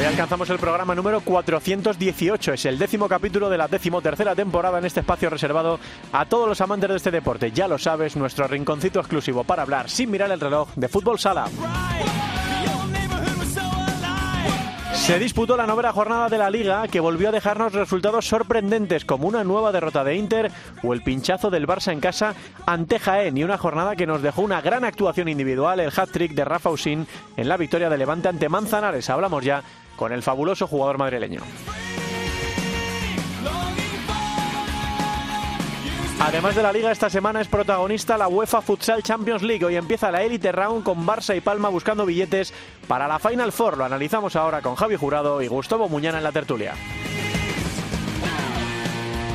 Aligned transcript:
Hoy 0.00 0.06
alcanzamos 0.06 0.48
el 0.48 0.58
programa 0.58 0.94
número 0.94 1.20
418, 1.20 2.54
es 2.54 2.64
el 2.64 2.78
décimo 2.78 3.06
capítulo 3.06 3.50
de 3.50 3.58
la 3.58 3.68
decimotercera 3.68 4.34
temporada 4.34 4.78
en 4.78 4.86
este 4.86 5.00
espacio 5.00 5.28
reservado 5.28 5.78
a 6.10 6.24
todos 6.24 6.48
los 6.48 6.58
amantes 6.62 6.88
de 6.88 6.96
este 6.96 7.10
deporte. 7.10 7.52
Ya 7.52 7.68
lo 7.68 7.76
sabes, 7.76 8.16
nuestro 8.16 8.48
rinconcito 8.48 8.98
exclusivo 8.98 9.44
para 9.44 9.60
hablar 9.60 9.90
sin 9.90 10.10
mirar 10.10 10.30
el 10.30 10.40
reloj 10.40 10.70
de 10.74 10.88
fútbol 10.88 11.18
sala. 11.18 11.48
Se 14.94 15.18
disputó 15.18 15.56
la 15.56 15.66
novena 15.66 15.92
jornada 15.92 16.28
de 16.30 16.38
la 16.38 16.48
liga 16.48 16.88
que 16.88 17.00
volvió 17.00 17.28
a 17.28 17.32
dejarnos 17.32 17.74
resultados 17.74 18.26
sorprendentes 18.26 19.04
como 19.04 19.28
una 19.28 19.44
nueva 19.44 19.70
derrota 19.70 20.02
de 20.02 20.14
Inter 20.14 20.50
o 20.82 20.94
el 20.94 21.02
pinchazo 21.02 21.50
del 21.50 21.66
Barça 21.66 21.92
en 21.92 22.00
casa 22.00 22.34
ante 22.64 22.98
Jaén 22.98 23.36
y 23.36 23.44
una 23.44 23.58
jornada 23.58 23.96
que 23.96 24.06
nos 24.06 24.22
dejó 24.22 24.40
una 24.40 24.62
gran 24.62 24.84
actuación 24.84 25.28
individual, 25.28 25.80
el 25.80 25.92
hat-trick 25.94 26.32
de 26.32 26.44
Rafa 26.44 26.70
Usín 26.70 27.06
en 27.36 27.48
la 27.48 27.56
victoria 27.56 27.90
de 27.90 27.98
Levante 27.98 28.28
ante 28.28 28.48
Manzanares. 28.48 29.10
Hablamos 29.10 29.44
ya 29.44 29.62
con 30.00 30.12
el 30.12 30.22
fabuloso 30.22 30.66
jugador 30.66 30.96
madrileño. 30.96 31.42
Además 36.22 36.56
de 36.56 36.62
la 36.62 36.72
liga, 36.72 36.90
esta 36.90 37.10
semana 37.10 37.42
es 37.42 37.48
protagonista 37.48 38.16
la 38.16 38.26
UEFA 38.26 38.62
Futsal 38.62 39.02
Champions 39.02 39.42
League. 39.42 39.62
Hoy 39.62 39.76
empieza 39.76 40.10
la 40.10 40.22
Elite 40.22 40.52
Round 40.52 40.84
con 40.84 41.06
Barça 41.06 41.36
y 41.36 41.42
Palma 41.42 41.68
buscando 41.68 42.06
billetes 42.06 42.54
para 42.88 43.06
la 43.06 43.18
Final 43.18 43.52
Four. 43.52 43.76
Lo 43.76 43.84
analizamos 43.84 44.36
ahora 44.36 44.62
con 44.62 44.74
Javi 44.74 44.96
Jurado 44.96 45.42
y 45.42 45.48
Gustavo 45.48 45.86
Muñana 45.90 46.16
en 46.16 46.24
la 46.24 46.32
tertulia. 46.32 46.72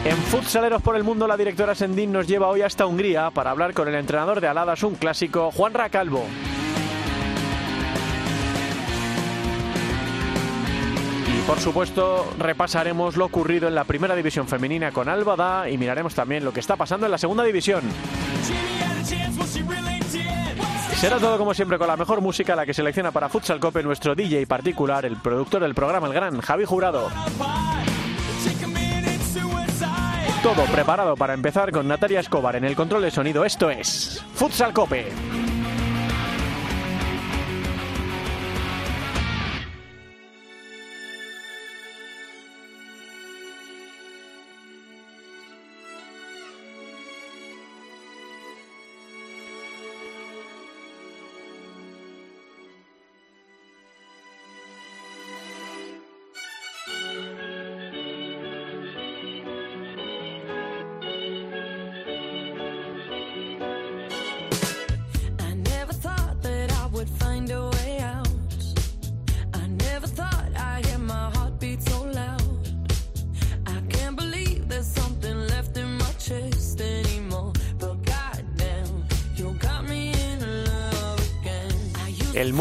En 0.03 0.17
Futsaleros 0.17 0.81
por 0.81 0.95
el 0.95 1.03
Mundo, 1.03 1.27
la 1.27 1.37
directora 1.37 1.75
Sendín 1.75 2.11
nos 2.11 2.25
lleva 2.25 2.47
hoy 2.47 2.63
hasta 2.63 2.87
Hungría 2.87 3.29
para 3.29 3.51
hablar 3.51 3.75
con 3.75 3.87
el 3.87 3.93
entrenador 3.93 4.41
de 4.41 4.47
Aladas, 4.47 4.81
un 4.81 4.95
clásico, 4.95 5.51
Juan 5.51 5.75
Racalvo. 5.75 6.25
Por 11.47 11.59
supuesto, 11.59 12.33
repasaremos 12.39 13.17
lo 13.17 13.25
ocurrido 13.25 13.67
en 13.67 13.75
la 13.75 13.83
primera 13.83 14.15
división 14.15 14.47
femenina 14.47 14.91
con 14.91 15.07
Albada 15.07 15.69
y 15.69 15.77
miraremos 15.77 16.15
también 16.15 16.43
lo 16.43 16.51
que 16.51 16.59
está 16.59 16.75
pasando 16.75 17.05
en 17.05 17.11
la 17.11 17.19
segunda 17.19 17.43
división. 17.43 17.83
Será 20.95 21.17
todo 21.17 21.37
como 21.37 21.53
siempre 21.53 21.77
con 21.77 21.87
la 21.87 21.97
mejor 21.97 22.21
música, 22.21 22.55
la 22.55 22.65
que 22.65 22.73
selecciona 22.73 23.11
para 23.11 23.29
Futsal 23.29 23.59
Cope 23.59 23.83
nuestro 23.83 24.15
DJ 24.15 24.47
particular, 24.47 25.05
el 25.05 25.17
productor 25.17 25.61
del 25.61 25.75
programa, 25.75 26.07
el 26.07 26.13
gran 26.13 26.41
Javi 26.41 26.65
Jurado. 26.65 27.11
Todo 30.41 30.63
preparado 30.71 31.15
para 31.15 31.33
empezar 31.35 31.71
con 31.71 31.87
Natalia 31.87 32.21
Escobar 32.21 32.55
en 32.55 32.65
el 32.65 32.75
control 32.75 33.03
de 33.03 33.11
sonido. 33.11 33.45
Esto 33.45 33.69
es 33.69 34.23
Futsal 34.33 34.73
Cope. 34.73 35.11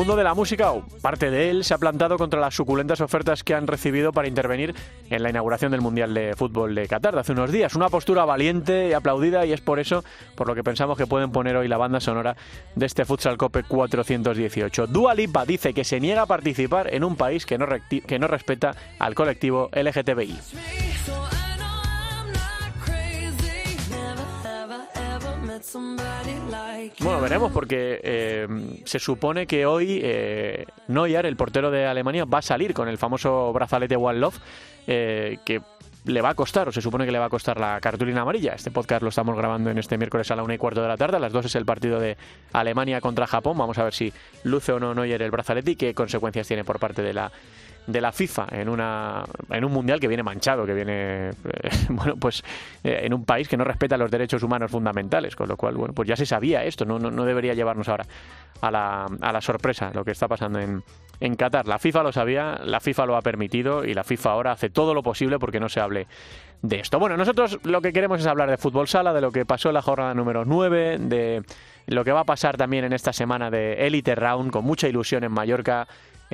De 0.05 0.23
la 0.23 0.35
música, 0.35 0.71
parte 1.01 1.31
de 1.31 1.49
él, 1.49 1.65
se 1.65 1.73
ha 1.73 1.79
plantado 1.79 2.19
contra 2.19 2.39
las 2.39 2.55
suculentas 2.55 3.01
ofertas 3.01 3.43
que 3.43 3.55
han 3.55 3.67
recibido 3.67 4.13
para 4.13 4.29
intervenir 4.29 4.75
en 5.09 5.23
la 5.23 5.31
inauguración 5.31 5.73
del 5.73 5.81
Mundial 5.81 6.13
de 6.13 6.37
Fútbol 6.37 6.75
de 6.75 6.87
Qatar 6.87 7.15
de 7.15 7.21
hace 7.21 7.33
unos 7.33 7.51
días. 7.51 7.75
Una 7.75 7.89
postura 7.89 8.27
valiente 8.27 8.89
y 8.91 8.93
aplaudida 8.93 9.47
y 9.47 9.53
es 9.53 9.63
por 9.63 9.81
eso 9.81 10.05
por 10.37 10.47
lo 10.47 10.55
que 10.55 10.63
pensamos 10.63 10.99
que 10.99 11.07
pueden 11.07 11.33
poner 11.33 11.57
hoy 11.57 11.69
la 11.69 11.79
banda 11.79 12.01
sonora 12.01 12.37
de 12.75 12.85
este 12.85 13.07
Futsal 13.07 13.39
Cope 13.39 13.63
418. 13.63 14.89
Dua 14.89 15.15
Lipa 15.15 15.47
dice 15.47 15.73
que 15.73 15.85
se 15.85 15.99
niega 16.01 16.23
a 16.23 16.27
participar 16.27 16.93
en 16.93 17.03
un 17.03 17.17
país 17.17 17.47
que 17.47 17.57
no, 17.57 17.67
que 17.89 18.19
no 18.19 18.27
respeta 18.27 18.77
al 18.99 19.15
colectivo 19.15 19.71
LGTBI. 19.73 21.34
Bueno, 27.01 27.21
veremos 27.21 27.51
porque 27.53 28.01
eh, 28.03 28.47
se 28.85 28.99
supone 28.99 29.47
que 29.47 29.65
hoy 29.67 30.01
eh, 30.03 30.67
Neuer, 30.89 31.27
el 31.27 31.37
portero 31.37 31.71
de 31.71 31.87
Alemania, 31.87 32.25
va 32.25 32.39
a 32.39 32.43
salir 32.43 32.75
con 32.75 32.89
el 32.89 32.99
famoso 32.99 33.53
brazalete 33.53 33.97
One 33.97 34.19
Love, 34.19 34.39
eh, 34.87 35.39
que 35.45 35.63
le 36.05 36.21
va 36.21 36.31
a 36.31 36.35
costar, 36.35 36.69
o 36.69 36.73
se 36.73 36.83
supone 36.83 37.07
que 37.07 37.13
le 37.13 37.19
va 37.19 37.27
a 37.27 37.31
costar 37.31 37.59
la 37.59 37.81
cartulina 37.81 38.21
amarilla. 38.21 38.53
Este 38.53 38.71
podcast 38.71 39.03
lo 39.03 39.09
estamos 39.09 39.37
grabando 39.37 39.71
en 39.71 39.79
este 39.79 39.97
miércoles 39.97 40.31
a 40.31 40.37
la 40.37 40.43
una 40.43 40.55
y 40.55 40.59
cuarto 40.59 40.83
de 40.83 40.89
la 40.89 40.99
tarde. 40.99 41.17
A 41.17 41.21
las 41.21 41.33
dos 41.33 41.47
es 41.47 41.55
el 41.55 41.65
partido 41.65 41.99
de 41.99 42.19
Alemania 42.53 43.01
contra 43.01 43.27
Japón. 43.27 43.57
Vamos 43.57 43.79
a 43.79 43.85
ver 43.85 43.95
si 43.95 44.13
luce 44.43 44.73
o 44.73 44.79
no 44.79 44.95
Neuer 44.95 45.23
el 45.23 45.31
brazalete 45.31 45.71
y 45.71 45.77
qué 45.77 45.95
consecuencias 45.95 46.47
tiene 46.47 46.63
por 46.63 46.79
parte 46.79 47.03
de 47.03 47.15
la 47.15 47.33
de 47.87 48.01
la 48.01 48.13
FIFA 48.13 48.47
en 48.51 48.69
una 48.69 49.25
en 49.51 49.65
un 49.65 49.73
mundial 49.73 50.01
que 50.01 50.09
viene 50.09 50.23
manchado, 50.23 50.65
que 50.65 50.75
viene 50.75 51.31
eh, 51.31 51.33
bueno, 51.91 52.17
pues 52.17 52.43
eh, 52.83 53.01
en 53.03 53.13
un 53.13 53.25
país 53.25 53.49
que 53.49 53.57
no 53.57 53.65
respeta 53.65 53.97
los 53.97 54.11
derechos 54.11 54.43
humanos 54.43 54.71
fundamentales, 54.71 55.37
con 55.37 55.49
lo 55.49 55.57
cual 55.57 55.75
bueno, 55.77 55.95
pues 55.95 56.09
ya 56.09 56.17
se 56.17 56.27
sabía 56.27 56.65
esto, 56.65 56.85
no, 56.85 56.99
no, 56.99 57.25
debería 57.25 57.55
llevarnos 57.55 57.89
ahora 57.89 58.07
a 58.61 58.71
la, 58.71 59.07
a 59.21 59.33
la 59.33 59.41
sorpresa 59.41 59.91
lo 59.95 60.05
que 60.05 60.13
está 60.13 60.29
pasando 60.29 60.59
en, 60.59 60.83
en 61.21 61.35
Qatar. 61.37 61.67
La 61.67 61.79
FIFA 61.79 62.03
lo 62.05 62.13
sabía, 62.13 62.61
la 62.65 62.81
FIFA 62.81 63.07
lo 63.07 63.17
ha 63.17 63.23
permitido 63.23 63.85
y 63.85 63.95
la 63.95 64.05
FIFA 64.05 64.31
ahora 64.31 64.53
hace 64.53 64.71
todo 64.71 64.95
lo 64.95 65.03
posible 65.03 65.39
porque 65.39 65.61
no 65.61 65.69
se 65.69 65.81
hable 65.81 66.07
de 66.63 66.81
esto. 66.81 66.99
Bueno, 66.99 67.17
nosotros 67.17 67.59
lo 67.65 67.83
que 67.83 67.93
queremos 67.93 68.21
es 68.21 68.27
hablar 68.27 68.51
de 68.51 68.57
fútbol 68.57 68.89
sala, 68.89 69.13
de 69.13 69.21
lo 69.21 69.31
que 69.31 69.45
pasó 69.45 69.69
en 69.69 69.75
la 69.75 69.83
jornada 69.83 70.15
número 70.15 70.45
9, 70.45 70.99
de 70.99 71.43
lo 71.87 72.05
que 72.05 72.13
va 72.13 72.21
a 72.21 72.25
pasar 72.25 72.57
también 72.57 72.85
en 72.85 72.93
esta 72.93 73.13
semana 73.13 73.51
de 73.51 73.87
Elite 73.87 74.15
Round, 74.15 74.51
con 74.51 74.65
mucha 74.65 74.89
ilusión 74.89 75.25
en 75.25 75.33
Mallorca, 75.33 75.87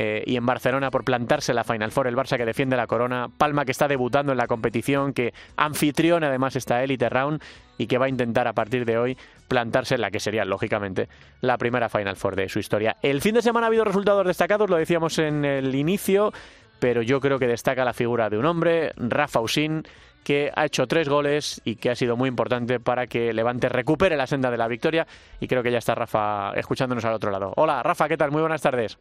eh, 0.02 0.24
y 0.24 0.36
en 0.36 0.46
Barcelona 0.46 0.90
por 0.90 1.04
plantarse 1.04 1.52
la 1.52 1.62
Final 1.62 1.92
Four, 1.92 2.06
el 2.06 2.16
Barça 2.16 2.38
que 2.38 2.46
defiende 2.46 2.74
la 2.74 2.86
corona, 2.86 3.28
Palma 3.36 3.66
que 3.66 3.72
está 3.72 3.86
debutando 3.86 4.32
en 4.32 4.38
la 4.38 4.46
competición, 4.46 5.12
que 5.12 5.34
anfitriona 5.58 6.28
además 6.28 6.56
esta 6.56 6.82
Elite 6.82 7.10
Round 7.10 7.42
y 7.76 7.86
que 7.86 7.98
va 7.98 8.06
a 8.06 8.08
intentar 8.08 8.48
a 8.48 8.54
partir 8.54 8.86
de 8.86 8.96
hoy 8.96 9.18
plantarse 9.46 9.96
en 9.96 10.00
la 10.00 10.10
que 10.10 10.18
sería, 10.18 10.46
lógicamente, 10.46 11.10
la 11.42 11.58
primera 11.58 11.90
Final 11.90 12.16
Four 12.16 12.34
de 12.34 12.48
su 12.48 12.60
historia. 12.60 12.96
El 13.02 13.20
fin 13.20 13.34
de 13.34 13.42
semana 13.42 13.66
ha 13.66 13.68
habido 13.68 13.84
resultados 13.84 14.26
destacados, 14.26 14.70
lo 14.70 14.76
decíamos 14.76 15.18
en 15.18 15.44
el 15.44 15.74
inicio, 15.74 16.32
pero 16.78 17.02
yo 17.02 17.20
creo 17.20 17.38
que 17.38 17.46
destaca 17.46 17.84
la 17.84 17.92
figura 17.92 18.30
de 18.30 18.38
un 18.38 18.46
hombre, 18.46 18.92
Rafa 18.96 19.40
Usín, 19.40 19.82
que 20.24 20.50
ha 20.56 20.64
hecho 20.64 20.86
tres 20.86 21.10
goles 21.10 21.60
y 21.62 21.76
que 21.76 21.90
ha 21.90 21.94
sido 21.94 22.16
muy 22.16 22.30
importante 22.30 22.80
para 22.80 23.06
que 23.06 23.34
Levante 23.34 23.68
recupere 23.68 24.16
la 24.16 24.26
senda 24.26 24.50
de 24.50 24.56
la 24.56 24.66
victoria. 24.66 25.06
Y 25.40 25.46
creo 25.46 25.62
que 25.62 25.70
ya 25.70 25.78
está 25.78 25.94
Rafa 25.94 26.52
escuchándonos 26.54 27.04
al 27.04 27.12
otro 27.12 27.30
lado. 27.30 27.52
Hola, 27.56 27.82
Rafa, 27.82 28.08
¿qué 28.08 28.16
tal? 28.16 28.30
Muy 28.30 28.40
buenas 28.40 28.62
tardes. 28.62 28.98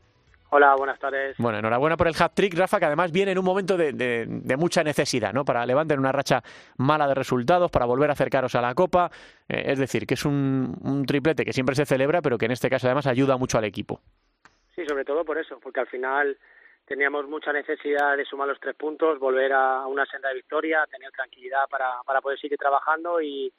Hola, 0.52 0.76
buenas 0.76 0.98
tardes. 0.98 1.36
Bueno, 1.38 1.60
enhorabuena 1.60 1.96
por 1.96 2.08
el 2.08 2.16
hat-trick, 2.20 2.58
Rafa, 2.58 2.80
que 2.80 2.86
además 2.86 3.12
viene 3.12 3.32
en 3.34 3.38
un 3.38 3.46
momento 3.46 3.78
de, 3.78 4.26
mucha 4.58 4.84
necesidad, 4.84 5.32
¿no? 5.32 5.46
Para 5.46 5.64
levantar 5.64 6.00
una 6.00 6.12
racha 6.12 6.42
mala 6.78 7.08
de 7.08 7.14
resultados, 7.14 7.70
para 7.70 7.86
volver 7.86 8.10
a 8.10 8.14
acercaros 8.14 8.56
a 8.56 8.62
la 8.62 8.74
Copa. 8.74 9.12
Eh, 9.48 9.64
es 9.68 9.78
decir, 9.78 10.08
que 10.08 10.16
es 10.16 10.26
un, 10.26 11.06
triplete 11.06 11.46
que 11.46 11.54
siempre 11.54 11.76
se 11.76 11.86
celebra, 11.86 12.22
pero 12.24 12.38
que 12.40 12.46
en 12.46 12.52
este 12.52 12.70
caso 12.70 12.88
además 12.88 13.06
ayuda 13.06 13.38
mucho 13.38 13.60
al 13.60 13.66
equipo. 13.66 14.02
Sí, 14.76 14.84
sobre 14.88 15.06
todo 15.06 15.24
por 15.24 15.38
eso, 15.38 15.60
porque 15.60 15.82
al 15.82 15.88
final 15.88 16.36
teníamos 16.86 17.28
mucha 17.28 17.54
necesidad 17.54 18.18
de 18.18 18.26
sumar 18.26 18.48
los 18.48 18.60
tres 18.60 18.76
puntos, 18.76 19.20
volver 19.20 19.54
a 19.54 19.86
una 19.86 20.08
senda 20.08 20.30
de 20.30 20.36
victoria, 20.36 20.84
tener 20.90 21.12
tranquilidad 21.12 21.68
para, 21.70 22.02
para 22.04 22.22
poder 22.22 22.40
seguir 22.40 22.58
trabajando 22.58 23.22
y, 23.22 23.54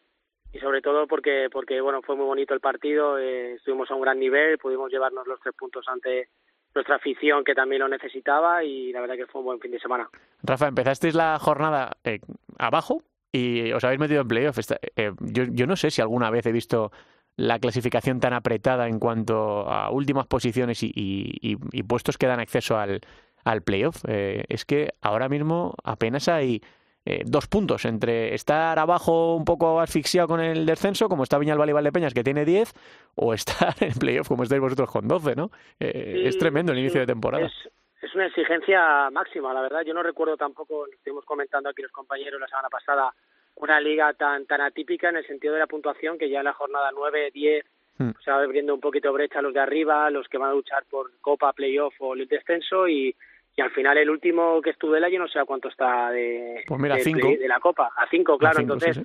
y 0.53 0.59
sobre 0.59 0.83
todo 0.83 1.07
porque, 1.07 1.49
porque 1.53 1.81
bueno, 1.81 2.03
fue 2.03 2.17
muy 2.17 2.27
bonito 2.27 2.53
el 2.55 2.61
partido, 2.61 3.17
eh, 3.19 3.55
estuvimos 3.55 3.89
a 3.91 3.95
un 3.95 4.03
gran 4.03 4.19
nivel, 4.19 4.59
pudimos 4.59 4.91
llevarnos 4.91 5.29
los 5.29 5.39
tres 5.39 5.55
puntos 5.55 5.87
ante 5.87 6.29
nuestra 6.75 6.97
afición 6.97 7.45
que 7.45 7.55
también 7.55 7.81
lo 7.81 7.89
necesitaba 7.89 8.65
y 8.65 8.93
la 8.93 9.01
verdad 9.01 9.17
que 9.17 9.27
fue 9.27 9.41
un 9.41 9.47
buen 9.47 9.61
fin 9.61 9.71
de 9.71 9.81
semana. 9.81 10.09
Rafa, 10.43 10.69
empezasteis 10.69 11.15
la 11.15 11.39
jornada 11.39 11.97
eh, 12.05 12.21
abajo 12.59 13.03
y 13.33 13.73
os 13.73 13.85
habéis 13.85 14.01
metido 14.01 14.23
en 14.23 14.29
playoff. 14.29 14.59
Eh, 14.97 15.13
yo, 15.21 15.45
yo 15.51 15.67
no 15.67 15.77
sé 15.77 15.91
si 15.91 16.01
alguna 16.01 16.31
vez 16.31 16.47
he 16.47 16.53
visto 16.53 16.91
la 17.37 17.59
clasificación 17.59 18.21
tan 18.21 18.33
apretada 18.35 18.87
en 18.87 18.99
cuanto 18.99 19.69
a 19.69 19.91
últimas 19.91 20.27
posiciones 20.27 20.83
y, 20.83 20.93
y, 20.95 21.83
puestos 21.85 22.19
que 22.19 22.27
dan 22.27 22.41
acceso 22.41 22.77
al, 22.77 23.01
al 23.45 23.63
playoff. 23.63 24.05
Eh, 24.09 24.45
es 24.49 24.65
que 24.65 24.91
ahora 25.01 25.29
mismo 25.29 25.75
apenas 25.83 26.29
hay 26.29 26.61
eh, 27.07 27.23
dos 27.25 27.47
puntos 27.47 27.87
entre 27.87 28.35
estar 28.35 28.79
abajo 28.79 29.35
un 29.35 29.45
poco 29.45 29.81
asfixiado 29.81 30.29
con 30.29 30.41
el 30.41 30.67
descenso, 30.67 31.09
como 31.09 31.23
está 31.23 31.39
Viñalbal 31.39 31.71
y 31.71 31.73
Valdepeñas, 31.73 32.13
que 32.13 32.23
tiene 32.23 32.45
10, 32.45 32.73
o 33.17 33.33
estar 33.33 33.75
en 33.81 33.95
playoff, 33.95 34.29
como 34.29 34.43
estáis 34.43 34.61
vosotros 34.61 34.91
con 34.91 35.09
12, 35.09 35.35
¿no? 35.35 35.51
Eh, 35.79 36.25
es 36.27 36.37
tremendo 36.39 36.73
el 36.73 36.79
inicio 36.79 37.01
de 37.01 37.07
temporada. 37.07 37.47
Es, 37.47 37.71
es, 38.03 38.15
una 38.15 38.27
exigencia 38.27 39.09
máxima, 39.11 39.55
la 39.55 39.63
verdad. 39.63 39.81
Yo 39.87 39.95
no 39.95 40.03
recuerdo 40.03 40.37
tampoco, 40.37 40.87
lo 40.87 40.93
estuvimos 40.93 41.25
comentando 41.25 41.71
aquí 41.71 41.81
los 41.81 41.93
compañeros 41.93 42.39
la 42.39 42.49
semana 42.49 42.69
pasada, 42.69 43.15
una 43.57 43.81
liga 43.81 44.13
tan 44.13 44.47
tan 44.47 44.61
atípica 44.61 45.09
en 45.09 45.17
el 45.17 45.27
sentido 45.27 45.55
de 45.55 45.61
la 45.61 45.67
puntuación 45.67 46.19
que 46.19 46.29
ya 46.29 46.39
en 46.41 46.45
la 46.45 46.53
jornada 46.53 46.91
9, 46.95 47.31
10 47.33 47.65
hmm. 47.99 48.11
se 48.23 48.31
va 48.31 48.43
abriendo 48.43 48.75
un 48.75 48.81
poquito 48.81 49.13
brecha 49.13 49.39
a 49.39 49.43
los 49.43 49.55
de 49.55 49.61
arriba, 49.61 50.11
los 50.11 50.29
que 50.29 50.39
van 50.39 50.51
a 50.51 50.55
luchar 50.55 50.85
por 50.91 51.11
Copa, 51.21 51.53
Playoff 51.55 51.95
o 51.99 52.15
el 52.15 52.29
descenso 52.29 52.87
y, 52.89 53.15
y 53.61 53.63
al 53.63 53.73
final 53.73 53.99
el 53.99 54.09
último 54.09 54.63
que 54.63 54.71
estuvo 54.71 54.97
el 54.97 55.05
año 55.05 55.19
no 55.19 55.29
sé 55.29 55.39
a 55.39 55.45
cuánto 55.45 55.69
está 55.69 56.11
de, 56.11 56.65
pues 56.67 56.81
de, 56.81 57.47
la 57.47 57.61
Copa, 57.61 57.93
a 57.95 58.09
5 58.09 58.39
claro, 58.39 58.61
entonces 58.61 58.99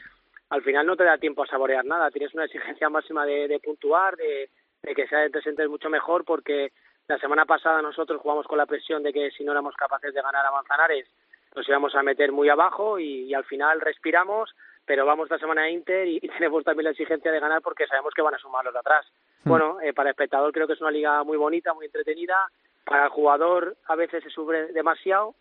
al 0.50 0.62
final 0.62 0.88
no 0.88 0.96
te 0.96 1.04
da 1.04 1.18
tiempo 1.18 1.44
a 1.44 1.48
saborear 1.48 1.84
nada, 1.84 2.10
tienes 2.10 2.34
una 2.34 2.46
exigencia 2.46 2.90
máxima 2.90 3.26
de, 3.26 3.50
de 3.50 3.60
puntuar, 3.60 4.16
de, 4.16 4.50
de 4.82 4.96
que 4.96 5.08
sea 5.08 5.28
presente 5.30 5.68
mucho 5.68 5.90
mejor 5.90 6.24
porque 6.24 6.72
la 7.10 7.18
semana 7.18 7.44
pasada 7.44 7.82
nosotros 7.82 8.22
jugamos 8.22 8.48
con 8.48 8.58
la 8.58 8.66
presión 8.66 9.04
de 9.04 9.12
que 9.12 9.30
si 9.32 9.44
no 9.44 9.52
éramos 9.52 9.76
capaces 9.76 10.14
de 10.14 10.22
ganar 10.22 10.46
a 10.46 10.52
Manzanares 10.52 11.06
nos 11.54 11.68
íbamos 11.68 11.94
a 11.94 12.04
meter 12.04 12.32
muy 12.32 12.48
abajo 12.48 12.98
y, 12.98 13.34
al 13.34 13.44
final 13.44 13.82
respiramos, 13.82 14.56
pero 14.86 15.06
vamos 15.06 15.30
la 15.30 15.38
semana 15.38 15.64
a 15.64 15.70
Inter 15.70 16.08
y, 16.08 16.20
tenemos 16.22 16.64
también 16.64 16.86
la 16.86 16.92
exigencia 16.92 17.30
de 17.30 17.42
ganar 17.42 17.62
porque 17.62 17.88
sabemos 17.88 18.14
que 18.14 18.22
van 18.22 18.36
a 18.36 18.40
sumar 18.40 18.64
los 18.64 18.74
de 18.74 18.80
atrás. 18.80 19.06
Hmm. 19.44 19.50
Bueno, 19.50 19.82
eh, 19.82 19.94
para 19.94 20.10
el 20.10 20.14
espectador 20.14 20.54
creo 20.54 20.66
que 20.66 20.74
es 20.74 20.82
una 20.82 20.92
liga 20.92 21.24
muy 21.26 21.36
bonita, 21.36 21.74
muy 21.74 21.88
entretenida. 21.88 22.38
Para 22.86 23.06
el 23.06 23.10
jugador 23.10 23.76
a 23.88 23.96
veces 23.96 24.24
se 24.24 24.30
sube 24.30 24.72
demasiado, 24.72 25.36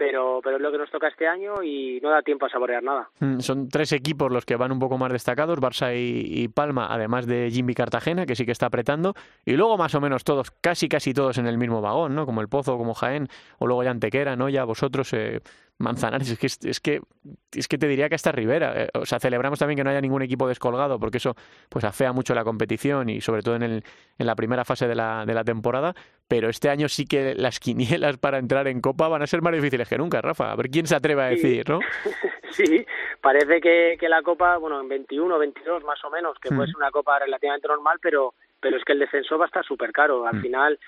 pero, 0.00 0.40
pero 0.42 0.56
es 0.56 0.62
lo 0.62 0.72
que 0.72 0.78
nos 0.78 0.90
toca 0.90 1.08
este 1.08 1.28
año 1.28 1.62
y 1.62 2.00
no 2.02 2.08
da 2.08 2.22
tiempo 2.22 2.46
a 2.46 2.48
saborear 2.48 2.82
nada. 2.82 3.10
Mm, 3.18 3.40
son 3.40 3.68
tres 3.68 3.92
equipos 3.92 4.32
los 4.32 4.46
que 4.46 4.56
van 4.56 4.72
un 4.72 4.78
poco 4.78 4.96
más 4.96 5.12
destacados, 5.12 5.58
Barça 5.58 5.94
y, 5.94 6.48
Palma, 6.48 6.86
además 6.90 7.26
de 7.26 7.50
Jimmy 7.50 7.74
Cartagena, 7.74 8.24
que 8.24 8.34
sí 8.34 8.46
que 8.46 8.52
está 8.52 8.64
apretando, 8.66 9.12
y 9.44 9.52
luego 9.52 9.76
más 9.76 9.94
o 9.94 10.00
menos 10.00 10.24
todos, 10.24 10.50
casi 10.50 10.88
casi 10.88 11.12
todos 11.12 11.36
en 11.36 11.46
el 11.46 11.58
mismo 11.58 11.82
vagón, 11.82 12.14
¿no? 12.14 12.24
Como 12.24 12.40
el 12.40 12.48
Pozo, 12.48 12.78
como 12.78 12.94
Jaén, 12.94 13.28
o 13.58 13.66
luego 13.66 13.82
ya 13.82 13.90
Antequera, 13.90 14.36
¿no? 14.36 14.48
Ya 14.48 14.64
vosotros, 14.64 15.12
eh, 15.12 15.40
Manzanares, 15.80 16.30
es 16.30 16.38
que, 16.38 16.68
es 16.68 16.80
que 16.80 17.00
es 17.52 17.68
que 17.68 17.78
te 17.78 17.88
diría 17.88 18.08
que 18.08 18.14
hasta 18.14 18.32
Rivera. 18.32 18.84
Eh, 18.84 18.88
o 18.94 19.06
sea, 19.06 19.18
celebramos 19.18 19.58
también 19.58 19.76
que 19.76 19.84
no 19.84 19.90
haya 19.90 20.00
ningún 20.00 20.22
equipo 20.22 20.46
descolgado, 20.46 21.00
porque 21.00 21.16
eso 21.16 21.34
pues 21.68 21.84
afea 21.84 22.12
mucho 22.12 22.34
la 22.34 22.44
competición 22.44 23.08
y 23.08 23.20
sobre 23.20 23.42
todo 23.42 23.56
en, 23.56 23.62
el, 23.62 23.84
en 24.18 24.26
la 24.26 24.36
primera 24.36 24.64
fase 24.64 24.86
de 24.86 24.94
la, 24.94 25.24
de 25.26 25.34
la 25.34 25.42
temporada. 25.42 25.94
Pero 26.28 26.48
este 26.48 26.68
año 26.68 26.88
sí 26.88 27.06
que 27.06 27.34
las 27.34 27.58
quinielas 27.58 28.18
para 28.18 28.38
entrar 28.38 28.68
en 28.68 28.80
Copa 28.80 29.08
van 29.08 29.22
a 29.22 29.26
ser 29.26 29.42
más 29.42 29.54
difíciles 29.54 29.88
que 29.88 29.98
nunca, 29.98 30.20
Rafa. 30.20 30.52
A 30.52 30.56
ver 30.56 30.70
quién 30.70 30.86
se 30.86 30.94
atreve 30.94 31.22
a 31.22 31.26
decir, 31.26 31.68
¿no? 31.68 31.80
sí, 32.50 32.86
parece 33.20 33.60
que, 33.60 33.96
que 33.98 34.08
la 34.08 34.22
Copa, 34.22 34.58
bueno, 34.58 34.80
en 34.80 34.88
21, 34.88 35.38
22 35.38 35.82
más 35.84 36.04
o 36.04 36.10
menos, 36.10 36.38
que 36.38 36.54
puede 36.54 36.68
ser 36.68 36.76
una 36.76 36.90
Copa 36.90 37.18
relativamente 37.18 37.68
normal, 37.68 37.98
pero, 38.02 38.34
pero 38.60 38.76
es 38.76 38.84
que 38.84 38.92
el 38.92 38.98
descenso 38.98 39.38
va 39.38 39.46
a 39.46 39.48
estar 39.48 39.64
súper 39.64 39.92
caro. 39.92 40.26
Al 40.26 40.36
mm. 40.36 40.42
final 40.42 40.78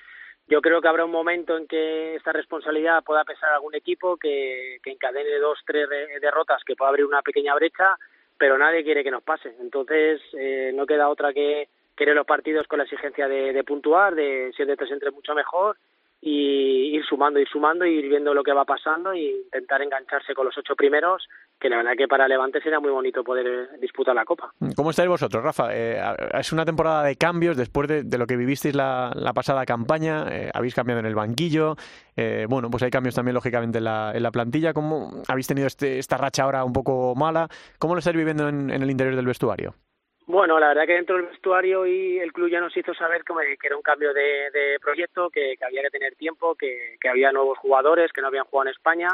yo 0.47 0.61
creo 0.61 0.81
que 0.81 0.89
habrá 0.89 1.05
un 1.05 1.11
momento 1.11 1.57
en 1.57 1.67
que 1.67 2.15
esta 2.15 2.33
responsabilidad 2.33 3.05
pueda 3.05 3.25
pesar 3.25 3.51
a 3.51 3.55
algún 3.55 3.75
equipo 3.75 4.17
que, 4.17 4.79
que 4.83 4.91
encadene 4.91 5.39
dos, 5.39 5.59
tres 5.67 5.89
derrotas, 6.21 6.63
que 6.65 6.77
pueda 6.77 6.91
abrir 6.91 7.07
una 7.07 7.23
pequeña 7.23 7.55
brecha, 7.55 7.97
pero 8.37 8.59
nadie 8.59 8.85
quiere 8.85 9.05
que 9.05 9.11
nos 9.11 9.23
pase. 9.23 9.55
Entonces, 9.61 10.21
eh, 10.33 10.73
no 10.75 10.87
queda 10.87 11.09
otra 11.09 11.33
que 11.33 11.69
querer 11.97 12.15
los 12.15 12.27
partidos 12.27 12.67
con 12.67 12.79
la 12.79 12.85
exigencia 12.85 13.29
de, 13.29 13.53
de 13.53 13.65
puntuar, 13.65 14.15
de 14.15 14.53
si 14.57 14.63
el 14.63 14.69
de 14.69 14.77
tres 14.77 14.91
entre 14.91 15.11
mucho 15.11 15.35
mejor 15.35 15.77
y 16.25 16.95
ir 16.95 17.05
sumando, 17.05 17.41
ir 17.41 17.49
sumando, 17.49 17.85
ir 17.85 18.09
viendo 18.09 18.33
lo 18.33 18.45
que 18.45 18.53
va 18.53 18.65
pasando 18.65 19.13
e 19.13 19.43
intentar 19.45 19.83
engancharse 19.83 20.35
con 20.35 20.47
los 20.47 20.57
ocho 20.57 20.77
primeros, 20.77 21.27
que 21.59 21.69
la 21.69 21.79
verdad 21.79 21.95
que 21.99 22.07
para 22.07 22.29
Levante 22.29 22.61
sería 22.61 22.79
muy 22.79 22.93
bonito 22.93 23.25
poder 23.25 23.47
eh, 23.47 23.79
disputar 23.81 24.15
la 24.15 24.25
Copa. 24.25 24.53
¿Cómo 24.77 24.91
estáis 24.91 25.09
vosotros, 25.09 25.43
Rafa? 25.43 25.75
Eh, 25.75 26.01
es 26.39 26.53
una 26.53 26.65
temporada 26.65 27.03
de 27.03 27.17
cambios 27.17 27.57
después 27.57 27.89
de, 27.89 28.19
lo 28.19 28.27
que 28.29 28.37
vivisteis 28.37 28.77
la, 28.77 29.13
pasada 29.35 29.67
campaña, 29.67 30.27
eh, 30.31 30.51
habéis 30.55 30.77
cambiado 30.77 31.01
en 31.01 31.07
el 31.07 31.17
banquillo, 31.17 31.75
bueno, 32.49 32.71
pues 32.71 32.85
hay 32.85 32.91
cambios 32.91 33.17
también 33.17 33.35
lógicamente 33.35 33.79
en 33.79 33.85
la, 33.85 34.13
en 34.15 34.23
la 34.23 34.31
plantilla, 34.31 34.73
¿cómo 34.73 35.23
habéis 35.27 35.49
tenido 35.49 35.67
este, 35.67 35.99
esta 35.99 36.19
racha 36.19 36.45
ahora 36.45 36.63
un 36.63 36.73
poco 36.73 37.15
mala? 37.17 37.49
¿Cómo 37.81 37.95
lo 37.95 37.99
estáis 37.99 38.17
viviendo 38.17 38.49
en 38.49 38.71
el 38.71 38.91
interior 38.91 39.17
del 39.17 39.27
vestuario? 39.27 39.75
Bueno, 40.27 40.61
la 40.61 40.69
verdad 40.69 40.87
que 40.87 40.95
dentro 40.95 41.17
del 41.17 41.27
vestuario 41.27 41.85
y 41.85 42.19
el 42.19 42.33
club 42.33 42.49
ya 42.49 42.61
nos 42.61 42.77
hizo 42.77 42.95
saber 42.95 43.25
que, 43.25 43.67
era 43.67 43.77
un 43.77 43.83
cambio 43.83 44.15
de, 44.15 44.79
proyecto, 44.81 45.31
que, 45.31 45.57
había 45.67 45.83
que 45.83 45.91
tener 45.91 46.15
tiempo, 46.15 46.55
que, 46.55 46.97
había 47.11 47.33
nuevos 47.33 47.59
jugadores 47.59 48.13
que 48.13 48.21
no 48.21 48.29
habían 48.29 48.45
jugado 48.45 48.69
en 48.69 48.75
España 48.75 49.09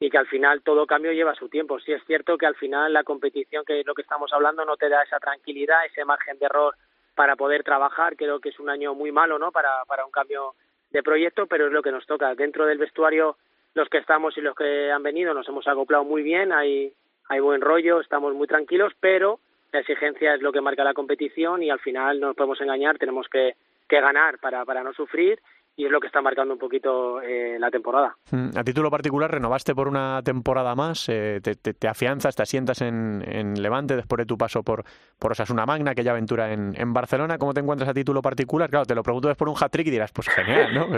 y 0.00 0.08
que 0.08 0.16
al 0.16 0.26
final 0.26 0.62
todo 0.62 0.86
cambio 0.86 1.12
lleva 1.12 1.34
su 1.34 1.48
tiempo. 1.48 1.78
Sí 1.80 1.92
es 1.92 2.02
cierto 2.06 2.38
que 2.38 2.46
al 2.46 2.54
final 2.54 2.92
la 2.92 3.04
competición, 3.04 3.64
que 3.64 3.80
es 3.80 3.86
lo 3.86 3.94
que 3.94 4.02
estamos 4.02 4.32
hablando, 4.32 4.64
no 4.64 4.76
te 4.76 4.88
da 4.88 5.02
esa 5.02 5.18
tranquilidad, 5.20 5.84
ese 5.84 6.04
margen 6.04 6.38
de 6.38 6.46
error 6.46 6.74
para 7.14 7.36
poder 7.36 7.62
trabajar. 7.62 8.16
Creo 8.16 8.40
que 8.40 8.48
es 8.48 8.58
un 8.58 8.70
año 8.70 8.94
muy 8.94 9.12
malo, 9.12 9.38
¿no? 9.38 9.52
Para, 9.52 9.84
para 9.86 10.06
un 10.06 10.12
cambio 10.12 10.54
de 10.90 11.02
proyecto, 11.02 11.46
pero 11.46 11.66
es 11.66 11.72
lo 11.72 11.82
que 11.82 11.92
nos 11.92 12.06
toca. 12.06 12.34
Dentro 12.34 12.64
del 12.64 12.78
vestuario, 12.78 13.36
los 13.74 13.88
que 13.90 13.98
estamos 13.98 14.38
y 14.38 14.40
los 14.40 14.54
que 14.56 14.90
han 14.90 15.02
venido 15.02 15.34
nos 15.34 15.48
hemos 15.48 15.68
acoplado 15.68 16.04
muy 16.04 16.22
bien, 16.22 16.52
hay, 16.52 16.92
hay 17.28 17.40
buen 17.40 17.60
rollo, 17.60 18.00
estamos 18.00 18.34
muy 18.34 18.46
tranquilos, 18.46 18.92
pero 18.98 19.40
la 19.72 19.80
exigencia 19.80 20.34
es 20.34 20.42
lo 20.42 20.52
que 20.52 20.60
marca 20.60 20.84
la 20.84 20.94
competición 20.94 21.62
y 21.62 21.70
al 21.70 21.80
final 21.80 22.20
no 22.20 22.28
nos 22.28 22.36
podemos 22.36 22.60
engañar, 22.60 22.98
tenemos 22.98 23.28
que, 23.28 23.54
que 23.88 24.00
ganar 24.00 24.38
para, 24.38 24.64
para 24.64 24.82
no 24.82 24.92
sufrir 24.92 25.40
y 25.78 25.84
es 25.84 25.92
lo 25.92 26.00
que 26.00 26.08
está 26.08 26.20
marcando 26.20 26.52
un 26.52 26.58
poquito 26.58 27.22
eh, 27.22 27.56
la 27.56 27.70
temporada. 27.70 28.16
Mm, 28.32 28.48
a 28.56 28.64
título 28.64 28.90
particular, 28.90 29.30
renovaste 29.30 29.76
por 29.76 29.86
una 29.86 30.20
temporada 30.24 30.74
más, 30.74 31.08
eh, 31.08 31.40
te, 31.40 31.54
te, 31.54 31.86
afianzas, 31.86 32.34
te 32.34 32.42
asientas 32.42 32.82
en, 32.82 33.22
en, 33.24 33.62
Levante 33.62 33.94
después 33.94 34.18
de 34.18 34.26
tu 34.26 34.36
paso 34.36 34.64
por, 34.64 34.82
por 35.20 35.30
Osasuna 35.30 35.66
Magna, 35.66 35.92
aquella 35.92 36.10
aventura 36.10 36.52
en, 36.52 36.74
en 36.76 36.92
Barcelona. 36.92 37.38
¿Cómo 37.38 37.54
te 37.54 37.60
encuentras 37.60 37.88
a 37.88 37.94
título 37.94 38.20
particular? 38.20 38.68
Claro, 38.68 38.86
te 38.86 38.94
lo 38.96 39.04
pregunto 39.04 39.28
después 39.28 39.46
de 39.46 39.52
un 39.52 39.56
hat-trick 39.64 39.86
y 39.86 39.92
dirás, 39.92 40.10
pues 40.10 40.28
genial, 40.28 40.74
¿no? 40.74 40.88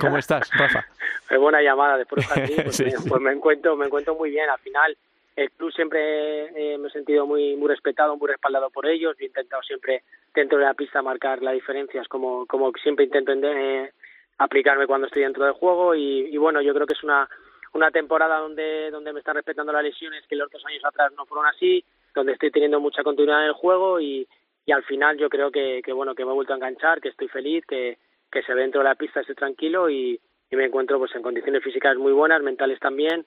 ¿Cómo 0.00 0.18
estás, 0.18 0.50
Rafa? 0.52 0.84
Es 1.30 1.38
buena 1.38 1.62
llamada, 1.62 1.96
después 1.96 2.26
de 2.26 2.32
un 2.32 2.38
hat-trick, 2.40 2.64
pues, 2.64 3.06
pues, 3.08 3.22
me, 3.22 3.32
encuentro, 3.32 3.76
me 3.76 3.86
encuentro 3.86 4.16
muy 4.16 4.30
bien. 4.30 4.50
Al 4.50 4.58
final, 4.58 4.96
el 5.36 5.50
club 5.50 5.72
siempre 5.72 6.74
eh, 6.74 6.78
me 6.78 6.88
he 6.88 6.90
sentido 6.90 7.26
muy 7.26 7.56
muy 7.56 7.68
respetado, 7.68 8.16
muy 8.16 8.28
respaldado 8.28 8.70
por 8.70 8.86
ellos. 8.86 9.16
He 9.18 9.26
intentado 9.26 9.62
siempre 9.62 10.04
dentro 10.34 10.58
de 10.58 10.64
la 10.64 10.74
pista 10.74 11.02
marcar 11.02 11.42
las 11.42 11.54
diferencias, 11.54 12.06
como 12.08 12.46
como 12.46 12.72
siempre 12.82 13.04
intento 13.04 13.32
eh, 13.32 13.92
aplicarme 14.38 14.86
cuando 14.86 15.06
estoy 15.06 15.22
dentro 15.22 15.44
del 15.44 15.54
juego. 15.54 15.94
Y, 15.94 16.36
bueno, 16.36 16.60
yo 16.62 16.74
creo 16.74 16.86
que 16.86 16.94
es 16.94 17.02
una 17.02 17.28
una 17.72 17.90
temporada 17.90 18.38
donde 18.38 18.90
donde 18.90 19.12
me 19.12 19.18
están 19.18 19.34
respetando 19.34 19.72
las 19.72 19.82
lesiones 19.82 20.24
que 20.28 20.36
los 20.36 20.50
dos 20.50 20.64
años 20.66 20.84
atrás 20.84 21.12
no 21.16 21.26
fueron 21.26 21.46
así, 21.46 21.84
donde 22.14 22.32
estoy 22.32 22.52
teniendo 22.52 22.78
mucha 22.78 23.02
continuidad 23.02 23.42
en 23.42 23.48
el 23.48 23.54
juego 23.54 23.98
y, 24.00 24.28
y 24.64 24.72
al 24.72 24.84
final 24.84 25.18
yo 25.18 25.28
creo 25.28 25.50
que, 25.50 25.82
que 25.84 25.92
bueno 25.92 26.14
que 26.14 26.24
me 26.24 26.30
he 26.30 26.34
vuelto 26.34 26.52
a 26.52 26.56
enganchar, 26.56 27.00
que 27.00 27.08
estoy 27.08 27.28
feliz, 27.28 27.64
que 27.66 27.98
que 28.30 28.42
se 28.42 28.54
ve 28.54 28.62
dentro 28.62 28.80
de 28.80 28.88
la 28.88 28.94
pista, 28.94 29.20
estoy 29.20 29.34
tranquilo 29.34 29.90
y, 29.90 30.20
y 30.50 30.56
me 30.56 30.64
encuentro 30.66 30.98
pues 30.98 31.14
en 31.16 31.22
condiciones 31.22 31.62
físicas 31.62 31.96
muy 31.96 32.12
buenas, 32.12 32.42
mentales 32.42 32.78
también 32.78 33.26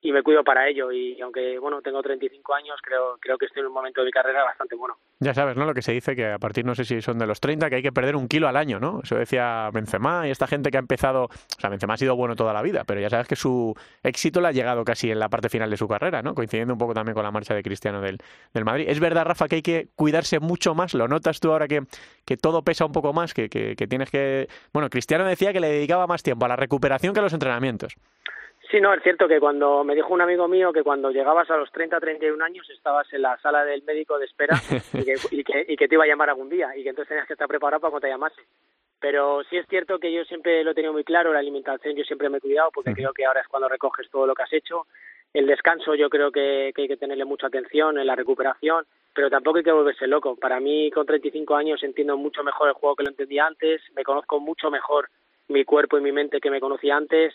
y 0.00 0.12
me 0.12 0.22
cuido 0.22 0.44
para 0.44 0.68
ello. 0.68 0.92
Y 0.92 1.20
aunque 1.20 1.58
bueno 1.58 1.82
tengo 1.82 2.02
35 2.02 2.54
años 2.54 2.76
creo 2.82 3.16
creo 3.20 3.36
que 3.38 3.46
estoy 3.46 3.60
en 3.60 3.66
un 3.66 3.72
momento 3.72 4.00
de 4.00 4.06
mi 4.06 4.12
carrera 4.12 4.44
bastante 4.44 4.76
bueno. 4.76 4.96
Ya 5.20 5.34
sabes 5.34 5.56
no 5.56 5.64
lo 5.64 5.74
que 5.74 5.82
se 5.82 5.92
dice 5.92 6.14
que 6.14 6.26
a 6.26 6.38
partir 6.38 6.64
no 6.64 6.74
sé 6.74 6.84
si 6.84 7.00
son 7.02 7.18
de 7.18 7.26
los 7.26 7.40
30 7.40 7.68
que 7.68 7.76
hay 7.76 7.82
que 7.82 7.92
perder 7.92 8.16
un 8.16 8.28
kilo 8.28 8.48
al 8.48 8.56
año 8.56 8.78
no 8.78 9.00
eso 9.02 9.16
decía 9.16 9.70
Benzema 9.72 10.28
y 10.28 10.30
esta 10.30 10.46
gente 10.46 10.70
que 10.70 10.76
ha 10.76 10.80
empezado 10.80 11.24
o 11.24 11.60
sea 11.60 11.70
Benzema 11.70 11.94
ha 11.94 11.96
sido 11.96 12.14
bueno 12.14 12.36
toda 12.36 12.52
la 12.52 12.62
vida 12.62 12.84
pero 12.84 13.00
ya 13.00 13.10
sabes 13.10 13.26
que 13.26 13.36
su 13.36 13.74
éxito 14.02 14.40
le 14.40 14.48
ha 14.48 14.52
llegado 14.52 14.84
casi 14.84 15.10
en 15.10 15.18
la 15.18 15.28
parte 15.28 15.48
final 15.48 15.70
de 15.70 15.76
su 15.76 15.88
carrera 15.88 16.22
no 16.22 16.34
coincidiendo 16.34 16.74
un 16.74 16.78
poco 16.78 16.94
también 16.94 17.14
con 17.14 17.24
la 17.24 17.30
marcha 17.30 17.54
de 17.54 17.62
Cristiano 17.62 18.00
del, 18.00 18.18
del 18.54 18.64
Madrid. 18.64 18.86
Es 18.88 19.00
verdad 19.00 19.24
Rafa 19.24 19.48
que 19.48 19.56
hay 19.56 19.62
que 19.62 19.88
cuidarse 19.94 20.40
mucho 20.40 20.74
más. 20.74 20.94
Lo 20.94 21.08
notas 21.08 21.40
tú 21.40 21.52
ahora 21.52 21.68
que, 21.68 21.82
que 22.24 22.36
todo 22.36 22.62
pesa 22.62 22.84
un 22.84 22.92
poco 22.92 23.12
más 23.12 23.34
que, 23.34 23.48
que, 23.48 23.74
que 23.76 23.86
tienes 23.86 24.10
que 24.10 24.48
bueno 24.72 24.88
Cristiano 24.90 25.24
decía 25.24 25.52
que 25.52 25.60
le 25.60 25.68
dedicaba 25.68 26.06
más 26.06 26.22
tiempo 26.22 26.44
a 26.44 26.48
la 26.48 26.56
recuperación 26.56 27.12
que 27.12 27.20
a 27.20 27.22
los 27.22 27.32
entrenamientos 27.32 27.96
Sí, 28.70 28.82
no, 28.82 28.92
es 28.92 29.02
cierto 29.02 29.26
que 29.26 29.40
cuando 29.40 29.82
me 29.82 29.94
dijo 29.94 30.12
un 30.12 30.20
amigo 30.20 30.46
mío 30.46 30.74
que 30.74 30.82
cuando 30.82 31.10
llegabas 31.10 31.50
a 31.50 31.56
los 31.56 31.72
30, 31.72 32.00
31 32.00 32.44
años 32.44 32.68
estabas 32.68 33.10
en 33.14 33.22
la 33.22 33.38
sala 33.38 33.64
del 33.64 33.82
médico 33.82 34.18
de 34.18 34.26
espera 34.26 34.60
y 34.92 35.04
que, 35.04 35.14
y 35.30 35.42
que, 35.42 35.64
y 35.68 35.76
que 35.76 35.88
te 35.88 35.94
iba 35.94 36.04
a 36.04 36.06
llamar 36.06 36.28
algún 36.28 36.50
día 36.50 36.76
y 36.76 36.82
que 36.82 36.90
entonces 36.90 37.08
tenías 37.08 37.26
que 37.26 37.32
estar 37.32 37.48
preparado 37.48 37.80
para 37.80 37.90
cuando 37.90 38.06
te 38.06 38.12
llamase. 38.12 38.42
Pero 39.00 39.42
sí 39.48 39.56
es 39.56 39.66
cierto 39.68 39.98
que 39.98 40.12
yo 40.12 40.22
siempre 40.24 40.62
lo 40.64 40.72
he 40.72 40.74
tenido 40.74 40.92
muy 40.92 41.04
claro, 41.04 41.32
la 41.32 41.38
alimentación 41.38 41.96
yo 41.96 42.04
siempre 42.04 42.28
me 42.28 42.38
he 42.38 42.40
cuidado 42.42 42.70
porque 42.74 42.92
creo 42.92 43.14
que 43.14 43.24
ahora 43.24 43.40
es 43.40 43.48
cuando 43.48 43.68
recoges 43.68 44.10
todo 44.10 44.26
lo 44.26 44.34
que 44.34 44.42
has 44.42 44.52
hecho. 44.52 44.86
El 45.32 45.46
descanso 45.46 45.94
yo 45.94 46.10
creo 46.10 46.30
que, 46.30 46.72
que 46.74 46.82
hay 46.82 46.88
que 46.88 46.96
tenerle 46.98 47.24
mucha 47.24 47.46
atención 47.46 47.98
en 47.98 48.06
la 48.06 48.16
recuperación, 48.16 48.84
pero 49.14 49.30
tampoco 49.30 49.58
hay 49.58 49.64
que 49.64 49.72
volverse 49.72 50.06
loco. 50.06 50.36
Para 50.36 50.60
mí 50.60 50.90
con 50.90 51.06
35 51.06 51.56
años 51.56 51.82
entiendo 51.82 52.18
mucho 52.18 52.44
mejor 52.44 52.68
el 52.68 52.74
juego 52.74 52.96
que 52.96 53.04
lo 53.04 53.10
entendía 53.10 53.46
antes, 53.46 53.80
me 53.94 54.04
conozco 54.04 54.40
mucho 54.40 54.70
mejor 54.70 55.08
mi 55.48 55.64
cuerpo 55.64 55.96
y 55.96 56.02
mi 56.02 56.12
mente 56.12 56.40
que 56.40 56.50
me 56.50 56.60
conocía 56.60 56.96
antes 56.96 57.34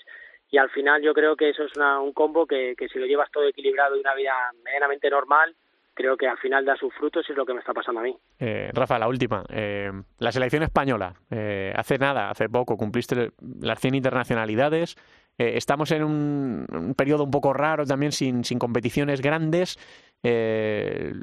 y 0.53 0.57
al 0.59 0.69
final 0.69 1.01
yo 1.01 1.15
creo 1.15 1.35
que 1.35 1.49
eso 1.49 1.63
es 1.63 1.75
una, 1.75 1.99
un 1.99 2.13
combo 2.13 2.45
que, 2.45 2.75
que 2.77 2.87
si 2.87 2.99
lo 2.99 3.07
llevas 3.07 3.31
todo 3.31 3.43
equilibrado 3.47 3.97
y 3.97 4.01
una 4.01 4.13
vida 4.13 4.33
medianamente 4.63 5.09
normal, 5.09 5.55
creo 5.95 6.15
que 6.15 6.27
al 6.27 6.37
final 6.37 6.63
da 6.63 6.75
sus 6.75 6.93
frutos 6.93 7.25
y 7.27 7.31
es 7.31 7.37
lo 7.39 7.43
que 7.43 7.55
me 7.55 7.59
está 7.59 7.73
pasando 7.73 8.01
a 8.01 8.03
mí. 8.03 8.15
Eh, 8.37 8.69
Rafa, 8.71 8.99
la 8.99 9.07
última. 9.07 9.43
Eh, 9.49 9.91
la 10.19 10.31
selección 10.31 10.61
española, 10.61 11.15
eh, 11.31 11.73
hace 11.75 11.97
nada, 11.97 12.29
hace 12.29 12.49
poco, 12.49 12.77
cumpliste 12.77 13.31
las 13.61 13.79
100 13.79 13.95
internacionalidades. 13.95 14.95
Eh, 15.39 15.53
estamos 15.55 15.91
en 15.91 16.03
un, 16.03 16.67
un, 16.69 16.93
periodo 16.93 17.23
un 17.23 17.31
poco 17.31 17.51
raro 17.51 17.83
también, 17.85 18.11
sin, 18.11 18.43
sin 18.43 18.59
competiciones 18.59 19.21
grandes. 19.21 19.79
Eh, 20.21 21.13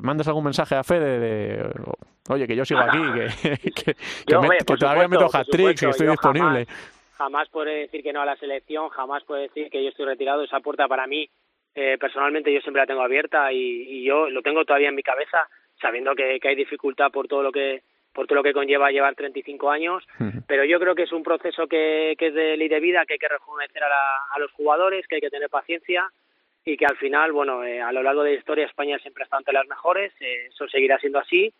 ¿Mandas 0.00 0.28
algún 0.28 0.44
mensaje 0.44 0.76
a 0.76 0.84
Fede 0.84 1.18
de, 1.18 1.70
oye, 2.28 2.46
que 2.46 2.54
yo 2.54 2.64
sigo 2.64 2.80
aquí, 2.80 2.98
que, 3.42 3.58
que, 3.58 3.70
que, 3.72 3.96
Yo, 4.28 4.40
me- 4.40 4.46
hombre, 4.46 4.58
que 4.58 4.64
por 4.64 4.78
todavía 4.78 5.04
supuesto, 5.04 5.24
meto 5.24 5.32
por 5.32 5.40
hat-tricks, 5.40 5.80
que 5.80 5.86
supuesto, 5.86 5.90
estoy 5.90 6.06
disponible? 6.10 6.66
Jamás, 6.66 6.97
jamás 7.18 7.48
puede 7.50 7.80
decir 7.80 8.02
que 8.02 8.12
no 8.12 8.22
a 8.22 8.26
la 8.26 8.36
selección, 8.36 8.88
jamás 8.90 9.24
puede 9.24 9.42
decir 9.42 9.68
que 9.70 9.82
yo 9.82 9.90
estoy 9.90 10.06
retirado. 10.06 10.42
Esa 10.44 10.60
puerta 10.60 10.88
para 10.88 11.06
mí, 11.06 11.28
eh, 11.74 11.98
personalmente, 11.98 12.52
yo 12.52 12.60
siempre 12.60 12.80
la 12.82 12.86
tengo 12.86 13.02
abierta 13.02 13.52
y, 13.52 13.58
y 13.58 14.04
yo 14.04 14.30
lo 14.30 14.40
tengo 14.42 14.64
todavía 14.64 14.88
en 14.88 14.94
mi 14.94 15.02
cabeza, 15.02 15.48
sabiendo 15.80 16.14
que, 16.14 16.38
que 16.40 16.48
hay 16.48 16.54
dificultad 16.54 17.10
por 17.10 17.28
todo 17.28 17.42
lo 17.42 17.52
que 17.52 17.82
por 18.14 18.26
todo 18.26 18.36
lo 18.36 18.42
que 18.42 18.52
conlleva 18.54 18.90
llevar 18.90 19.14
35 19.14 19.70
años, 19.70 20.02
pero 20.48 20.64
yo 20.64 20.80
creo 20.80 20.94
que 20.96 21.04
es 21.04 21.12
un 21.12 21.22
proceso 21.22 21.68
que, 21.68 22.16
que 22.18 22.28
es 22.28 22.34
de 22.34 22.56
ley 22.56 22.66
de 22.66 22.80
vida, 22.80 23.04
que 23.06 23.12
hay 23.12 23.18
que 23.18 23.28
rejuvenecer 23.28 23.80
a, 23.84 23.88
la- 23.88 24.22
a 24.34 24.38
los 24.40 24.50
jugadores, 24.52 25.06
que 25.06 25.16
hay 25.16 25.20
que 25.20 25.30
tener 25.30 25.48
paciencia 25.48 26.08
y 26.64 26.76
que 26.76 26.86
al 26.86 26.96
final, 26.96 27.30
bueno, 27.30 27.62
eh, 27.62 27.80
a 27.80 27.92
lo 27.92 28.02
largo 28.02 28.24
de 28.24 28.32
la 28.32 28.38
historia 28.38 28.66
España 28.66 28.98
siempre 28.98 29.22
está 29.22 29.36
entre 29.38 29.54
las 29.54 29.68
mejores, 29.68 30.12
eh, 30.20 30.46
eso 30.48 30.66
seguirá 30.66 30.98
siendo 30.98 31.20
así. 31.20 31.52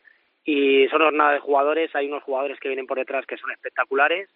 Y 0.45 0.89
son 0.89 1.01
jornadas 1.01 1.35
de 1.35 1.41
jugadores, 1.41 1.95
hay 1.95 2.09
unos 2.09 2.25
jugadores 2.25 2.59
que 2.59 2.69
vienen 2.69 2.87
por 2.89 2.99
detrás 2.99 3.25
que 3.27 3.37
son 3.37 3.53
espectaculares 3.53 4.29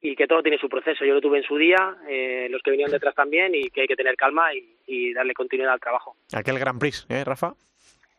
y 0.00 0.14
que 0.14 0.26
todo 0.26 0.42
tiene 0.42 0.58
su 0.58 0.68
proceso. 0.68 1.04
Yo 1.04 1.14
lo 1.14 1.20
tuve 1.20 1.38
en 1.38 1.44
su 1.44 1.56
día, 1.56 1.96
eh, 2.08 2.48
los 2.50 2.62
que 2.62 2.70
venían 2.70 2.90
detrás 2.90 3.14
también 3.14 3.54
y 3.54 3.70
que 3.70 3.82
hay 3.82 3.86
que 3.86 3.96
tener 3.96 4.16
calma 4.16 4.54
y, 4.54 4.76
y 4.86 5.12
darle 5.12 5.34
continuidad 5.34 5.72
al 5.72 5.80
trabajo. 5.80 6.16
Aquel 6.32 6.58
Grand 6.58 6.78
Prix, 6.78 7.06
¿eh, 7.08 7.24
Rafa? 7.24 7.54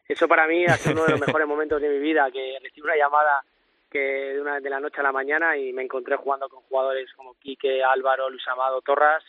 Eso 0.08 0.28
para 0.28 0.48
mí 0.48 0.66
ha 0.66 0.76
sido 0.76 0.96
uno 0.96 1.06
de 1.06 1.12
los 1.12 1.20
mejores 1.28 1.48
momentos 1.48 1.82
de 1.82 1.90
mi 1.90 2.00
vida, 2.00 2.30
que 2.32 2.58
recibí 2.62 2.82
una 2.82 2.98
llamada 2.98 3.44
que 3.90 4.00
de, 4.00 4.42
una, 4.42 4.60
de 4.60 4.70
la 4.70 4.80
noche 4.80 5.00
a 5.00 5.04
la 5.04 5.12
mañana 5.12 5.58
y 5.58 5.74
me 5.74 5.84
encontré 5.84 6.16
jugando 6.16 6.48
con 6.50 6.62
jugadores 6.64 7.12
como 7.14 7.34
Quique, 7.36 7.84
Álvaro, 7.84 8.30
Luis 8.30 8.48
Amado, 8.48 8.82
Torras 8.82 9.24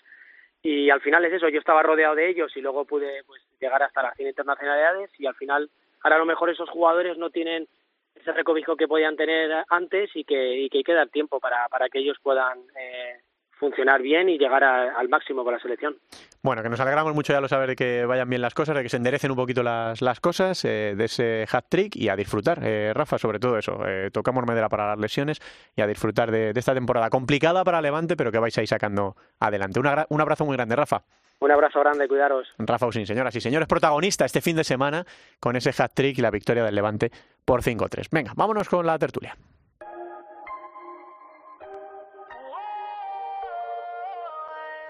y 0.63 0.91
al 0.91 1.01
final 1.01 1.25
es 1.25 1.33
eso, 1.33 1.49
yo 1.49 1.59
estaba 1.59 1.83
rodeado 1.83 2.15
de 2.15 2.29
ellos 2.29 2.55
y 2.55 2.61
luego 2.61 2.85
pude 2.85 3.25
pues 3.25 3.43
llegar 3.61 3.83
hasta 3.83 4.03
las 4.03 4.17
100 4.17 4.29
internacionalidades 4.29 5.11
y 5.19 5.27
al 5.27 5.35
final 5.35 5.71
ahora 6.03 6.17
a 6.17 6.19
lo 6.19 6.27
mejor 6.27 6.51
esos 6.51 6.69
jugadores 6.69 7.17
no 7.17 7.31
tienen 7.31 7.67
ese 8.15 8.33
recobijo 8.33 8.77
que 8.77 8.89
podían 8.89 9.17
tener 9.17 9.51
antes 9.69 10.11
y 10.15 10.25
que, 10.25 10.59
y 10.61 10.69
que 10.69 10.79
hay 10.79 10.85
que 10.85 10.95
dar 10.95 11.09
tiempo 11.09 11.41
para, 11.41 11.69
para 11.69 11.89
que 11.89 11.99
ellos 12.01 12.17
puedan 12.23 12.59
eh, 12.79 13.21
funcionar 13.59 14.01
bien 14.03 14.29
y 14.29 14.39
llegar 14.39 14.65
a- 14.65 14.99
al 14.99 15.09
máximo 15.09 15.45
con 15.45 15.53
la 15.53 15.61
selección. 15.61 15.97
Bueno, 16.43 16.63
que 16.63 16.71
nos 16.71 16.81
alegramos 16.81 17.15
mucho 17.15 17.33
ya 17.35 17.41
lo 17.43 17.49
saber 17.49 17.69
de 17.69 17.77
que 17.77 18.07
vayan 18.07 18.29
bien 18.29 18.41
las 18.41 18.55
cosas, 18.55 18.75
de 18.75 18.83
que 18.83 18.89
se 18.89 18.97
enderecen 18.97 19.31
un 19.31 19.37
poquito 19.37 19.63
las, 19.63 20.01
las 20.01 20.21
cosas, 20.21 20.65
eh, 20.65 20.95
de 20.97 21.05
ese 21.05 21.47
hat-trick 21.51 21.95
y 21.97 22.09
a 22.09 22.17
disfrutar. 22.17 22.61
Eh, 22.63 22.93
Rafa, 22.95 23.19
sobre 23.19 23.39
todo 23.39 23.59
eso, 23.59 23.87
eh, 23.87 24.11
tocamos 24.11 24.47
madera 24.47 24.69
para 24.71 24.87
las 24.89 24.99
lesiones 24.99 25.41
y 25.77 25.83
a 25.83 25.87
disfrutar 25.87 26.31
de, 26.31 26.53
de 26.55 26.61
esta 26.61 26.73
temporada 26.75 27.11
complicada 27.11 27.63
para 27.65 27.83
Levante, 27.83 28.17
pero 28.17 28.33
que 28.33 28.39
vais 28.39 28.57
a 28.57 28.63
ir 28.63 28.69
sacando 28.69 29.15
adelante. 29.39 29.79
Un, 29.81 29.87
abrazo 30.21 30.47
muy 30.47 30.57
grande, 30.57 30.75
Rafa. 30.77 31.03
Un 31.41 31.51
abrazo 31.51 31.81
grande, 31.81 32.07
cuidaros. 32.07 32.49
Rafa 32.59 32.87
Usín, 32.87 33.07
señoras 33.07 33.35
y 33.35 33.41
señores, 33.41 33.67
protagonista 33.67 34.27
este 34.27 34.43
fin 34.43 34.57
de 34.57 34.65
semana 34.65 35.07
con 35.39 35.57
ese 35.57 35.71
hat-trick 35.71 36.19
y 36.19 36.23
la 36.23 36.31
victoria 36.31 36.65
del 36.65 36.75
Levante 36.75 37.11
por 37.51 37.65
5-3. 37.65 38.07
Venga, 38.13 38.33
vámonos 38.37 38.69
con 38.69 38.87
la 38.87 38.97
tertulia. 38.97 39.37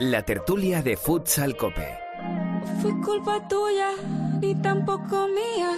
La 0.01 0.23
tertulia 0.23 0.83
de 0.83 0.95
Futsal 0.99 1.57
Cope. 1.57 1.99
Fue 2.83 2.93
culpa 3.01 3.49
tuya 3.49 3.93
y 4.43 4.55
tampoco 4.57 5.27
mía. 5.29 5.73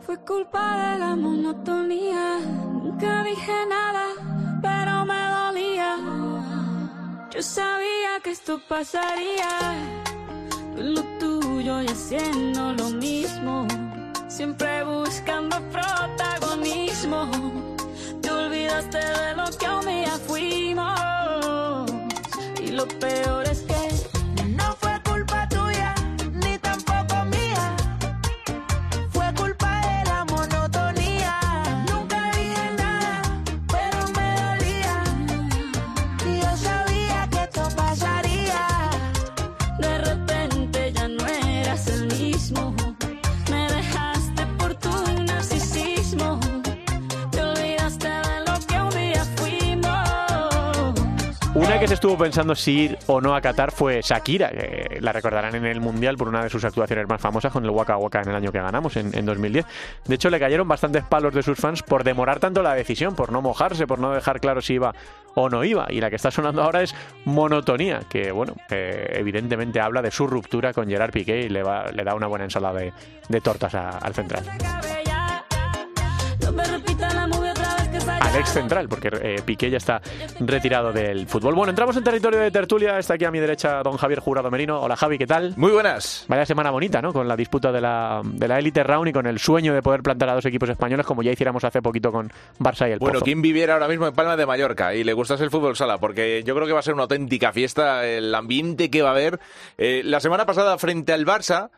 Fue 0.00 0.18
culpa 0.24 0.92
de 0.92 0.98
la 1.00 1.16
monotonía. 1.16 2.38
Nunca 2.82 3.22
dije 3.22 3.52
nada, 3.68 4.06
pero 4.62 5.04
me 5.04 5.22
dolía. 5.38 5.98
Yo 7.30 7.42
sabía 7.42 8.20
que 8.24 8.30
esto 8.30 8.58
pasaría. 8.66 9.50
Lo 10.76 11.02
tuyo 11.18 11.82
y 11.82 11.88
haciendo 11.88 12.72
lo 12.72 12.88
mismo. 12.88 13.66
Siempre 14.34 14.82
buscando 14.82 15.60
protagonismo. 15.70 17.30
Te 18.22 18.30
olvidaste 18.30 18.96
de 18.96 19.34
lo 19.36 19.44
que 19.58 19.68
un 19.68 19.84
día 19.84 20.18
fuimos. 20.26 21.90
Y 22.58 22.68
lo 22.68 22.88
peor 22.88 23.44
es 23.46 23.51
que 51.82 51.88
se 51.88 51.94
estuvo 51.94 52.16
pensando 52.16 52.54
si 52.54 52.82
ir 52.82 52.98
o 53.08 53.20
no 53.20 53.34
a 53.34 53.40
Qatar 53.40 53.72
fue 53.72 54.00
Shakira, 54.02 54.50
que 54.50 54.98
la 55.00 55.10
recordarán 55.10 55.56
en 55.56 55.66
el 55.66 55.80
Mundial 55.80 56.16
por 56.16 56.28
una 56.28 56.40
de 56.44 56.48
sus 56.48 56.64
actuaciones 56.64 57.08
más 57.08 57.20
famosas 57.20 57.50
con 57.52 57.64
el 57.64 57.70
Waka 57.70 57.96
Waka 57.96 58.22
en 58.22 58.28
el 58.28 58.36
año 58.36 58.52
que 58.52 58.60
ganamos, 58.60 58.96
en, 58.96 59.12
en 59.18 59.26
2010. 59.26 59.66
De 60.06 60.14
hecho, 60.14 60.30
le 60.30 60.38
cayeron 60.38 60.68
bastantes 60.68 61.02
palos 61.02 61.34
de 61.34 61.42
sus 61.42 61.58
fans 61.58 61.82
por 61.82 62.04
demorar 62.04 62.38
tanto 62.38 62.62
la 62.62 62.74
decisión, 62.74 63.16
por 63.16 63.32
no 63.32 63.42
mojarse, 63.42 63.88
por 63.88 63.98
no 63.98 64.12
dejar 64.12 64.38
claro 64.38 64.62
si 64.62 64.74
iba 64.74 64.94
o 65.34 65.48
no 65.48 65.64
iba. 65.64 65.86
Y 65.90 66.00
la 66.00 66.08
que 66.08 66.14
está 66.16 66.30
sonando 66.30 66.62
ahora 66.62 66.82
es 66.82 66.94
Monotonía, 67.24 67.98
que 68.08 68.30
bueno, 68.30 68.54
evidentemente 68.70 69.80
habla 69.80 70.02
de 70.02 70.12
su 70.12 70.28
ruptura 70.28 70.72
con 70.72 70.86
Gerard 70.88 71.10
Piqué 71.10 71.40
y 71.40 71.48
le, 71.48 71.64
va- 71.64 71.90
le 71.90 72.04
da 72.04 72.14
una 72.14 72.28
buena 72.28 72.44
ensalada 72.44 72.78
de, 73.28 73.40
tortas 73.40 73.74
al 73.74 74.14
central. 74.14 74.44
Ex 78.34 78.50
central, 78.52 78.88
porque 78.88 79.10
eh, 79.12 79.42
Piqué 79.44 79.70
ya 79.70 79.76
está 79.76 80.00
retirado 80.40 80.92
del 80.92 81.26
fútbol. 81.26 81.54
Bueno, 81.54 81.70
entramos 81.70 81.96
en 81.96 82.04
territorio 82.04 82.40
de 82.40 82.50
tertulia. 82.50 82.98
Está 82.98 83.14
aquí 83.14 83.24
a 83.24 83.30
mi 83.30 83.40
derecha 83.40 83.82
don 83.82 83.96
Javier 83.96 84.20
Jurado 84.20 84.50
Merino. 84.50 84.80
Hola 84.80 84.96
Javi, 84.96 85.18
¿qué 85.18 85.26
tal? 85.26 85.54
Muy 85.56 85.70
buenas. 85.72 86.24
Vaya 86.28 86.46
semana 86.46 86.70
bonita, 86.70 87.02
¿no? 87.02 87.12
Con 87.12 87.28
la 87.28 87.36
disputa 87.36 87.70
de 87.72 87.80
la, 87.80 88.22
de 88.24 88.48
la 88.48 88.58
Elite 88.58 88.82
Round 88.82 89.08
y 89.08 89.12
con 89.12 89.26
el 89.26 89.38
sueño 89.38 89.74
de 89.74 89.82
poder 89.82 90.02
plantar 90.02 90.30
a 90.30 90.34
dos 90.34 90.46
equipos 90.46 90.68
españoles 90.68 91.04
como 91.04 91.22
ya 91.22 91.30
hiciéramos 91.32 91.62
hace 91.64 91.82
poquito 91.82 92.10
con 92.10 92.30
Barça 92.58 92.88
y 92.88 92.92
el 92.92 92.98
Bueno, 92.98 93.14
Pozo. 93.14 93.24
¿quién 93.24 93.42
viviera 93.42 93.74
ahora 93.74 93.88
mismo 93.88 94.06
en 94.06 94.14
Palma 94.14 94.36
de 94.36 94.46
Mallorca 94.46 94.94
y 94.94 95.04
le 95.04 95.12
gustase 95.12 95.44
el 95.44 95.50
fútbol 95.50 95.76
sala? 95.76 95.98
Porque 95.98 96.42
yo 96.44 96.54
creo 96.54 96.66
que 96.66 96.72
va 96.72 96.80
a 96.80 96.82
ser 96.82 96.94
una 96.94 97.02
auténtica 97.04 97.52
fiesta, 97.52 98.06
el 98.06 98.34
ambiente 98.34 98.90
que 98.90 99.02
va 99.02 99.10
a 99.10 99.12
haber. 99.12 99.40
Eh, 99.78 100.02
la 100.04 100.20
semana 100.20 100.46
pasada 100.46 100.78
frente 100.78 101.12
al 101.12 101.26
Barça, 101.26 101.70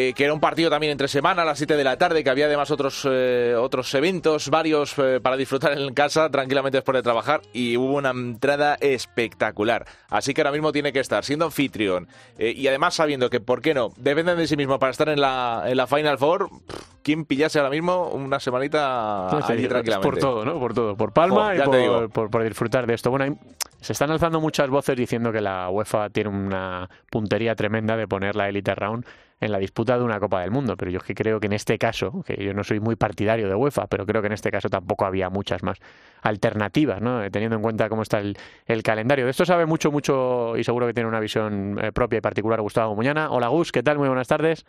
eh, 0.00 0.12
que 0.14 0.22
era 0.24 0.32
un 0.32 0.38
partido 0.38 0.70
también 0.70 0.92
entre 0.92 1.08
semana 1.08 1.42
a 1.42 1.44
las 1.44 1.58
7 1.58 1.76
de 1.76 1.82
la 1.82 1.98
tarde, 1.98 2.22
que 2.22 2.30
había 2.30 2.46
además 2.46 2.70
otros, 2.70 3.04
eh, 3.10 3.54
otros 3.58 3.92
eventos, 3.94 4.48
varios 4.48 4.94
eh, 4.98 5.18
para 5.20 5.36
disfrutar 5.36 5.76
en 5.76 5.92
casa 5.92 6.30
tranquilamente 6.30 6.78
después 6.78 6.94
de 6.94 7.02
trabajar, 7.02 7.40
y 7.52 7.76
hubo 7.76 7.94
una 7.94 8.10
entrada 8.10 8.76
espectacular. 8.80 9.86
Así 10.08 10.34
que 10.34 10.40
ahora 10.42 10.52
mismo 10.52 10.70
tiene 10.72 10.92
que 10.92 11.00
estar 11.00 11.24
siendo 11.24 11.44
anfitrión 11.46 12.06
y 12.38 12.66
además 12.68 12.94
sabiendo 12.94 13.28
que, 13.28 13.40
¿por 13.40 13.60
qué 13.60 13.74
no? 13.74 13.92
Dependen 13.96 14.38
de 14.38 14.46
sí 14.46 14.56
mismo 14.56 14.78
para 14.78 14.90
estar 14.92 15.08
en 15.08 15.20
la, 15.20 15.64
en 15.66 15.76
la 15.76 15.86
Final 15.86 16.16
Four. 16.16 16.48
pff, 16.66 16.76
¿Quién 17.02 17.24
pillase 17.24 17.58
ahora 17.58 17.70
mismo 17.70 18.08
una 18.10 18.38
semanita 18.38 19.28
No 19.32 19.42
sé, 19.46 19.52
allí 19.54 19.62
es 19.64 19.68
tranquilamente? 19.68 20.08
por 20.10 20.18
todo, 20.20 20.44
¿no? 20.44 20.58
Por 20.60 20.74
todo. 20.74 20.94
Por 20.96 21.12
Palma 21.12 21.48
Oh, 21.48 21.54
y 21.54 21.58
por, 21.88 22.10
por- 22.10 22.30
por 22.30 22.44
disfrutar 22.44 22.86
de 22.86 22.94
esto. 22.94 23.10
Bueno, 23.10 23.24
hay- 23.24 23.34
se 23.80 23.92
están 23.94 24.10
alzando 24.10 24.40
muchas 24.40 24.68
voces 24.68 24.96
diciendo 24.96 25.32
que 25.32 25.40
la 25.40 25.70
UEFA 25.70 26.10
tiene 26.10 26.30
una 26.30 26.88
puntería 27.10 27.54
tremenda 27.54 27.96
de 27.96 28.06
poner 28.06 28.36
la 28.36 28.48
Elite 28.48 28.74
Round 28.74 29.06
en 29.40 29.52
la 29.52 29.58
disputa 29.58 29.96
de 29.96 30.04
una 30.04 30.18
Copa 30.18 30.40
del 30.40 30.50
Mundo, 30.50 30.76
pero 30.76 30.90
yo 30.90 30.98
es 30.98 31.04
que 31.04 31.14
creo 31.14 31.38
que 31.40 31.46
en 31.46 31.52
este 31.52 31.78
caso, 31.78 32.22
que 32.26 32.42
yo 32.42 32.52
no 32.54 32.64
soy 32.64 32.80
muy 32.80 32.96
partidario 32.96 33.48
de 33.48 33.54
UEFA, 33.54 33.86
pero 33.86 34.04
creo 34.04 34.20
que 34.20 34.26
en 34.26 34.32
este 34.32 34.50
caso 34.50 34.68
tampoco 34.68 35.04
había 35.04 35.30
muchas 35.30 35.62
más 35.62 35.78
alternativas, 36.22 37.00
¿no? 37.00 37.22
Eh, 37.22 37.30
teniendo 37.30 37.56
en 37.56 37.62
cuenta 37.62 37.88
cómo 37.88 38.02
está 38.02 38.18
el, 38.18 38.36
el 38.66 38.82
calendario. 38.82 39.24
De 39.24 39.30
esto 39.30 39.44
sabe 39.44 39.66
mucho, 39.66 39.92
mucho 39.92 40.56
y 40.56 40.64
seguro 40.64 40.86
que 40.86 40.94
tiene 40.94 41.08
una 41.08 41.20
visión 41.20 41.78
eh, 41.82 41.92
propia 41.92 42.18
y 42.18 42.20
particular 42.20 42.60
Gustavo 42.60 42.94
Muñana. 42.94 43.30
Hola 43.30 43.48
Gus, 43.48 43.72
¿qué 43.72 43.82
tal? 43.82 43.98
Muy 43.98 44.08
buenas 44.08 44.28
tardes. 44.28 44.66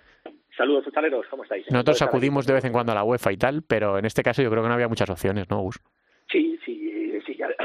Saludos, 0.55 0.83
futboleros, 0.83 1.25
¿cómo 1.29 1.43
estáis? 1.43 1.65
Nosotros 1.71 2.01
acudimos 2.01 2.45
de 2.45 2.53
vez 2.53 2.65
en 2.65 2.73
cuando 2.73 2.91
a 2.91 2.95
la 2.95 3.03
UEFA 3.03 3.31
y 3.31 3.37
tal, 3.37 3.63
pero 3.63 3.97
en 3.97 4.05
este 4.05 4.23
caso 4.23 4.41
yo 4.41 4.49
creo 4.49 4.61
que 4.61 4.67
no 4.67 4.73
había 4.73 4.89
muchas 4.89 5.09
opciones, 5.09 5.49
¿no, 5.49 5.61
Gus? 5.61 5.79
Sí, 6.29 6.59
sí, 6.65 6.88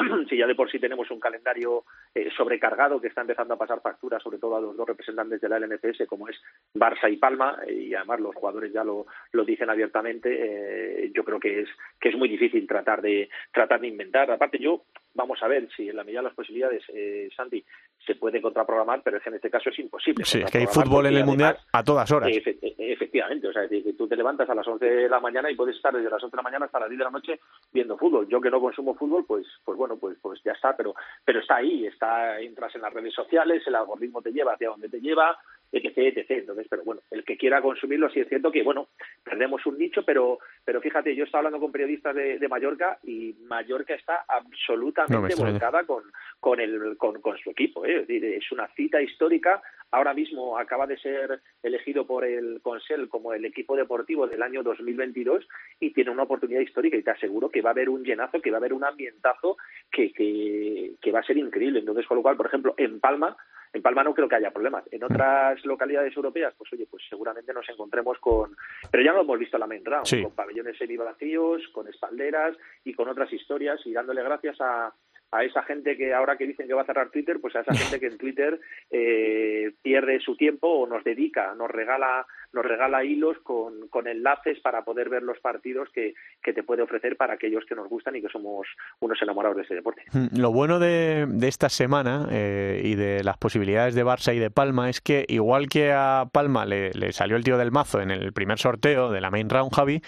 si 0.28 0.36
ya 0.36 0.46
de 0.46 0.54
por 0.54 0.70
sí 0.70 0.78
tenemos 0.78 1.10
un 1.10 1.20
calendario 1.20 1.84
eh, 2.14 2.30
sobrecargado 2.36 3.00
que 3.00 3.08
está 3.08 3.22
empezando 3.22 3.54
a 3.54 3.58
pasar 3.58 3.80
facturas, 3.80 4.22
sobre 4.22 4.38
todo 4.38 4.56
a 4.56 4.60
los 4.60 4.76
dos 4.76 4.88
representantes 4.88 5.40
de 5.40 5.48
la 5.48 5.58
LNCS, 5.58 6.06
como 6.08 6.28
es 6.28 6.40
Barça 6.74 7.10
y 7.12 7.16
Palma, 7.16 7.58
eh, 7.66 7.72
y 7.72 7.94
además 7.94 8.20
los 8.20 8.34
jugadores 8.34 8.72
ya 8.72 8.84
lo, 8.84 9.06
lo 9.32 9.44
dicen 9.44 9.70
abiertamente, 9.70 11.10
yo 11.14 11.24
creo 11.24 11.40
que 11.40 11.60
es 11.60 11.68
que 12.00 12.08
es 12.10 12.16
muy 12.16 12.28
difícil 12.28 12.66
tratar 12.66 13.02
de 13.02 13.28
tratar 13.52 13.80
de 13.80 13.88
inventar. 13.88 14.30
Aparte, 14.30 14.58
yo 14.58 14.84
vamos 15.14 15.42
a 15.42 15.48
ver 15.48 15.68
si 15.76 15.88
en 15.88 15.96
la 15.96 16.04
medida 16.04 16.20
de 16.20 16.24
las 16.24 16.34
posibilidades, 16.34 16.82
eh, 16.88 17.28
Santi, 17.34 17.64
se 18.06 18.14
puede 18.14 18.40
contraprogramar, 18.40 19.02
pero 19.02 19.16
es 19.16 19.22
que 19.22 19.30
en 19.30 19.36
este 19.36 19.50
caso 19.50 19.70
es 19.70 19.78
imposible. 19.78 20.24
Sí, 20.24 20.40
es 20.40 20.50
que 20.50 20.58
hay 20.58 20.66
fútbol 20.66 21.06
en 21.06 21.16
el 21.16 21.24
Mundial 21.24 21.56
a 21.72 21.82
todas 21.82 22.10
horas. 22.10 22.30
efectivamente, 22.32 23.48
o 23.48 23.52
sea, 23.52 23.68
que 23.68 23.94
tú 23.96 24.06
te 24.06 24.16
levantas 24.16 24.48
a 24.48 24.54
las 24.54 24.66
11 24.66 24.84
de 24.84 25.08
la 25.08 25.20
mañana 25.20 25.50
y 25.50 25.54
puedes 25.54 25.76
estar 25.76 25.94
desde 25.94 26.10
las 26.10 26.22
11 26.22 26.34
de 26.34 26.36
la 26.36 26.42
mañana 26.42 26.66
hasta 26.66 26.80
las 26.80 26.88
10 26.88 26.98
de 26.98 27.04
la 27.04 27.10
noche 27.10 27.40
viendo 27.72 27.96
fútbol. 27.96 28.28
Yo 28.28 28.40
que 28.40 28.50
no 28.50 28.60
consumo 28.60 28.94
fútbol, 28.94 29.24
pues 29.26 29.46
pues 29.64 29.78
bueno, 29.78 29.96
pues 29.96 30.16
pues 30.20 30.40
ya 30.44 30.52
está, 30.52 30.76
pero 30.76 30.94
pero 31.24 31.40
está 31.40 31.56
ahí, 31.56 31.86
está 31.86 32.40
entras 32.40 32.74
en 32.74 32.82
las 32.82 32.92
redes 32.92 33.14
sociales, 33.14 33.62
el 33.66 33.74
algoritmo 33.74 34.22
te 34.22 34.32
lleva 34.32 34.54
hacia 34.54 34.68
donde 34.68 34.88
te 34.88 35.00
lleva, 35.00 35.36
etc, 35.74 36.16
etc. 36.16 36.30
Entonces, 36.30 36.66
pero 36.70 36.84
bueno, 36.84 37.02
el 37.10 37.24
que 37.24 37.36
quiera 37.36 37.60
consumirlo 37.60 38.08
sí 38.10 38.20
es 38.20 38.28
cierto 38.28 38.52
que 38.52 38.62
bueno, 38.62 38.88
perdemos 39.22 39.64
un 39.66 39.78
nicho, 39.78 40.04
pero 40.04 40.38
pero 40.64 40.80
fíjate, 40.80 41.14
yo 41.14 41.24
estaba 41.24 41.40
hablando 41.40 41.60
con 41.60 41.72
periodistas 41.72 42.14
de, 42.14 42.38
de 42.38 42.48
Mallorca 42.48 42.98
y 43.02 43.34
Mallorca 43.46 43.94
está 43.94 44.24
absolutamente 44.28 45.34
volcada 45.34 45.84
con 45.84 46.04
con 46.40 46.60
el 46.60 46.96
con, 46.96 47.20
con 47.20 47.36
su 47.38 47.50
equipo, 47.50 47.84
¿eh? 47.84 48.00
es 48.00 48.06
decir, 48.06 48.24
es 48.24 48.52
una 48.52 48.68
cita 48.68 49.02
histórica. 49.02 49.62
Ahora 49.90 50.12
mismo 50.12 50.58
acaba 50.58 50.88
de 50.88 50.98
ser 50.98 51.40
elegido 51.62 52.04
por 52.04 52.24
el 52.24 52.60
Consell 52.62 53.08
como 53.08 53.32
el 53.32 53.44
equipo 53.44 53.76
deportivo 53.76 54.26
del 54.26 54.42
año 54.42 54.62
2022 54.64 55.46
y 55.78 55.92
tiene 55.92 56.10
una 56.10 56.24
oportunidad 56.24 56.60
histórica 56.60 56.96
y 56.96 57.02
te 57.02 57.12
aseguro 57.12 57.48
que 57.48 57.62
va 57.62 57.70
a 57.70 57.72
haber 57.72 57.88
un 57.88 58.02
llenazo, 58.02 58.40
que 58.40 58.50
va 58.50 58.56
a 58.56 58.58
haber 58.58 58.72
un 58.72 58.84
ambientazo 58.84 59.56
que, 59.92 60.12
que, 60.12 60.94
que 61.00 61.12
va 61.12 61.20
a 61.20 61.24
ser 61.24 61.36
increíble. 61.36 61.78
Entonces, 61.78 62.06
con 62.06 62.16
lo 62.16 62.22
cual, 62.22 62.36
por 62.36 62.46
ejemplo, 62.46 62.74
en 62.76 62.98
Palma 62.98 63.36
en 63.74 63.82
Palma 63.82 64.04
no 64.04 64.14
creo 64.14 64.28
que 64.28 64.36
haya 64.36 64.52
problemas. 64.52 64.84
En 64.90 65.02
otras 65.04 65.62
localidades 65.66 66.16
europeas, 66.16 66.54
pues 66.56 66.72
oye, 66.72 66.86
pues 66.90 67.02
seguramente 67.08 67.52
nos 67.52 67.68
encontremos 67.68 68.18
con, 68.20 68.56
pero 68.90 69.02
ya 69.02 69.12
lo 69.12 69.22
hemos 69.22 69.38
visto 69.38 69.56
en 69.56 69.60
la 69.60 69.66
main 69.66 69.84
round, 69.84 70.22
con 70.22 70.34
pabellones 70.34 70.78
vacíos, 70.96 71.62
con 71.72 71.88
espalderas 71.88 72.56
y 72.84 72.94
con 72.94 73.08
otras 73.08 73.32
historias 73.32 73.80
y 73.84 73.92
dándole 73.92 74.22
gracias 74.22 74.60
a, 74.60 74.94
a 75.34 75.44
esa 75.44 75.62
gente 75.64 75.96
que 75.96 76.14
ahora 76.14 76.36
que 76.36 76.46
dicen 76.46 76.68
que 76.68 76.74
va 76.74 76.82
a 76.82 76.86
cerrar 76.86 77.10
Twitter, 77.10 77.40
pues 77.40 77.56
a 77.56 77.60
esa 77.60 77.74
gente 77.74 77.98
que 77.98 78.06
en 78.06 78.18
Twitter 78.18 78.60
eh, 78.90 79.72
pierde 79.82 80.20
su 80.20 80.36
tiempo 80.36 80.68
o 80.68 80.86
nos 80.86 81.02
dedica, 81.02 81.54
nos 81.54 81.70
regala, 81.70 82.24
nos 82.54 82.64
regala 82.64 83.04
hilos 83.04 83.36
con, 83.42 83.88
con 83.88 84.06
enlaces 84.06 84.60
para 84.60 84.84
poder 84.84 85.08
ver 85.08 85.22
los 85.22 85.38
partidos 85.40 85.88
que, 85.92 86.14
que, 86.42 86.52
te 86.52 86.62
puede 86.62 86.82
ofrecer 86.82 87.16
para 87.16 87.34
aquellos 87.34 87.64
que 87.68 87.74
nos 87.74 87.88
gustan 87.88 88.16
y 88.16 88.22
que 88.22 88.28
somos 88.28 88.66
unos 89.00 89.20
enamorados 89.20 89.56
de 89.56 89.62
ese 89.64 89.74
deporte. 89.74 90.02
Mm, 90.12 90.38
lo 90.38 90.52
bueno 90.52 90.78
de, 90.78 91.26
de 91.28 91.48
esta 91.48 91.68
semana 91.68 92.28
eh, 92.30 92.80
y 92.84 92.94
de 92.94 93.24
las 93.24 93.36
posibilidades 93.36 93.94
de 93.94 94.04
Barça 94.04 94.34
y 94.34 94.38
de 94.38 94.50
Palma 94.50 94.88
es 94.88 95.00
que 95.00 95.24
igual 95.28 95.68
que 95.68 95.92
a 95.92 96.28
Palma 96.32 96.64
le, 96.64 96.92
le 96.92 97.12
salió 97.12 97.36
el 97.36 97.44
tío 97.44 97.58
del 97.58 97.72
mazo 97.72 98.00
en 98.00 98.10
el 98.10 98.32
primer 98.32 98.58
sorteo 98.58 99.10
de 99.10 99.20
la 99.20 99.30
main 99.30 99.50
round, 99.50 99.72
Javi, 99.74 100.00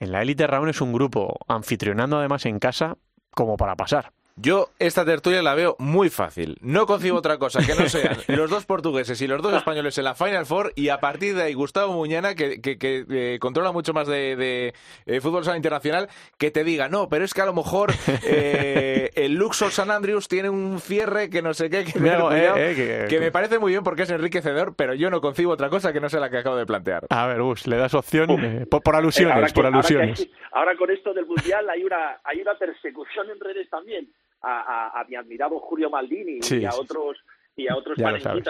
en 0.00 0.12
la 0.12 0.22
Elite 0.22 0.46
Round 0.46 0.70
es 0.70 0.80
un 0.80 0.92
grupo 0.92 1.38
anfitrionando 1.48 2.18
además 2.18 2.46
en 2.46 2.58
casa 2.58 2.96
como 3.30 3.56
para 3.56 3.76
pasar. 3.76 4.12
Yo 4.36 4.70
esta 4.80 5.04
tertulia 5.04 5.42
la 5.42 5.54
veo 5.54 5.76
muy 5.78 6.10
fácil. 6.10 6.56
No 6.60 6.86
concibo 6.86 7.18
otra 7.18 7.38
cosa 7.38 7.60
que 7.64 7.80
no 7.80 7.88
sean 7.88 8.16
los 8.26 8.50
dos 8.50 8.66
portugueses 8.66 9.22
y 9.22 9.28
los 9.28 9.40
dos 9.40 9.54
españoles 9.54 9.96
en 9.96 10.04
la 10.04 10.16
Final 10.16 10.44
Four 10.44 10.72
y 10.74 10.88
a 10.88 10.98
partir 10.98 11.36
de 11.36 11.44
ahí 11.44 11.54
Gustavo 11.54 11.92
Muñana, 11.92 12.34
que, 12.34 12.60
que, 12.60 12.76
eh, 12.80 13.38
controla 13.40 13.70
mucho 13.70 13.92
más 13.92 14.08
de, 14.08 14.74
eh, 15.06 15.20
fútbol 15.20 15.44
sala 15.44 15.56
internacional, 15.56 16.08
que 16.36 16.50
te 16.50 16.64
diga, 16.64 16.88
no, 16.88 17.08
pero 17.08 17.24
es 17.24 17.32
que 17.32 17.42
a 17.42 17.46
lo 17.46 17.54
mejor 17.54 17.92
eh, 18.24 19.12
el 19.14 19.34
Luxor 19.34 19.70
San 19.70 19.92
Andrews 19.92 20.26
tiene 20.26 20.50
un 20.50 20.80
cierre 20.80 21.30
que 21.30 21.40
no 21.40 21.54
sé 21.54 21.70
qué, 21.70 21.84
que, 21.84 23.20
me 23.20 23.30
parece 23.30 23.60
muy 23.60 23.70
bien 23.70 23.84
porque 23.84 24.02
es 24.02 24.10
enriquecedor, 24.10 24.74
pero 24.74 24.94
yo 24.94 25.10
no 25.10 25.20
concibo 25.20 25.52
otra 25.52 25.70
cosa 25.70 25.92
que 25.92 26.00
no 26.00 26.08
sea 26.08 26.18
la 26.18 26.28
que 26.28 26.38
acabo 26.38 26.56
de 26.56 26.66
plantear. 26.66 27.06
A 27.08 27.28
ver, 27.28 27.40
Gus, 27.40 27.68
le 27.68 27.76
das 27.76 27.94
opción 27.94 28.26
por, 28.68 28.96
alusiones, 28.96 29.52
por 29.52 29.66
alusiones. 29.66 30.28
Ahora, 30.50 30.76
con 30.76 30.90
esto 30.90 31.14
del 31.14 31.26
Mundial 31.26 31.70
hay 31.70 31.84
una, 31.84 32.18
hay 32.24 32.40
una 32.40 32.54
persecución 32.54 33.30
en 33.30 33.38
redes 33.38 33.70
también 33.70 34.08
a, 34.44 35.00
a, 35.00 35.04
mi 35.04 35.16
admirado 35.16 35.58
Julio 35.58 35.90
Maldini 35.90 36.40
y 36.50 36.64
a 36.64 36.74
otros 36.74 37.18
y 37.56 37.68
a 37.68 37.76
otros 37.76 37.96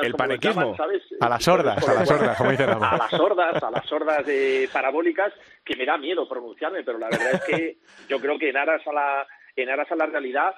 El 0.03 0.15
panequismo. 0.15 0.75
A 1.21 1.29
las 1.29 1.45
sordas, 1.45 1.89
a 1.89 1.95
las 1.95 2.09
sordas, 2.09 2.37
como 2.39 2.51
dice 2.51 2.65
A 2.65 2.97
las 2.97 3.11
sordas, 3.11 3.63
a 3.63 3.71
las 3.71 3.87
sordas 3.87 4.27
de 4.27 4.69
parabólicas, 4.73 5.33
que 5.65 5.77
me 5.77 5.85
da 5.85 5.99
miedo 5.99 6.29
pronunciarme, 6.29 6.83
pero 6.83 6.99
la 6.99 7.09
verdad 7.09 7.35
es 7.35 7.45
que 7.45 7.79
yo 8.09 8.19
creo 8.21 8.39
que 8.39 8.49
en 8.49 8.57
aras 8.57 8.87
a 8.87 8.93
la, 8.93 9.27
en 9.57 9.69
aras 9.69 9.91
a 9.93 9.97
la 9.97 10.07
realidad, 10.07 10.55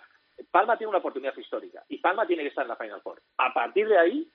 Palma 0.51 0.77
tiene 0.77 0.91
una 0.91 0.99
oportunidad 0.99 1.37
histórica 1.37 1.83
y 1.89 1.99
Palma 1.99 2.27
tiene 2.27 2.43
que 2.43 2.51
estar 2.51 2.65
en 2.65 2.69
la 2.69 2.77
Final 2.77 3.01
Four. 3.03 3.21
A 3.39 3.53
partir 3.53 3.89
de 3.89 3.99
ahí, 3.99 4.31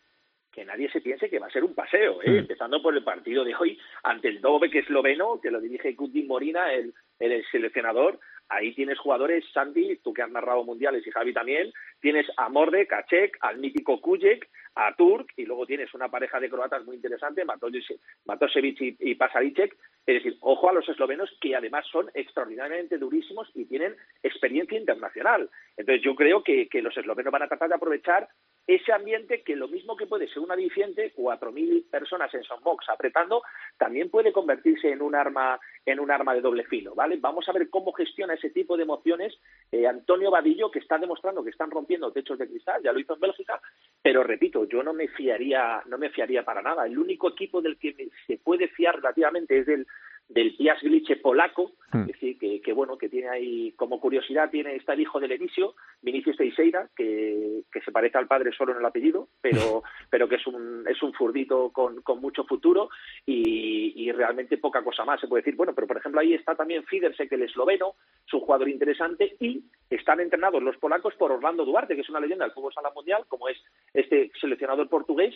que 0.52 0.66
nadie 0.66 0.92
se 0.92 1.00
piense 1.00 1.30
que 1.30 1.40
va 1.40 1.48
a 1.48 1.52
ser 1.52 1.64
un 1.64 1.74
paseo, 1.74 2.22
¿eh? 2.22 2.32
Mm. 2.32 2.38
empezando 2.40 2.82
por 2.82 2.96
el 2.96 3.04
partido 3.04 3.46
de 3.46 3.56
hoy 3.56 3.80
ante 4.04 4.28
el 4.28 4.42
Dove 4.42 4.70
que 4.70 4.80
esloveno, 4.80 5.40
que 5.40 5.52
lo 5.52 5.62
dirige 5.62 5.96
Kudin 5.96 6.28
Morina, 6.28 6.74
el, 6.74 6.94
el 7.20 7.46
seleccionador, 7.52 8.20
ahí 8.52 8.74
tienes 8.74 9.00
jugadores, 9.00 9.46
Sandy, 9.54 9.98
tú 10.04 10.14
que 10.14 10.22
has 10.22 10.30
narrado 10.30 10.64
mundiales 10.64 11.06
y 11.08 11.12
Javi 11.12 11.34
también, 11.34 11.72
tienes 12.00 12.28
a 12.38 12.50
Mordek, 12.50 12.92
a 12.94 13.06
al 13.42 13.58
mítico 13.58 14.00
Kujek, 14.02 14.50
a 14.76 14.94
Turk, 14.96 15.32
y 15.38 15.46
luego 15.46 15.66
tienes 15.66 15.94
una 15.94 16.10
pareja 16.10 16.40
de 16.40 16.50
croatas 16.50 16.86
muy 16.86 16.96
interesante, 16.96 17.44
Matosevic 17.46 18.82
y, 18.82 18.98
y 19.00 19.16
Pasaricek. 19.16 19.76
Es 20.06 20.16
decir, 20.16 20.38
ojo 20.42 20.70
a 20.70 20.74
los 20.74 20.88
eslovenos 20.88 21.30
que 21.40 21.56
además 21.56 21.86
son 21.92 22.10
extraordinariamente 22.14 22.98
durísimos 22.98 23.50
y 23.54 23.66
tienen 23.66 23.96
experiencia 24.24 24.78
internacional. 24.78 25.50
Entonces 25.78 26.04
yo 26.04 26.16
creo 26.16 26.44
que, 26.44 26.68
que 26.68 26.82
los 26.82 26.96
eslovenos 26.98 27.32
van 27.32 27.44
a 27.44 27.48
tratar 27.48 27.70
de 27.70 27.76
aprovechar 27.76 28.28
ese 28.76 28.94
ambiente 28.94 29.42
que 29.44 29.56
lo 29.56 29.68
mismo 29.68 29.98
que 29.98 30.06
puede 30.06 30.28
ser 30.28 30.40
un 30.40 30.52
aliciente, 30.52 31.14
4.000 31.16 31.90
personas 31.90 32.34
en 32.34 32.44
Soundbox 32.44 32.90
apretando, 32.90 33.44
también 33.78 34.10
puede 34.10 34.32
convertirse 34.32 34.92
en 34.92 35.02
un 35.02 35.16
arma 35.16 35.60
en 35.86 36.00
un 36.00 36.12
arma 36.12 36.34
de 36.34 36.42
doble 36.42 36.64
filo, 36.66 36.94
¿vale? 36.94 37.18
Vamos 37.20 37.50
a 37.50 37.54
ver 37.54 37.70
cómo 37.70 37.92
gestiona 37.92 38.36
ese 38.36 38.52
tipo 38.52 38.78
de 38.78 38.84
emociones 38.84 39.34
eh, 39.72 39.88
Antonio 39.88 40.30
Vadillo, 40.30 40.70
que 40.70 40.80
está 40.80 40.98
demostrando 40.98 41.44
que 41.44 41.50
están 41.50 41.72
rompiendo 41.72 42.12
techos 42.12 42.38
de 42.38 42.48
cristal, 42.48 42.82
ya 42.84 42.92
lo 42.92 43.00
hizo 43.00 43.16
en 43.16 43.20
Bélgica, 43.20 43.60
pero 44.02 44.24
repito, 44.24 44.66
yo 44.66 44.84
no 44.84 44.94
me 44.94 45.08
fiaría, 45.08 45.82
no 45.88 45.98
me 45.98 46.10
fiaría 46.10 46.44
para 46.44 46.62
nada. 46.62 46.86
El 46.86 47.00
único 47.00 47.30
equipo 47.30 47.62
del 47.62 47.78
que 47.78 48.10
se 48.28 48.38
puede 48.38 48.68
fiar 48.68 48.98
relativamente 48.98 49.58
es 49.58 49.66
del 49.66 49.88
del 50.34 50.56
Pias 50.56 50.82
Glicze 50.82 51.18
polaco, 51.18 51.74
hmm. 51.92 52.02
es 52.02 52.08
decir, 52.08 52.40
que, 52.40 52.62
que, 52.62 52.74
bueno, 52.74 52.98
que 52.98 53.10
tiene 53.10 53.30
ahí, 53.30 53.74
como 53.74 54.00
curiosidad, 54.00 54.50
tiene 54.50 54.76
está 54.76 54.94
el 54.94 55.02
hijo 55.02 55.20
del 55.20 55.34
Enisio, 55.34 55.76
Vinicius 56.02 56.38
Teixeira, 56.38 56.90
que, 56.96 57.64
que 57.72 57.82
se 57.82 57.92
parece 57.92 58.18
al 58.18 58.28
padre 58.28 58.52
solo 58.54 58.72
en 58.72 58.80
el 58.80 58.86
apellido, 58.86 59.28
pero, 59.42 59.84
pero 60.10 60.30
que 60.30 60.36
es 60.36 60.48
un, 60.48 60.86
es 60.88 61.02
un 61.04 61.14
furdito 61.14 61.70
con, 61.72 62.02
con 62.02 62.22
mucho 62.22 62.46
futuro 62.46 62.90
y, 63.26 63.94
y, 63.96 64.12
realmente 64.12 64.58
poca 64.58 64.84
cosa 64.84 65.04
más 65.04 65.20
se 65.20 65.28
puede 65.28 65.42
decir. 65.42 65.56
Bueno, 65.56 65.74
pero 65.76 65.88
por 65.88 65.98
ejemplo 65.98 66.22
ahí 66.22 66.34
está 66.34 66.56
también 66.56 66.84
Fidersek, 66.86 67.32
el 67.34 67.44
esloveno, 67.44 67.96
es 68.26 68.34
un 68.34 68.42
jugador 68.42 68.70
interesante 68.70 69.36
y 69.40 69.64
están 69.90 70.22
entrenados 70.22 70.64
los 70.64 70.78
polacos 70.78 71.14
por 71.16 71.32
Orlando 71.32 71.66
Duarte, 71.66 71.96
que 71.96 72.02
es 72.02 72.10
una 72.10 72.22
leyenda 72.22 72.46
del 72.46 72.54
fútbol 72.54 72.74
sala 72.74 72.92
mundial, 72.96 73.26
como 73.28 73.50
es 73.50 73.58
este 73.94 74.32
seleccionador 74.40 74.88
portugués, 74.88 75.36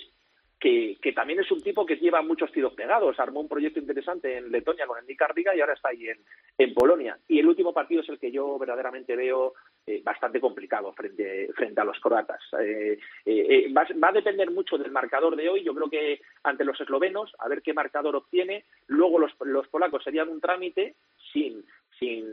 que, 0.66 1.14
también 1.14 1.40
es 1.40 1.52
un 1.52 1.62
tipo 1.62 1.86
que 1.86 1.98
lleva 1.98 2.24
muchos 2.24 2.52
tiros 2.52 2.74
pegados. 2.74 3.20
Armó 3.20 3.40
un 3.40 3.48
proyecto 3.48 3.80
interesante 3.80 4.38
en 4.38 4.52
Letonia 4.52 4.88
con 4.88 4.98
el 4.98 5.06
Nick 5.06 5.22
y 5.56 5.60
ahora 5.62 5.74
está 5.74 5.90
ahí 5.90 6.08
en, 6.08 6.18
en, 6.58 6.74
Polonia. 6.74 7.20
Y 7.28 7.40
el 7.40 7.48
último 7.48 7.72
partido 7.72 8.02
es 8.02 8.10
el 8.10 8.18
que 8.18 8.32
yo 8.32 8.58
verdaderamente 8.58 9.16
veo 9.16 9.54
eh, 9.86 10.02
bastante 10.04 10.42
complicado 10.42 10.92
frente, 10.94 11.50
frente 11.56 11.82
a 11.82 11.84
los 11.84 12.00
croatas. 12.00 12.42
Eh, 12.60 12.98
eh, 13.26 13.72
va, 13.72 13.86
va, 14.04 14.10
a 14.10 14.14
depender 14.14 14.50
mucho 14.50 14.78
del 14.80 14.92
marcador 14.92 15.36
de 15.36 15.50
hoy. 15.50 15.64
Yo 15.64 15.76
creo 15.76 15.90
que 15.90 16.22
ante 16.44 16.66
los 16.66 16.82
eslovenos, 16.82 17.32
a 17.38 17.48
ver 17.48 17.62
qué 17.62 17.74
marcador 17.74 18.16
obtiene. 18.16 18.66
Luego 18.88 19.20
los, 19.20 19.34
los 19.42 19.68
polacos 19.68 20.04
serían 20.04 20.30
un 20.30 20.42
trámite 20.42 20.96
sin, 21.32 21.64
sin, 22.00 22.26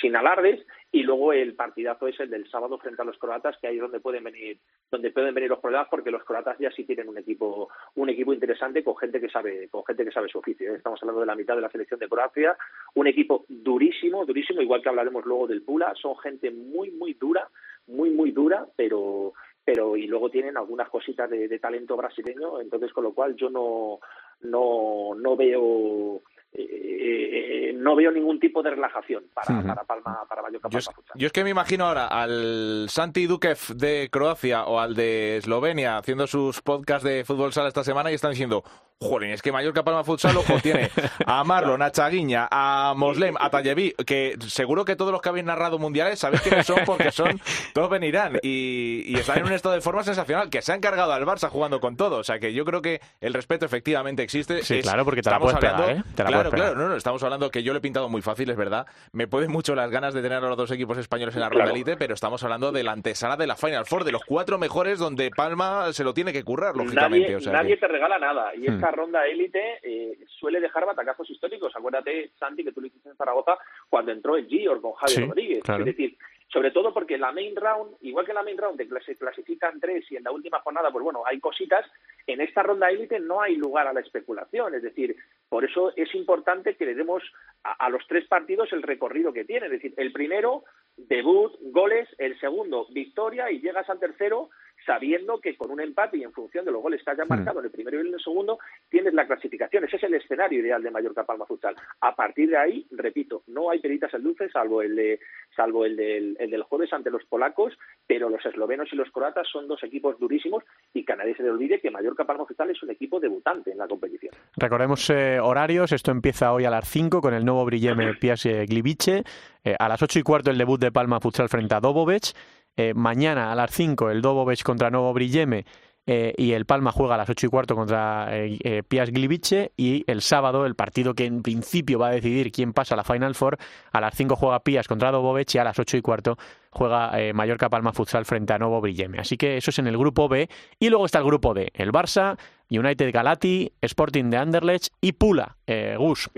sin 0.00 0.16
alardes 0.16 0.64
y 0.90 1.02
luego 1.02 1.32
el 1.32 1.54
partidazo 1.54 2.08
es 2.08 2.18
el 2.20 2.30
del 2.30 2.48
sábado 2.50 2.78
frente 2.78 3.02
a 3.02 3.04
los 3.04 3.18
croatas 3.18 3.56
que 3.58 3.66
ahí 3.66 3.76
es 3.76 3.82
donde 3.82 4.00
pueden 4.00 4.24
venir 4.24 4.58
donde 4.90 5.10
pueden 5.10 5.34
venir 5.34 5.50
los 5.50 5.60
problemas 5.60 5.88
porque 5.90 6.10
los 6.10 6.24
croatas 6.24 6.58
ya 6.58 6.70
sí 6.70 6.84
tienen 6.84 7.08
un 7.08 7.18
equipo 7.18 7.68
un 7.94 8.08
equipo 8.08 8.32
interesante 8.32 8.82
con 8.82 8.96
gente 8.96 9.20
que 9.20 9.28
sabe 9.28 9.68
con 9.68 9.84
gente 9.84 10.04
que 10.04 10.10
sabe 10.10 10.28
su 10.28 10.38
oficio 10.38 10.72
¿eh? 10.72 10.76
estamos 10.76 11.00
hablando 11.02 11.20
de 11.20 11.26
la 11.26 11.34
mitad 11.34 11.54
de 11.54 11.62
la 11.62 11.70
selección 11.70 12.00
de 12.00 12.08
Croacia 12.08 12.56
un 12.94 13.06
equipo 13.06 13.44
durísimo 13.48 14.24
durísimo 14.24 14.62
igual 14.62 14.82
que 14.82 14.88
hablaremos 14.88 15.24
luego 15.24 15.46
del 15.46 15.62
Pula 15.62 15.94
son 16.00 16.16
gente 16.18 16.50
muy 16.50 16.90
muy 16.90 17.14
dura 17.14 17.48
muy 17.86 18.10
muy 18.10 18.32
dura 18.32 18.66
pero 18.76 19.34
pero 19.64 19.96
y 19.96 20.06
luego 20.06 20.30
tienen 20.30 20.56
algunas 20.56 20.88
cositas 20.88 21.28
de, 21.28 21.46
de 21.46 21.58
talento 21.58 21.96
brasileño 21.96 22.60
entonces 22.60 22.92
con 22.92 23.04
lo 23.04 23.12
cual 23.12 23.36
yo 23.36 23.50
no 23.50 24.00
no 24.40 25.14
no 25.14 25.36
veo 25.36 26.22
eh, 26.52 27.72
no 27.74 27.96
veo 27.96 28.10
ningún 28.10 28.38
tipo 28.40 28.62
de 28.62 28.70
relajación 28.70 29.24
para, 29.32 29.62
para 29.62 29.84
Palma, 29.84 30.24
para 30.28 30.42
Mallorca. 30.42 30.68
Yo, 30.70 30.80
yo, 31.14 31.26
es 31.26 31.32
que 31.32 31.44
me 31.44 31.50
imagino 31.50 31.86
ahora 31.86 32.06
al 32.06 32.86
Santi 32.88 33.26
Dukev 33.26 33.58
de 33.74 34.08
Croacia 34.10 34.64
o 34.64 34.78
al 34.78 34.94
de 34.94 35.38
Eslovenia 35.38 35.98
haciendo 35.98 36.26
sus 36.26 36.60
podcasts 36.60 37.04
de 37.04 37.24
fútbol 37.24 37.52
sala 37.52 37.68
esta 37.68 37.84
semana 37.84 38.10
y 38.10 38.14
están 38.14 38.32
diciendo, 38.32 38.64
Joder, 39.00 39.30
es 39.30 39.42
que 39.42 39.52
Mallorca 39.52 39.84
Palma 39.84 40.02
Futsal, 40.02 40.36
ojo, 40.36 40.58
tiene 40.60 40.90
a 41.24 41.44
Marlon, 41.44 41.80
a 41.82 41.92
Chaguiña, 41.92 42.48
a 42.50 42.94
Moslem, 42.96 43.36
a 43.38 43.48
Talleví, 43.48 43.94
que 44.04 44.34
seguro 44.48 44.84
que 44.84 44.96
todos 44.96 45.12
los 45.12 45.22
que 45.22 45.28
habéis 45.28 45.44
narrado 45.44 45.78
mundiales 45.78 46.18
sabéis 46.18 46.42
quiénes 46.42 46.66
son 46.66 46.80
porque 46.84 47.12
son, 47.12 47.40
todos 47.74 47.90
venirán 47.90 48.40
y, 48.42 49.04
y 49.06 49.14
están 49.14 49.38
en 49.38 49.44
un 49.44 49.52
estado 49.52 49.76
de 49.76 49.82
forma 49.82 50.02
sensacional, 50.02 50.50
que 50.50 50.62
se 50.62 50.72
han 50.72 50.80
cargado 50.80 51.12
al 51.12 51.24
Barça 51.24 51.48
jugando 51.48 51.78
con 51.78 51.96
todo. 51.96 52.16
O 52.16 52.24
sea 52.24 52.40
que 52.40 52.52
yo 52.52 52.64
creo 52.64 52.82
que 52.82 53.00
el 53.20 53.34
respeto 53.34 53.64
efectivamente 53.64 54.24
existe. 54.24 54.64
Sí, 54.64 54.80
claro, 54.82 55.04
porque 55.04 55.22
te 55.22 55.30
la 55.30 55.38
puedes 55.38 55.60
pegar, 55.60 55.90
¿eh? 55.90 56.02
claro, 56.16 56.50
claro, 56.50 56.74
no, 56.74 56.88
no, 56.88 56.96
estamos 56.96 57.22
hablando 57.22 57.52
que 57.52 57.62
yo 57.62 57.72
lo 57.72 57.78
he 57.78 57.82
pintado 57.82 58.08
muy 58.08 58.20
fácil, 58.20 58.50
es 58.50 58.56
verdad. 58.56 58.84
Me 59.12 59.28
pueden 59.28 59.52
mucho 59.52 59.76
las 59.76 59.92
ganas 59.92 60.12
de 60.12 60.22
tener 60.22 60.38
a 60.38 60.48
los 60.48 60.56
dos 60.56 60.72
equipos 60.72 60.98
españoles 60.98 61.36
en 61.36 61.42
la 61.42 61.48
ronda 61.48 61.70
elite, 61.70 61.96
pero 61.96 62.14
estamos 62.14 62.42
hablando 62.42 62.72
de 62.72 62.82
la 62.82 62.90
antesala 62.90 63.36
de 63.36 63.46
la 63.46 63.54
Final 63.54 63.86
Four, 63.86 64.02
de 64.02 64.10
los 64.10 64.24
cuatro 64.24 64.58
mejores 64.58 64.98
donde 64.98 65.30
Palma 65.30 65.92
se 65.92 66.02
lo 66.02 66.12
tiene 66.14 66.32
que 66.32 66.42
currar, 66.42 66.74
lógicamente. 66.74 67.30
Nadie, 67.34 67.52
nadie 67.52 67.76
te 67.76 67.86
regala 67.86 68.18
nada 68.18 68.50
y 68.56 68.66
esta 68.66 68.87
ronda 68.90 69.26
élite 69.26 69.78
eh, 69.82 70.18
suele 70.26 70.60
dejar 70.60 70.86
batacazos 70.86 71.28
históricos. 71.30 71.74
Acuérdate, 71.74 72.30
Santi, 72.38 72.64
que 72.64 72.72
tú 72.72 72.80
lo 72.80 72.86
hiciste 72.86 73.08
en 73.08 73.16
Zaragoza 73.16 73.58
cuando 73.88 74.12
entró 74.12 74.36
el 74.36 74.46
Gior 74.46 74.80
con 74.80 74.92
Javier 74.94 75.28
Rodríguez. 75.28 75.62
Es 75.66 75.84
decir, 75.84 76.16
sobre 76.50 76.70
todo 76.70 76.94
porque 76.94 77.14
en 77.14 77.20
la 77.20 77.32
main 77.32 77.54
round, 77.54 77.96
igual 78.00 78.24
que 78.24 78.30
en 78.30 78.36
la 78.36 78.42
main 78.42 78.56
round 78.56 78.80
se 79.04 79.16
clasifican 79.16 79.78
tres 79.80 80.10
y 80.10 80.16
en 80.16 80.24
la 80.24 80.32
última 80.32 80.60
jornada, 80.60 80.90
pues 80.90 81.04
bueno, 81.04 81.22
hay 81.26 81.40
cositas, 81.40 81.84
en 82.26 82.40
esta 82.40 82.62
ronda 82.62 82.88
élite 82.88 83.20
no 83.20 83.42
hay 83.42 83.56
lugar 83.56 83.86
a 83.86 83.92
la 83.92 84.00
especulación, 84.00 84.74
es 84.74 84.82
decir, 84.82 85.14
por 85.48 85.64
eso 85.64 85.92
es 85.94 86.14
importante 86.14 86.74
que 86.74 86.86
le 86.86 86.94
demos 86.94 87.22
a, 87.62 87.88
los 87.90 88.06
tres 88.06 88.26
partidos 88.26 88.72
el 88.72 88.82
recorrido 88.82 89.32
que 89.32 89.44
tiene, 89.44 89.66
es 89.66 89.72
decir, 89.72 89.92
el 89.98 90.10
primero, 90.10 90.64
debut, 90.96 91.52
goles, 91.60 92.08
el 92.16 92.38
segundo, 92.40 92.86
victoria 92.90 93.50
y 93.50 93.60
llegas 93.60 93.88
al 93.90 94.00
tercero 94.00 94.48
sabiendo 94.84 95.40
que 95.40 95.56
con 95.56 95.70
un 95.70 95.80
empate 95.80 96.16
y 96.18 96.22
en 96.22 96.32
función 96.32 96.64
de 96.64 96.72
los 96.72 96.82
goles 96.82 97.02
que 97.02 97.10
hayas 97.10 97.26
hmm. 97.26 97.30
marcado 97.30 97.60
en 97.60 97.66
el 97.66 97.70
primero 97.70 97.98
y 97.98 98.06
en 98.06 98.14
el 98.14 98.20
segundo, 98.20 98.58
tienes 98.88 99.14
la 99.14 99.26
clasificación. 99.26 99.84
Ese 99.84 99.96
es 99.96 100.02
el 100.04 100.14
escenario 100.14 100.60
ideal 100.60 100.82
de 100.82 100.90
Mallorca 100.90 101.24
Palma 101.24 101.46
Futsal. 101.46 101.76
A 102.00 102.14
partir 102.14 102.50
de 102.50 102.56
ahí, 102.56 102.86
repito, 102.90 103.42
no 103.46 103.70
hay 103.70 103.80
peritas 103.80 104.12
en 104.14 104.22
dulce, 104.22 104.48
salvo 104.50 104.82
el 104.82 104.96
de, 104.96 105.20
salvo 105.54 105.84
el 105.84 105.96
del, 105.96 106.36
el 106.38 106.50
del 106.50 106.62
jueves 106.62 106.92
ante 106.92 107.10
los 107.10 107.24
polacos, 107.24 107.76
pero 108.06 108.28
los 108.28 108.44
eslovenos 108.44 108.88
y 108.92 108.96
los 108.96 109.10
croatas 109.10 109.46
son 109.50 109.68
dos 109.68 109.82
equipos 109.82 110.18
durísimos 110.18 110.64
y 110.94 111.04
que 111.04 111.12
a 111.12 111.16
nadie 111.16 111.34
se 111.36 111.42
le 111.42 111.50
olvide 111.50 111.80
que 111.80 111.90
Mallorca 111.90 112.24
Palma 112.24 112.46
Futsal 112.46 112.70
es 112.70 112.82
un 112.82 112.90
equipo 112.90 113.20
debutante 113.20 113.72
en 113.72 113.78
la 113.78 113.86
competición. 113.86 114.34
Recordemos 114.56 115.08
eh, 115.10 115.38
horarios, 115.40 115.92
esto 115.92 116.10
empieza 116.10 116.52
hoy 116.52 116.64
a 116.64 116.70
las 116.70 116.88
5 116.88 117.20
con 117.20 117.34
el 117.34 117.44
nuevo 117.44 117.64
Brilleme 117.64 118.14
Pias 118.14 118.44
Glivice, 118.44 119.22
eh, 119.64 119.74
a 119.78 119.88
las 119.88 120.02
8 120.02 120.18
y 120.18 120.22
cuarto 120.22 120.50
el 120.50 120.58
debut 120.58 120.80
de 120.80 120.92
Palma 120.92 121.20
Futsal 121.20 121.48
frente 121.48 121.74
a 121.74 121.80
Dobovec, 121.80 122.32
eh, 122.78 122.94
mañana 122.94 123.50
a 123.50 123.56
las 123.56 123.72
5 123.72 124.08
el 124.08 124.22
Dobovec 124.22 124.62
contra 124.62 124.88
Novo 124.88 125.12
Brilleme 125.12 125.64
eh, 126.06 126.32
y 126.38 126.52
el 126.52 126.64
Palma 126.64 126.92
juega 126.92 127.16
a 127.16 127.18
las 127.18 127.28
8 127.28 127.46
y 127.46 127.50
cuarto 127.50 127.74
contra 127.74 128.28
eh, 128.30 128.84
Pias 128.86 129.10
Glivice 129.10 129.72
y 129.76 130.04
el 130.06 130.20
sábado 130.20 130.64
el 130.64 130.76
partido 130.76 131.12
que 131.12 131.24
en 131.24 131.42
principio 131.42 131.98
va 131.98 132.10
a 132.10 132.12
decidir 132.12 132.52
quién 132.52 132.72
pasa 132.72 132.94
a 132.94 132.96
la 132.96 133.02
Final 133.02 133.34
Four, 133.34 133.58
a 133.90 134.00
las 134.00 134.14
5 134.14 134.36
juega 134.36 134.60
Pias 134.60 134.86
contra 134.86 135.10
Dobovec 135.10 135.52
y 135.56 135.58
a 135.58 135.64
las 135.64 135.76
8 135.76 135.96
y 135.96 136.00
cuarto 136.00 136.36
juega 136.70 137.10
Mallorca 137.34 137.68
Palma 137.68 137.92
Futsal 137.92 138.24
frente 138.24 138.52
a 138.52 138.58
Novo 138.58 138.80
Brilleme. 138.80 139.18
Así 139.18 139.36
que 139.36 139.56
eso 139.56 139.70
es 139.70 139.78
en 139.80 139.88
el 139.88 139.98
grupo 139.98 140.28
B 140.28 140.48
y 140.78 140.88
luego 140.88 141.06
está 141.06 141.18
el 141.18 141.24
grupo 141.24 141.54
D, 141.54 141.72
el 141.74 141.90
Barça, 141.90 142.38
United 142.70 143.12
Galati, 143.12 143.72
Sporting 143.80 144.30
de 144.30 144.36
Anderlecht 144.36 144.94
y 145.00 145.14
Pula, 145.14 145.56
Gus. 145.96 146.30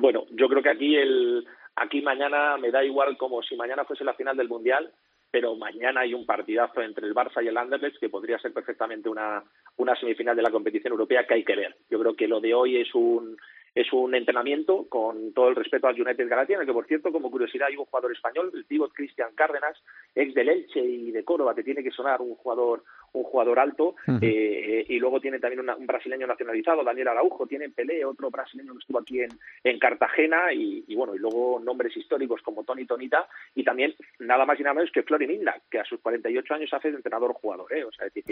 Bueno, 0.00 0.24
yo 0.30 0.48
creo 0.48 0.62
que 0.62 0.70
aquí 0.70 0.94
el 0.94 1.44
aquí 1.74 2.00
mañana 2.00 2.56
me 2.58 2.70
da 2.70 2.84
igual 2.84 3.16
como 3.16 3.42
si 3.42 3.56
mañana 3.56 3.84
fuese 3.84 4.04
la 4.04 4.14
final 4.14 4.36
del 4.36 4.48
Mundial, 4.48 4.92
pero 5.34 5.56
mañana 5.56 6.02
hay 6.02 6.14
un 6.14 6.24
partidazo 6.24 6.80
entre 6.80 7.08
el 7.08 7.12
Barça 7.12 7.42
y 7.42 7.48
el 7.48 7.56
Anderlecht 7.56 7.98
que 7.98 8.08
podría 8.08 8.38
ser 8.38 8.52
perfectamente 8.52 9.08
una, 9.08 9.42
una 9.78 9.96
semifinal 9.96 10.36
de 10.36 10.42
la 10.42 10.52
competición 10.52 10.92
europea 10.92 11.26
que 11.26 11.34
hay 11.34 11.42
que 11.42 11.56
ver. 11.56 11.74
Yo 11.90 11.98
creo 11.98 12.14
que 12.14 12.28
lo 12.28 12.40
de 12.40 12.54
hoy 12.54 12.76
es 12.76 12.94
un 12.94 13.36
es 13.74 13.92
un 13.92 14.14
entrenamiento 14.14 14.86
con 14.88 15.32
todo 15.32 15.48
el 15.48 15.56
respeto 15.56 15.88
al 15.88 16.00
United 16.00 16.28
Galatia, 16.28 16.54
en 16.54 16.60
el 16.60 16.68
que, 16.68 16.72
por 16.72 16.86
cierto, 16.86 17.10
como 17.10 17.32
curiosidad, 17.32 17.66
hay 17.66 17.76
un 17.76 17.86
jugador 17.86 18.12
español, 18.12 18.52
el 18.54 18.64
pívot 18.64 18.92
Cristian 18.92 19.34
Cárdenas, 19.34 19.76
ex 20.14 20.32
del 20.34 20.50
Elche 20.50 20.78
y 20.78 21.10
de 21.10 21.24
Córdoba, 21.24 21.56
que 21.56 21.64
tiene 21.64 21.82
que 21.82 21.90
sonar 21.90 22.20
un 22.20 22.36
jugador 22.36 22.84
un 23.14 23.24
jugador 23.24 23.58
alto, 23.58 23.94
eh, 24.20 24.84
y 24.88 24.98
luego 24.98 25.20
tiene 25.20 25.38
también 25.38 25.68
un 25.68 25.86
brasileño 25.86 26.26
nacionalizado, 26.26 26.82
Daniel 26.82 27.08
Araujo, 27.08 27.46
tiene 27.46 27.70
Pelé, 27.70 28.04
otro 28.04 28.30
brasileño 28.30 28.72
que 28.72 28.80
estuvo 28.80 28.98
aquí 28.98 29.20
en, 29.20 29.30
en 29.62 29.78
Cartagena, 29.78 30.52
y, 30.52 30.94
bueno, 30.94 31.14
y 31.14 31.18
luego 31.18 31.60
nombres 31.60 31.96
históricos 31.96 32.42
como 32.42 32.64
Tony 32.64 32.86
Tonita, 32.86 33.26
y 33.54 33.62
también 33.62 33.94
nada 34.18 34.44
más 34.44 34.58
y 34.58 34.64
nada 34.64 34.74
menos 34.74 34.90
que 34.90 35.04
Florin 35.04 35.30
Minda, 35.30 35.56
que 35.70 35.78
a 35.78 35.84
sus 35.84 36.00
48 36.00 36.54
años 36.54 36.74
hace 36.74 36.90
de 36.90 36.96
entrenador-jugador, 36.96 37.72
¿eh? 37.72 37.84
o 37.84 37.92
sea, 37.92 38.06
decir 38.06 38.24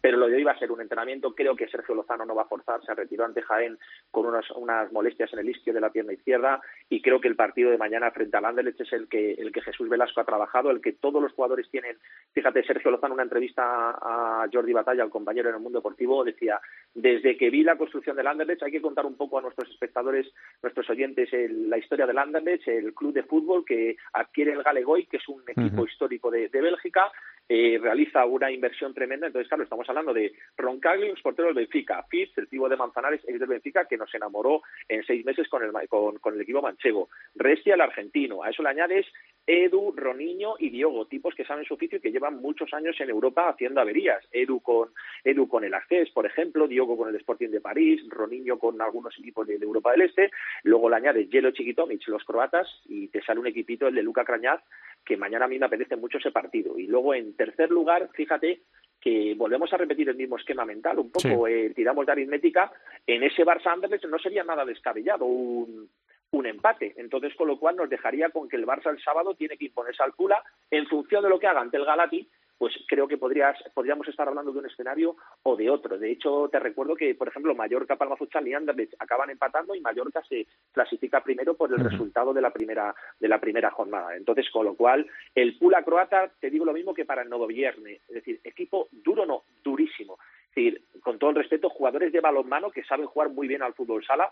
pero 0.00 0.16
lo 0.16 0.28
de 0.28 0.36
hoy 0.36 0.44
va 0.44 0.52
a 0.52 0.58
ser 0.58 0.72
un 0.72 0.80
entrenamiento, 0.80 1.34
creo 1.34 1.54
que 1.54 1.68
Sergio 1.68 1.94
Lozano 1.94 2.24
no 2.24 2.34
va 2.34 2.42
a 2.42 2.48
forzar, 2.48 2.82
se 2.84 2.94
retiró 2.94 3.26
ante 3.26 3.42
Jaén 3.42 3.78
con 4.10 4.24
unas, 4.24 4.50
unas 4.52 4.90
molestias 4.90 5.32
en 5.34 5.40
el 5.40 5.50
isquio 5.50 5.74
de 5.74 5.80
la 5.82 5.90
pierna 5.90 6.14
izquierda, 6.14 6.62
y 6.88 7.02
creo 7.02 7.20
que 7.20 7.28
el 7.28 7.36
partido 7.36 7.70
de 7.70 7.78
mañana 7.78 8.10
frente 8.10 8.38
al 8.38 8.46
Anderlecht 8.46 8.80
es 8.80 8.92
el 8.94 9.06
que, 9.06 9.32
el 9.32 9.52
que 9.52 9.60
Jesús 9.60 9.88
Velasco 9.88 10.22
ha 10.22 10.24
trabajado, 10.24 10.70
el 10.70 10.80
que 10.80 10.92
todos 10.92 11.22
los 11.22 11.32
jugadores 11.32 11.68
tienen, 11.70 11.98
fíjate, 12.32 12.64
Sergio 12.64 12.90
Lozano, 12.90 13.14
una 13.14 13.22
entrevista 13.22 13.90
a 14.00 14.29
Jordi 14.52 14.72
Batalla, 14.72 15.04
el 15.04 15.10
compañero 15.10 15.48
en 15.48 15.56
el 15.56 15.60
mundo 15.60 15.78
deportivo, 15.78 16.24
decía, 16.24 16.60
desde 16.94 17.36
que 17.36 17.50
vi 17.50 17.62
la 17.62 17.76
construcción 17.76 18.16
del 18.16 18.26
Anderlecht 18.26 18.62
hay 18.62 18.72
que 18.72 18.80
contar 18.80 19.06
un 19.06 19.16
poco 19.16 19.38
a 19.38 19.42
nuestros 19.42 19.68
espectadores, 19.70 20.26
nuestros 20.62 20.88
oyentes, 20.90 21.28
la 21.32 21.78
historia 21.78 22.06
del 22.06 22.18
Anderlecht, 22.18 22.68
el 22.68 22.94
club 22.94 23.12
de 23.12 23.22
fútbol 23.22 23.64
que 23.64 23.96
adquiere 24.12 24.52
el 24.52 24.62
Galegoy, 24.62 25.06
que 25.06 25.18
es 25.18 25.28
un 25.28 25.42
equipo 25.46 25.84
histórico 25.84 26.30
de, 26.30 26.48
Bélgica, 26.48 27.10
eh, 27.52 27.80
realiza 27.82 28.24
una 28.26 28.48
inversión 28.48 28.94
tremenda. 28.94 29.26
Entonces, 29.26 29.48
claro, 29.48 29.64
estamos 29.64 29.88
hablando 29.88 30.14
de 30.14 30.32
Roncagli, 30.56 31.12
portero 31.20 31.48
del 31.48 31.56
Benfica, 31.56 32.00
Fitz, 32.08 32.38
el 32.38 32.48
tipo 32.48 32.68
de 32.68 32.76
Manzanares, 32.76 33.22
ex 33.26 33.40
del 33.40 33.48
Benfica, 33.48 33.86
que 33.86 33.96
nos 33.96 34.14
enamoró 34.14 34.62
en 34.88 35.02
seis 35.02 35.24
meses 35.24 35.48
con 35.48 35.64
el, 35.64 35.72
con, 35.88 36.18
con 36.18 36.34
el 36.34 36.40
equipo 36.42 36.62
manchego. 36.62 37.08
Restia, 37.34 37.74
el 37.74 37.80
argentino. 37.80 38.44
A 38.44 38.50
eso 38.50 38.62
le 38.62 38.68
añades 38.68 39.04
Edu, 39.48 39.92
Roniño 39.96 40.54
y 40.60 40.70
Diogo, 40.70 41.06
tipos 41.06 41.34
que 41.34 41.44
saben 41.44 41.64
su 41.64 41.74
oficio 41.74 41.98
y 41.98 42.00
que 42.00 42.12
llevan 42.12 42.40
muchos 42.40 42.72
años 42.72 42.94
en 43.00 43.10
Europa 43.10 43.48
haciendo 43.48 43.80
averías. 43.80 44.24
Edu 44.30 44.60
con, 44.60 44.90
Edu 45.24 45.48
con 45.48 45.64
el 45.64 45.74
Access, 45.74 46.08
por 46.10 46.26
ejemplo, 46.26 46.68
Diogo 46.68 46.96
con 46.96 47.08
el 47.08 47.16
Sporting 47.16 47.48
de 47.48 47.60
París, 47.60 48.00
Roniño 48.10 48.60
con 48.60 48.80
algunos 48.80 49.18
equipos 49.18 49.48
de, 49.48 49.56
Europa 49.56 49.90
del 49.90 50.02
Este, 50.02 50.30
luego 50.62 50.88
le 50.88 50.94
añades 50.94 51.28
Jelo 51.28 51.50
Chiquitomic, 51.50 52.06
los 52.06 52.22
croatas, 52.22 52.68
y 52.84 53.08
te 53.08 53.22
sale 53.22 53.40
un 53.40 53.48
equipito, 53.48 53.88
el 53.88 53.94
de 53.96 54.04
Luca 54.04 54.24
Crañaz, 54.24 54.62
que 55.04 55.16
mañana 55.16 55.46
a 55.46 55.48
mí 55.48 55.58
me 55.58 55.66
apetece 55.66 55.96
mucho 55.96 56.18
ese 56.18 56.30
partido. 56.30 56.78
Y 56.78 56.86
luego, 56.86 57.14
en 57.14 57.34
tercer 57.36 57.70
lugar, 57.70 58.08
fíjate 58.12 58.62
que 59.00 59.34
volvemos 59.34 59.72
a 59.72 59.78
repetir 59.78 60.08
el 60.08 60.16
mismo 60.16 60.36
esquema 60.36 60.64
mental, 60.64 60.98
un 60.98 61.10
poco 61.10 61.48
eh, 61.48 61.72
tiramos 61.74 62.04
de 62.04 62.12
aritmética, 62.12 62.70
en 63.06 63.22
ese 63.22 63.44
Barça 63.44 63.72
Anderlecht 63.72 64.04
no 64.04 64.18
sería 64.18 64.44
nada 64.44 64.64
descabellado 64.64 65.24
un, 65.24 65.88
un 66.32 66.46
empate. 66.46 66.94
Entonces, 66.96 67.34
con 67.34 67.48
lo 67.48 67.58
cual 67.58 67.76
nos 67.76 67.88
dejaría 67.88 68.30
con 68.30 68.48
que 68.48 68.56
el 68.56 68.66
Barça 68.66 68.90
el 68.90 69.02
sábado 69.02 69.34
tiene 69.34 69.56
que 69.56 69.66
imponerse 69.66 70.02
al 70.02 70.12
Pula 70.12 70.42
en 70.70 70.86
función 70.86 71.22
de 71.22 71.30
lo 71.30 71.38
que 71.38 71.46
haga 71.46 71.60
ante 71.60 71.76
el 71.76 71.84
Galati, 71.84 72.28
pues 72.60 72.74
creo 72.86 73.08
que 73.08 73.16
podrías, 73.16 73.56
podríamos 73.72 74.06
estar 74.06 74.28
hablando 74.28 74.52
de 74.52 74.58
un 74.58 74.66
escenario 74.66 75.16
o 75.44 75.56
de 75.56 75.70
otro. 75.70 75.96
De 75.96 76.12
hecho, 76.12 76.46
te 76.52 76.58
recuerdo 76.58 76.94
que, 76.94 77.14
por 77.14 77.26
ejemplo, 77.26 77.54
Mallorca, 77.54 77.96
Palma 77.96 78.16
Futsal 78.16 78.46
y 78.46 78.52
Anderlecht 78.52 78.92
acaban 78.98 79.30
empatando 79.30 79.74
y 79.74 79.80
Mallorca 79.80 80.22
se 80.28 80.46
clasifica 80.70 81.24
primero 81.24 81.54
por 81.54 81.72
el 81.72 81.80
resultado 81.82 82.34
de 82.34 82.42
la 82.42 82.50
primera 82.50 82.94
de 83.18 83.28
la 83.28 83.40
primera 83.40 83.70
jornada. 83.70 84.14
Entonces, 84.14 84.50
con 84.50 84.66
lo 84.66 84.74
cual, 84.74 85.06
el 85.34 85.56
Pula 85.56 85.82
croata, 85.82 86.30
te 86.38 86.50
digo 86.50 86.66
lo 86.66 86.74
mismo 86.74 86.92
que 86.92 87.06
para 87.06 87.22
el 87.22 87.30
Novo 87.30 87.46
Viernes. 87.46 88.02
Es 88.08 88.16
decir, 88.16 88.38
equipo 88.44 88.88
duro 88.92 89.24
no, 89.24 89.44
durísimo. 89.64 90.18
Es 90.50 90.54
decir, 90.54 90.84
con 91.00 91.18
todo 91.18 91.30
el 91.30 91.36
respeto, 91.36 91.70
jugadores 91.70 92.12
de 92.12 92.20
balonmano 92.20 92.70
que 92.70 92.84
saben 92.84 93.06
jugar 93.06 93.30
muy 93.30 93.48
bien 93.48 93.62
al 93.62 93.72
fútbol 93.72 94.04
sala 94.04 94.30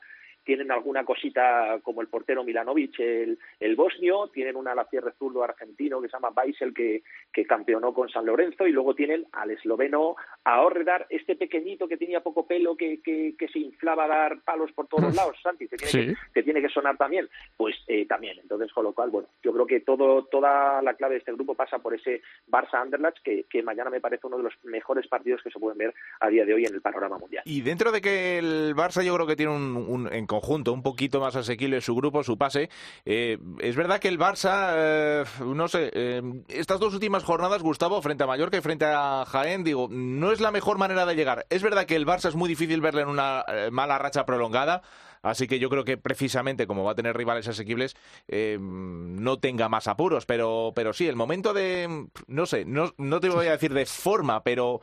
tienen 0.49 0.73
alguna 0.73 1.05
cosita 1.05 1.79
como 1.83 2.01
el 2.01 2.09
portero 2.09 2.43
Milanovic, 2.43 3.01
el, 3.01 3.39
el 3.61 3.77
bosnio, 3.77 4.29
tienen 4.29 4.57
un 4.57 4.67
alacierre 4.67 5.13
zurdo 5.19 5.45
argentino 5.45 6.01
que 6.01 6.09
se 6.09 6.15
llama 6.15 6.31
Baisel 6.31 6.73
que, 6.73 7.03
que 7.31 7.45
campeonó 7.45 7.93
con 7.93 8.09
San 8.09 8.25
Lorenzo 8.25 8.67
y 8.67 8.73
luego 8.73 8.95
tienen 8.95 9.27
al 9.33 9.51
esloveno 9.51 10.17
Ahorredar, 10.45 11.07
este 11.11 11.37
pequeñito 11.37 11.87
que 11.87 11.99
tenía 11.99 12.23
poco 12.23 12.47
pelo 12.47 12.79
que, 12.79 13.03
que, 13.03 13.49
se 13.53 13.59
inflaba 13.59 14.07
a 14.07 14.09
dar 14.09 14.41
palos 14.41 14.73
por 14.73 14.87
todos 14.87 15.15
lados, 15.15 15.37
Santi, 15.43 15.69
te 15.69 15.77
tiene, 15.77 16.17
que, 16.33 16.43
tiene 16.43 16.63
que 16.63 16.71
sonar 16.71 16.97
también, 16.97 17.29
pues 17.55 17.77
eh, 17.87 18.07
también, 18.07 18.39
entonces 18.41 18.73
con 18.73 18.85
lo 18.85 18.95
cual, 18.95 19.11
bueno, 19.11 19.29
yo 19.43 19.53
creo 19.53 19.67
que 19.67 19.81
todo 19.81 20.25
toda 20.25 20.81
la 20.81 20.95
clave 20.95 21.17
de 21.17 21.19
este 21.19 21.35
grupo 21.35 21.55
pasa 21.55 21.79
por 21.79 21.95
ese 21.95 22.23
Barça 22.51 22.81
Anderlecht 22.81 23.23
que, 23.23 23.45
que 23.51 23.63
mañana 23.63 23.91
me 23.91 24.01
parece 24.01 24.27
uno 24.27 24.39
de 24.39 24.45
los 24.45 24.55
mejores 24.65 25.07
partidos 25.09 25.43
que 25.43 25.51
se 25.51 25.59
pueden 25.59 25.77
ver 25.77 25.95
a 26.21 26.31
día 26.31 26.47
de 26.47 26.55
hoy 26.55 26.65
en 26.65 26.73
el 26.73 26.81
panorama 26.81 27.19
mundial. 27.19 27.43
Y 27.45 27.61
dentro 27.61 27.93
de 27.93 28.01
que 28.01 28.39
el 28.39 28.75
Barça 28.75 29.05
yo 29.05 29.15
creo 29.15 29.27
que 29.27 29.37
tiene 29.37 29.53
un, 29.53 29.77
un 29.77 30.09
conjunto 30.41 30.73
un 30.73 30.83
poquito 30.83 31.21
más 31.21 31.35
asequible 31.37 31.81
su 31.81 31.95
grupo, 31.95 32.23
su 32.23 32.39
pase. 32.39 32.71
Eh, 33.05 33.39
es 33.61 33.77
verdad 33.77 33.99
que 33.99 34.09
el 34.09 34.19
Barça, 34.19 34.73
eh, 34.75 35.25
no 35.45 35.69
sé, 35.69 35.91
eh, 35.93 36.23
estas 36.49 36.79
dos 36.79 36.95
últimas 36.95 37.25
jornadas, 37.25 37.63
Gustavo, 37.63 38.01
frente 38.03 38.25
a 38.25 38.27
Mallorca 38.27 38.57
y 38.57 38.61
frente 38.61 38.85
a 38.87 39.25
Jaén, 39.27 39.65
digo, 39.65 39.89
no 39.91 40.33
es 40.33 40.41
la 40.41 40.51
mejor 40.51 40.79
manera 40.79 41.07
de 41.07 41.17
llegar. 41.17 41.47
Es 41.51 41.63
verdad 41.63 41.87
que 41.87 41.97
el 41.97 42.07
Barça 42.07 42.29
es 42.29 42.37
muy 42.37 42.49
difícil 42.49 42.81
verle 42.81 43.03
en 43.03 43.09
una 43.09 43.45
mala 43.71 43.99
racha 43.99 44.25
prolongada. 44.25 44.83
Así 45.21 45.49
que 45.49 45.59
yo 45.59 45.69
creo 45.69 45.85
que 45.85 45.97
precisamente 45.99 46.69
como 46.69 46.85
va 46.85 46.93
a 46.93 46.95
tener 46.95 47.17
rivales 47.17 47.49
asequibles, 47.49 47.97
no 48.29 49.39
tenga 49.39 49.69
más 49.69 49.89
apuros. 49.89 50.27
Pero, 50.27 50.73
pero 50.75 50.93
sí, 50.93 51.09
el 51.09 51.17
momento 51.17 51.53
de, 51.53 52.07
no 52.29 52.47
sé, 52.47 52.65
no, 52.65 52.95
no 52.99 53.19
te 53.19 53.29
voy 53.29 53.49
a 53.49 53.53
decir 53.53 53.75
de 53.75 53.85
forma, 53.87 54.45
pero 54.45 54.81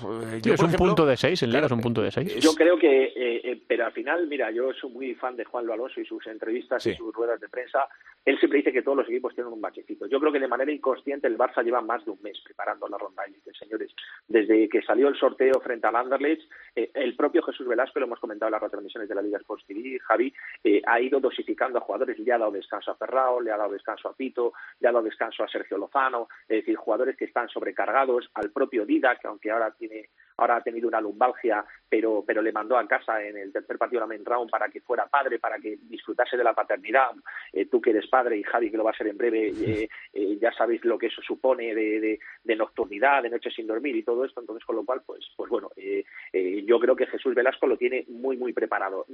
Pues, 0.00 0.46
es 0.46 0.60
un 0.60 0.72
punto 0.72 1.06
de 1.06 1.16
seis, 1.16 1.42
en 1.42 1.50
Liga 1.50 1.66
es 1.66 1.72
un 1.72 1.80
punto 1.80 2.02
de 2.02 2.10
seis. 2.10 2.34
Yo 2.36 2.52
creo 2.54 2.78
que, 2.78 3.04
eh, 3.04 3.40
eh, 3.44 3.62
pero 3.66 3.86
al 3.86 3.92
final, 3.92 4.26
mira, 4.26 4.50
yo 4.50 4.72
soy 4.74 4.90
muy 4.90 5.14
fan 5.14 5.36
de 5.36 5.44
Juan 5.44 5.70
Alonso 5.70 6.00
y 6.00 6.04
sus 6.04 6.26
entrevistas 6.26 6.84
y 6.86 6.94
sus 6.94 7.14
ruedas 7.14 7.40
de 7.40 7.48
prensa. 7.48 7.88
Él 8.24 8.38
siempre 8.38 8.58
dice 8.58 8.72
que 8.72 8.82
todos 8.82 8.98
los 8.98 9.08
equipos 9.08 9.34
tienen 9.34 9.52
un 9.52 9.60
bachecito. 9.60 10.06
Yo 10.06 10.20
creo 10.20 10.32
que 10.32 10.40
de 10.40 10.48
manera 10.48 10.70
inconsciente 10.70 11.28
el 11.28 11.38
Barça 11.38 11.62
lleva 11.62 11.80
más 11.80 12.04
de 12.04 12.10
un 12.10 12.20
mes 12.20 12.38
preparando 12.44 12.88
la 12.88 12.98
ronda 12.98 13.24
élite, 13.24 13.52
señores. 13.54 13.94
Desde 14.28 14.68
que 14.68 14.82
salió 14.82 15.08
el 15.08 15.16
sorteo 15.16 15.60
frente 15.60 15.86
al 15.86 15.96
Anderlecht, 15.96 16.42
eh, 16.74 16.90
el 16.92 17.16
propio 17.16 17.42
Jesús 17.42 17.66
Velasco, 17.66 17.98
lo 17.98 18.06
hemos 18.06 18.20
comentado 18.20 18.48
en 18.48 18.52
las 18.52 18.62
retransmisiones 18.62 19.08
de 19.08 19.14
la 19.14 19.22
Liga 19.22 19.38
Sports 19.38 19.64
TV, 19.66 19.98
Javi, 20.00 20.34
ha 20.86 21.00
ido 21.00 21.20
dosificando 21.20 21.78
a 21.78 21.82
jugadores. 21.82 22.18
Le 22.18 22.32
ha 22.32 22.38
dado 22.38 22.50
descanso 22.50 22.90
a 22.90 22.96
Ferrao, 22.96 23.40
le 23.40 23.52
ha 23.52 23.56
dado 23.56 23.72
descanso 23.72 24.08
a 24.08 24.14
Pito, 24.14 24.52
le 24.80 24.88
ha 24.88 24.92
dado 24.92 25.04
descanso 25.04 25.42
a 25.42 25.48
Sergio 25.48 25.78
Lozano, 25.78 26.28
es 26.42 26.58
decir, 26.58 26.76
jugadores 26.76 27.16
que 27.16 27.26
están 27.26 27.48
sobrecargados, 27.48 28.28
al 28.34 28.50
propio 28.50 28.84
Dida, 28.84 29.16
que 29.16 29.28
aunque 29.28 29.50
ahora 29.50 29.70
tiene 29.70 29.85
ahora 30.38 30.56
ha 30.56 30.60
tenido 30.60 30.88
una 30.88 31.00
lumbalgia, 31.00 31.64
pero, 31.88 32.24
pero 32.26 32.42
le 32.42 32.52
mandó 32.52 32.76
a 32.76 32.86
casa 32.86 33.22
en 33.22 33.36
el 33.36 33.52
tercer 33.52 33.78
partido 33.78 34.00
de 34.00 34.04
la 34.04 34.08
main 34.08 34.24
round 34.24 34.50
para 34.50 34.68
que 34.68 34.80
fuera 34.80 35.06
padre, 35.06 35.38
para 35.38 35.58
que 35.58 35.78
disfrutase 35.82 36.36
de 36.36 36.44
la 36.44 36.54
paternidad. 36.54 37.10
Eh, 37.52 37.66
tú 37.66 37.80
que 37.80 37.90
eres 37.90 38.06
padre 38.08 38.36
y 38.36 38.42
Javi 38.42 38.70
que 38.70 38.76
lo 38.76 38.84
va 38.84 38.90
a 38.90 38.96
ser 38.96 39.06
en 39.08 39.16
breve, 39.16 39.48
eh, 39.48 39.88
eh, 40.12 40.38
ya 40.40 40.52
sabéis 40.52 40.84
lo 40.84 40.98
que 40.98 41.06
eso 41.06 41.22
supone 41.22 41.74
de, 41.74 42.18
de, 42.44 42.56
nocturnidad, 42.56 43.22
de 43.22 43.30
noches 43.30 43.54
sin 43.54 43.66
dormir 43.66 43.96
y 43.96 44.02
todo 44.02 44.24
esto, 44.24 44.40
entonces 44.40 44.64
con 44.64 44.76
lo 44.76 44.84
cual, 44.84 45.02
pues, 45.06 45.26
pues 45.36 45.50
bueno, 45.50 45.70
yo 45.76 46.80
creo 46.80 46.96
que 46.96 47.06
Jesús 47.06 47.34
Velasco 47.34 47.66
lo 47.66 47.76
tiene 47.76 48.04
muy, 48.08 48.36
muy 48.36 48.52
preparado. 48.52 49.06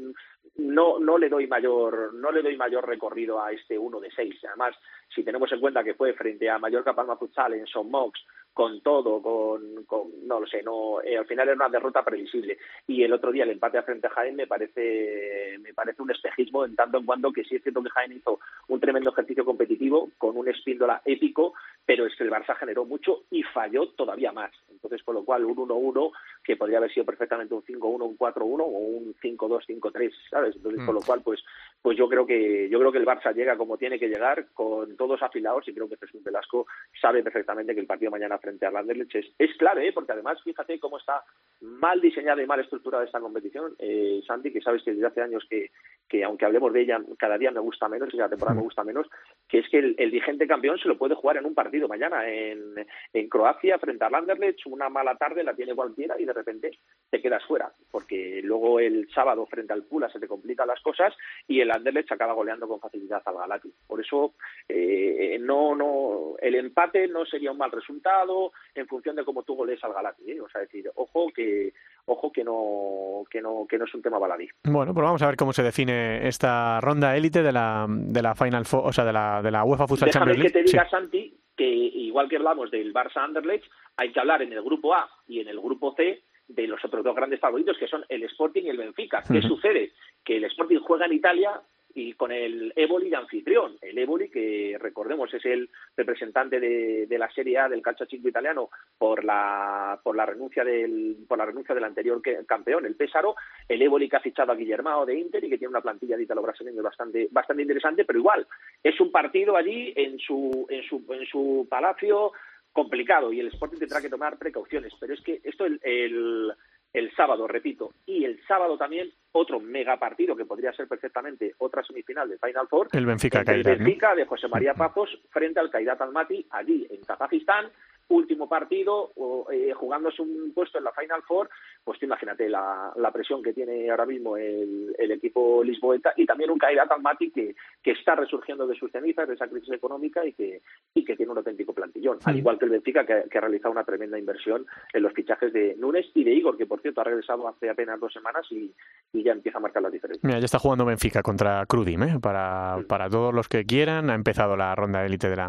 No, 0.56 0.98
no 0.98 1.18
le 1.18 1.28
doy 1.28 1.46
mayor, 1.46 2.14
no 2.14 2.30
le 2.30 2.42
doy 2.42 2.56
mayor 2.56 2.86
recorrido 2.86 3.42
a 3.42 3.52
este 3.52 3.78
uno 3.78 4.00
de 4.00 4.10
seis. 4.10 4.38
Además, 4.44 4.76
si 5.14 5.22
tenemos 5.22 5.50
en 5.52 5.60
cuenta 5.60 5.84
que 5.84 5.94
fue 5.94 6.12
frente 6.14 6.48
a 6.48 6.58
Mallorca 6.58 6.94
Palma 6.94 7.16
Futsal 7.16 7.54
en 7.54 7.66
Son 7.66 7.90
Mox, 7.90 8.20
con 8.52 8.80
todo, 8.80 9.22
con, 9.22 9.84
con 9.84 10.26
no 10.26 10.40
lo 10.40 10.46
sé, 10.46 10.62
no, 10.62 11.00
eh, 11.02 11.16
al 11.16 11.26
final 11.26 11.48
era 11.48 11.56
una 11.56 11.68
derrota 11.68 12.04
previsible. 12.04 12.58
Y 12.86 13.02
el 13.02 13.12
otro 13.12 13.32
día 13.32 13.44
el 13.44 13.50
empate 13.50 13.78
a 13.78 13.82
frente 13.82 14.06
a 14.06 14.10
Jaén 14.10 14.36
me 14.36 14.46
parece, 14.46 15.58
me 15.60 15.72
parece 15.72 16.02
un 16.02 16.10
espejismo 16.10 16.64
en 16.64 16.76
tanto 16.76 16.98
en 16.98 17.06
cuanto 17.06 17.32
que 17.32 17.44
sí 17.44 17.56
es 17.56 17.62
cierto 17.62 17.82
que 17.82 17.90
Jaén 17.90 18.12
hizo 18.12 18.40
un 18.68 18.80
tremendo 18.80 19.10
ejercicio 19.10 19.44
competitivo 19.44 20.10
con 20.18 20.36
un 20.36 20.48
espíndola 20.48 21.02
épico, 21.04 21.54
pero 21.84 22.06
es 22.06 22.14
que 22.16 22.24
el 22.24 22.30
Barça 22.30 22.56
generó 22.56 22.84
mucho 22.84 23.22
y 23.30 23.42
falló 23.42 23.88
todavía 23.88 24.32
más. 24.32 24.52
Entonces, 24.70 25.02
con 25.02 25.14
lo 25.14 25.24
cual, 25.24 25.44
un 25.44 25.56
1-1 25.56 26.10
que 26.44 26.56
podría 26.56 26.78
haber 26.78 26.92
sido 26.92 27.06
perfectamente 27.06 27.54
un 27.54 27.62
5-1, 27.62 28.02
un 28.02 28.18
4-1 28.18 28.60
o 28.60 28.66
un 28.66 29.14
5-2, 29.14 29.64
5-3, 29.66 30.12
¿sabes? 30.28 30.56
Entonces, 30.56 30.84
con 30.84 30.94
lo 30.94 31.00
mm. 31.00 31.04
cual, 31.04 31.22
pues, 31.22 31.42
pues 31.80 31.96
yo 31.96 32.08
creo 32.08 32.26
que 32.26 32.68
yo 32.68 32.78
creo 32.78 32.92
que 32.92 32.98
el 32.98 33.06
Barça 33.06 33.34
llega 33.34 33.56
como 33.56 33.78
tiene 33.78 33.98
que 33.98 34.08
llegar, 34.08 34.46
con 34.54 34.96
todos 34.96 35.22
afilados 35.22 35.66
y 35.68 35.74
creo 35.74 35.88
que 35.88 35.96
Jesús 35.96 36.22
Velasco 36.22 36.66
sabe 37.00 37.22
perfectamente 37.22 37.74
que 37.74 37.80
el 37.80 37.86
partido 37.86 38.10
mañana 38.10 38.38
frente 38.42 38.66
a 38.66 38.68
Anderlecht 38.68 39.14
es, 39.14 39.26
es 39.38 39.56
clave, 39.56 39.88
¿eh? 39.88 39.92
porque 39.92 40.12
además 40.12 40.42
fíjate 40.42 40.78
cómo 40.78 40.98
está 40.98 41.22
mal 41.60 42.00
diseñada 42.00 42.42
y 42.42 42.46
mal 42.46 42.60
estructurada 42.60 43.04
esta 43.04 43.20
competición, 43.20 43.74
eh, 43.78 44.20
Santi, 44.26 44.52
que 44.52 44.60
sabes 44.60 44.82
que 44.82 44.92
desde 44.92 45.06
hace 45.06 45.22
años 45.22 45.46
que, 45.48 45.70
que 46.08 46.24
aunque 46.24 46.44
hablemos 46.44 46.72
de 46.72 46.82
ella, 46.82 47.00
cada 47.16 47.38
día 47.38 47.52
me 47.52 47.60
gusta 47.60 47.88
menos 47.88 48.12
y 48.12 48.16
la 48.16 48.28
temporada 48.28 48.56
me 48.56 48.64
gusta 48.64 48.82
menos, 48.82 49.06
que 49.48 49.60
es 49.60 49.68
que 49.68 49.78
el, 49.78 50.10
vigente 50.10 50.46
campeón 50.46 50.78
se 50.78 50.88
lo 50.88 50.98
puede 50.98 51.14
jugar 51.14 51.36
en 51.36 51.46
un 51.46 51.54
partido 51.54 51.86
mañana 51.86 52.28
en, 52.28 52.74
en 53.12 53.28
Croacia 53.28 53.78
frente 53.78 54.04
al 54.04 54.14
Anderlecht, 54.14 54.66
una 54.66 54.88
mala 54.88 55.16
tarde 55.16 55.44
la 55.44 55.54
tiene 55.54 55.74
cualquiera 55.74 56.20
y 56.20 56.24
de 56.24 56.32
repente 56.32 56.70
te 57.08 57.22
quedas 57.22 57.44
fuera, 57.44 57.72
porque 57.90 58.40
luego 58.42 58.80
el 58.80 59.08
sábado 59.14 59.46
frente 59.46 59.72
al 59.72 59.84
Pula 59.84 60.10
se 60.10 60.18
te 60.18 60.28
complican 60.28 60.66
las 60.66 60.80
cosas 60.82 61.14
y 61.46 61.60
el 61.60 61.70
Anderlecht 61.70 62.10
acaba 62.10 62.32
goleando 62.32 62.66
con 62.66 62.80
facilidad 62.80 63.22
al 63.24 63.36
Galati. 63.36 63.72
Por 63.86 64.00
eso 64.00 64.34
eh, 64.68 65.38
no, 65.40 65.74
no, 65.74 66.34
el 66.40 66.56
empate 66.56 67.06
no 67.08 67.24
sería 67.24 67.52
un 67.52 67.58
mal 67.58 67.70
resultado, 67.70 68.31
en 68.74 68.86
función 68.86 69.16
de 69.16 69.24
cómo 69.24 69.42
tú 69.42 69.54
goles 69.54 69.82
al 69.84 69.92
Galati. 69.92 70.30
¿eh? 70.30 70.40
O 70.40 70.48
sea, 70.48 70.60
decir, 70.60 70.90
ojo 70.94 71.28
que 71.34 71.72
ojo 72.06 72.32
que 72.32 72.44
no 72.44 73.24
que 73.30 73.40
no 73.40 73.66
que 73.68 73.78
no 73.78 73.84
es 73.84 73.94
un 73.94 74.02
tema 74.02 74.18
baladí. 74.18 74.48
Bueno, 74.64 74.92
pues 74.94 75.04
vamos 75.04 75.22
a 75.22 75.26
ver 75.26 75.36
cómo 75.36 75.52
se 75.52 75.62
define 75.62 76.26
esta 76.26 76.80
ronda 76.80 77.16
élite 77.16 77.42
de 77.42 77.52
la 77.52 77.86
de 77.88 78.22
la 78.22 78.34
Final 78.34 78.64
Four, 78.64 78.86
o 78.86 78.92
sea, 78.92 79.04
de 79.04 79.12
la 79.12 79.42
de 79.42 79.50
la 79.50 79.64
UEFA 79.64 79.86
Futsal 79.86 80.10
Champions 80.10 80.38
League. 80.38 80.52
que 80.52 80.62
te 80.62 80.70
diga 80.70 80.88
Santi 80.88 81.38
que 81.56 81.68
igual 81.68 82.28
que 82.28 82.36
hablamos 82.36 82.70
del 82.70 82.92
Barça 82.94 83.18
Anderlecht, 83.18 83.64
hay 83.96 84.10
que 84.12 84.20
hablar 84.20 84.42
en 84.42 84.52
el 84.52 84.62
grupo 84.62 84.94
A 84.94 85.08
y 85.28 85.40
en 85.40 85.48
el 85.48 85.60
grupo 85.60 85.94
C 85.94 86.22
de 86.48 86.66
los 86.66 86.84
otros 86.84 87.04
dos 87.04 87.14
grandes 87.14 87.40
favoritos 87.40 87.76
que 87.78 87.88
son 87.88 88.04
el 88.08 88.22
Sporting 88.24 88.62
y 88.64 88.68
el 88.68 88.76
Benfica. 88.76 89.22
¿Qué 89.30 89.40
sucede? 89.42 89.92
Que 90.24 90.36
el 90.36 90.44
Sporting 90.44 90.80
juega 90.80 91.06
en 91.06 91.14
Italia 91.14 91.60
y 91.94 92.12
con 92.14 92.32
el 92.32 92.72
Évoli 92.76 93.10
de 93.10 93.16
anfitrión. 93.16 93.76
El 93.80 93.98
Évoli, 93.98 94.28
que 94.28 94.76
recordemos 94.80 95.32
es 95.34 95.44
el 95.44 95.68
representante 95.96 96.60
de, 96.60 97.06
de 97.06 97.18
la 97.18 97.30
Serie 97.30 97.58
A 97.58 97.68
del 97.68 97.82
calcio 97.82 98.06
chico 98.06 98.28
italiano 98.28 98.70
por 98.98 99.24
la, 99.24 100.00
por 100.02 100.16
la 100.16 100.26
renuncia 100.26 100.64
del, 100.64 101.16
por 101.28 101.38
la 101.38 101.46
renuncia 101.46 101.74
del 101.74 101.84
anterior 101.84 102.20
campeón, 102.46 102.86
el 102.86 102.96
Pésaro. 102.96 103.34
El 103.68 103.82
Évoli 103.82 104.08
que 104.08 104.16
ha 104.16 104.20
fichado 104.20 104.52
a 104.52 104.56
Guillermo 104.56 105.06
de 105.06 105.18
Inter 105.18 105.44
y 105.44 105.50
que 105.50 105.58
tiene 105.58 105.70
una 105.70 105.80
plantilla 105.80 106.16
de 106.16 106.24
italo 106.24 106.42
brasileño 106.42 106.82
bastante, 106.82 107.28
bastante 107.30 107.62
interesante, 107.62 108.04
pero 108.04 108.18
igual, 108.18 108.46
es 108.82 109.00
un 109.00 109.10
partido 109.10 109.56
allí 109.56 109.92
en 109.96 110.18
su, 110.18 110.66
en 110.68 110.82
su, 110.82 111.04
en 111.10 111.26
su 111.26 111.66
palacio 111.68 112.32
complicado 112.72 113.32
y 113.32 113.40
el 113.40 113.48
Sporting 113.48 113.78
tendrá 113.78 114.00
que 114.00 114.08
tomar 114.08 114.38
precauciones. 114.38 114.92
Pero 114.98 115.14
es 115.14 115.20
que 115.20 115.40
esto 115.44 115.66
el, 115.66 115.78
el 115.82 116.52
el 116.92 117.14
sábado, 117.14 117.46
repito, 117.48 117.92
y 118.06 118.24
el 118.24 118.40
sábado 118.46 118.76
también 118.76 119.10
otro 119.32 119.60
mega 119.60 119.98
partido 119.98 120.36
que 120.36 120.44
podría 120.44 120.72
ser 120.72 120.88
perfectamente 120.88 121.54
otra 121.58 121.82
semifinal 121.82 122.28
de 122.28 122.38
Final 122.38 122.68
Four. 122.68 122.88
El 122.92 123.06
Benfica 123.06 123.42
El 123.46 123.62
Benfica 123.62 124.14
de 124.14 124.26
José 124.26 124.48
María 124.48 124.74
Papos 124.74 125.08
frente 125.30 125.58
al 125.58 125.70
Kairat 125.70 126.00
Almaty 126.00 126.46
allí 126.50 126.86
en 126.90 127.02
Kazajistán 127.02 127.70
último 128.12 128.48
partido 128.48 129.12
eh, 129.50 129.72
jugándose 129.72 130.22
un 130.22 130.52
puesto 130.54 130.78
en 130.78 130.84
la 130.84 130.92
Final 130.92 131.22
Four, 131.22 131.48
pues 131.82 132.02
imagínate 132.02 132.48
la, 132.48 132.92
la 132.96 133.10
presión 133.10 133.42
que 133.42 133.52
tiene 133.52 133.90
ahora 133.90 134.06
mismo 134.06 134.36
el, 134.36 134.94
el 134.98 135.10
equipo 135.10 135.64
lisboeta 135.64 136.12
y 136.16 136.26
también 136.26 136.50
un 136.50 136.58
Kairat 136.58 136.90
Almaty 136.92 137.30
que, 137.30 137.54
que 137.82 137.92
está 137.92 138.14
resurgiendo 138.14 138.66
de 138.66 138.76
sus 138.76 138.90
cenizas, 138.92 139.26
de 139.26 139.34
esa 139.34 139.48
crisis 139.48 139.72
económica 139.72 140.24
y 140.24 140.32
que, 140.32 140.60
y 140.94 141.04
que 141.04 141.16
tiene 141.16 141.32
un 141.32 141.38
auténtico 141.38 141.72
plantillón, 141.72 142.18
al 142.24 142.36
igual 142.36 142.58
que 142.58 142.66
el 142.66 142.72
Benfica 142.72 143.06
que, 143.06 143.24
que, 143.30 143.38
ha 143.38 143.40
realizado 143.40 143.72
una 143.72 143.84
tremenda 143.84 144.18
inversión 144.18 144.66
en 144.92 145.02
los 145.02 145.12
fichajes 145.12 145.52
de 145.52 145.74
Nunes 145.78 146.06
y 146.14 146.24
de 146.24 146.32
Igor, 146.32 146.56
que 146.56 146.66
por 146.66 146.80
cierto 146.80 147.00
ha 147.00 147.04
regresado 147.04 147.48
hace 147.48 147.70
apenas 147.70 147.98
dos 147.98 148.12
semanas 148.12 148.46
y, 148.50 148.70
y 149.12 149.22
ya 149.22 149.32
empieza 149.32 149.58
a 149.58 149.62
marcar 149.62 149.82
la 149.82 149.90
diferencia. 149.90 150.26
Mira, 150.26 150.38
ya 150.38 150.44
está 150.44 150.58
jugando 150.58 150.84
Benfica 150.84 151.22
contra 151.22 151.64
Crudim, 151.66 152.02
¿eh? 152.02 152.18
para, 152.20 152.78
para 152.86 153.08
todos 153.08 153.34
los 153.34 153.48
que 153.48 153.64
quieran, 153.64 154.10
ha 154.10 154.14
empezado 154.14 154.56
la 154.56 154.74
ronda 154.74 155.00
de 155.00 155.06
élite 155.06 155.28
de 155.28 155.36
la, 155.36 155.48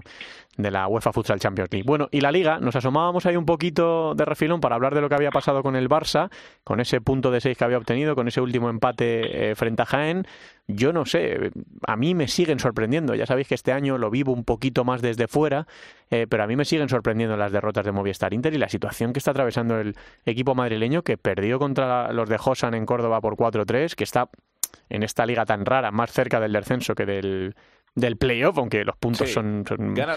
de 0.58 0.72
la 0.72 0.88
UEFA 0.88 1.12
Futsal 1.12 1.40
Champions 1.40 1.70
League. 1.72 1.86
Bueno, 1.86 2.08
y 2.12 2.22
la 2.22 2.32
Liga, 2.32 2.60
nos 2.60 2.76
asomábamos 2.76 3.26
ahí 3.26 3.36
un 3.36 3.46
poquito 3.46 4.14
de 4.16 4.26
refilón 4.26 4.62
para 4.62 4.76
hablar 4.76 4.94
de 4.94 5.02
lo 5.02 5.10
que 5.10 5.16
había 5.16 5.32
pasado 5.32 5.64
con 5.64 5.76
el 5.76 5.90
Barça, 5.90 6.30
con 6.64 6.80
ese 6.80 7.02
punto 7.02 7.32
de 7.32 7.42
seis 7.42 7.58
que 7.58 7.64
había 7.64 7.78
obtenido, 7.78 8.16
con 8.16 8.28
ese 8.28 8.42
último 8.42 8.70
empate 8.70 9.52
eh, 9.52 9.56
frente 9.56 9.82
a 9.82 9.86
Jaén. 9.86 10.28
Yo 10.68 10.94
no 10.94 11.06
sé, 11.06 11.52
a 11.86 11.96
mí 11.96 12.14
me 12.14 12.28
siguen 12.28 12.60
sorprendiendo. 12.60 13.16
Ya 13.16 13.26
sabéis 13.26 13.48
que 13.48 13.56
este 13.56 13.72
año 13.72 13.98
lo 13.98 14.10
vivo 14.10 14.32
un 14.32 14.44
poquito 14.44 14.86
más 14.86 15.02
desde 15.02 15.28
fuera, 15.28 15.68
eh, 16.10 16.28
pero 16.30 16.44
a 16.44 16.48
mí 16.48 16.56
me 16.56 16.66
siguen 16.66 16.88
sorprendiendo 16.88 17.36
las 17.36 17.52
derrotas 17.52 17.84
de 17.84 17.92
Movistar 17.92 18.34
Inter 18.34 18.54
y 18.54 18.58
la 18.58 18.70
situación 18.70 19.12
que 19.12 19.20
está 19.20 19.32
atravesando 19.32 19.80
el 19.80 19.96
equipo 20.26 20.56
madrileño 20.56 21.02
que 21.02 21.18
perdió 21.18 21.60
contra 21.60 22.14
los 22.14 22.30
de 22.30 22.38
Josan 22.38 22.76
en 22.76 22.86
Córdoba 22.86 23.20
por 23.20 23.36
4-3, 23.36 23.96
que 23.96 24.04
está 24.04 24.30
en 24.90 25.04
esta 25.04 25.26
liga 25.26 25.46
tan 25.46 25.66
rara, 25.66 25.92
más 25.92 26.12
cerca 26.12 26.40
del 26.40 26.54
descenso 26.54 26.96
que 26.96 27.06
del 27.06 27.56
del 27.96 28.18
playoff, 28.18 28.58
aunque 28.58 28.84
los 28.84 28.96
puntos 28.98 29.32
son, 29.32 29.64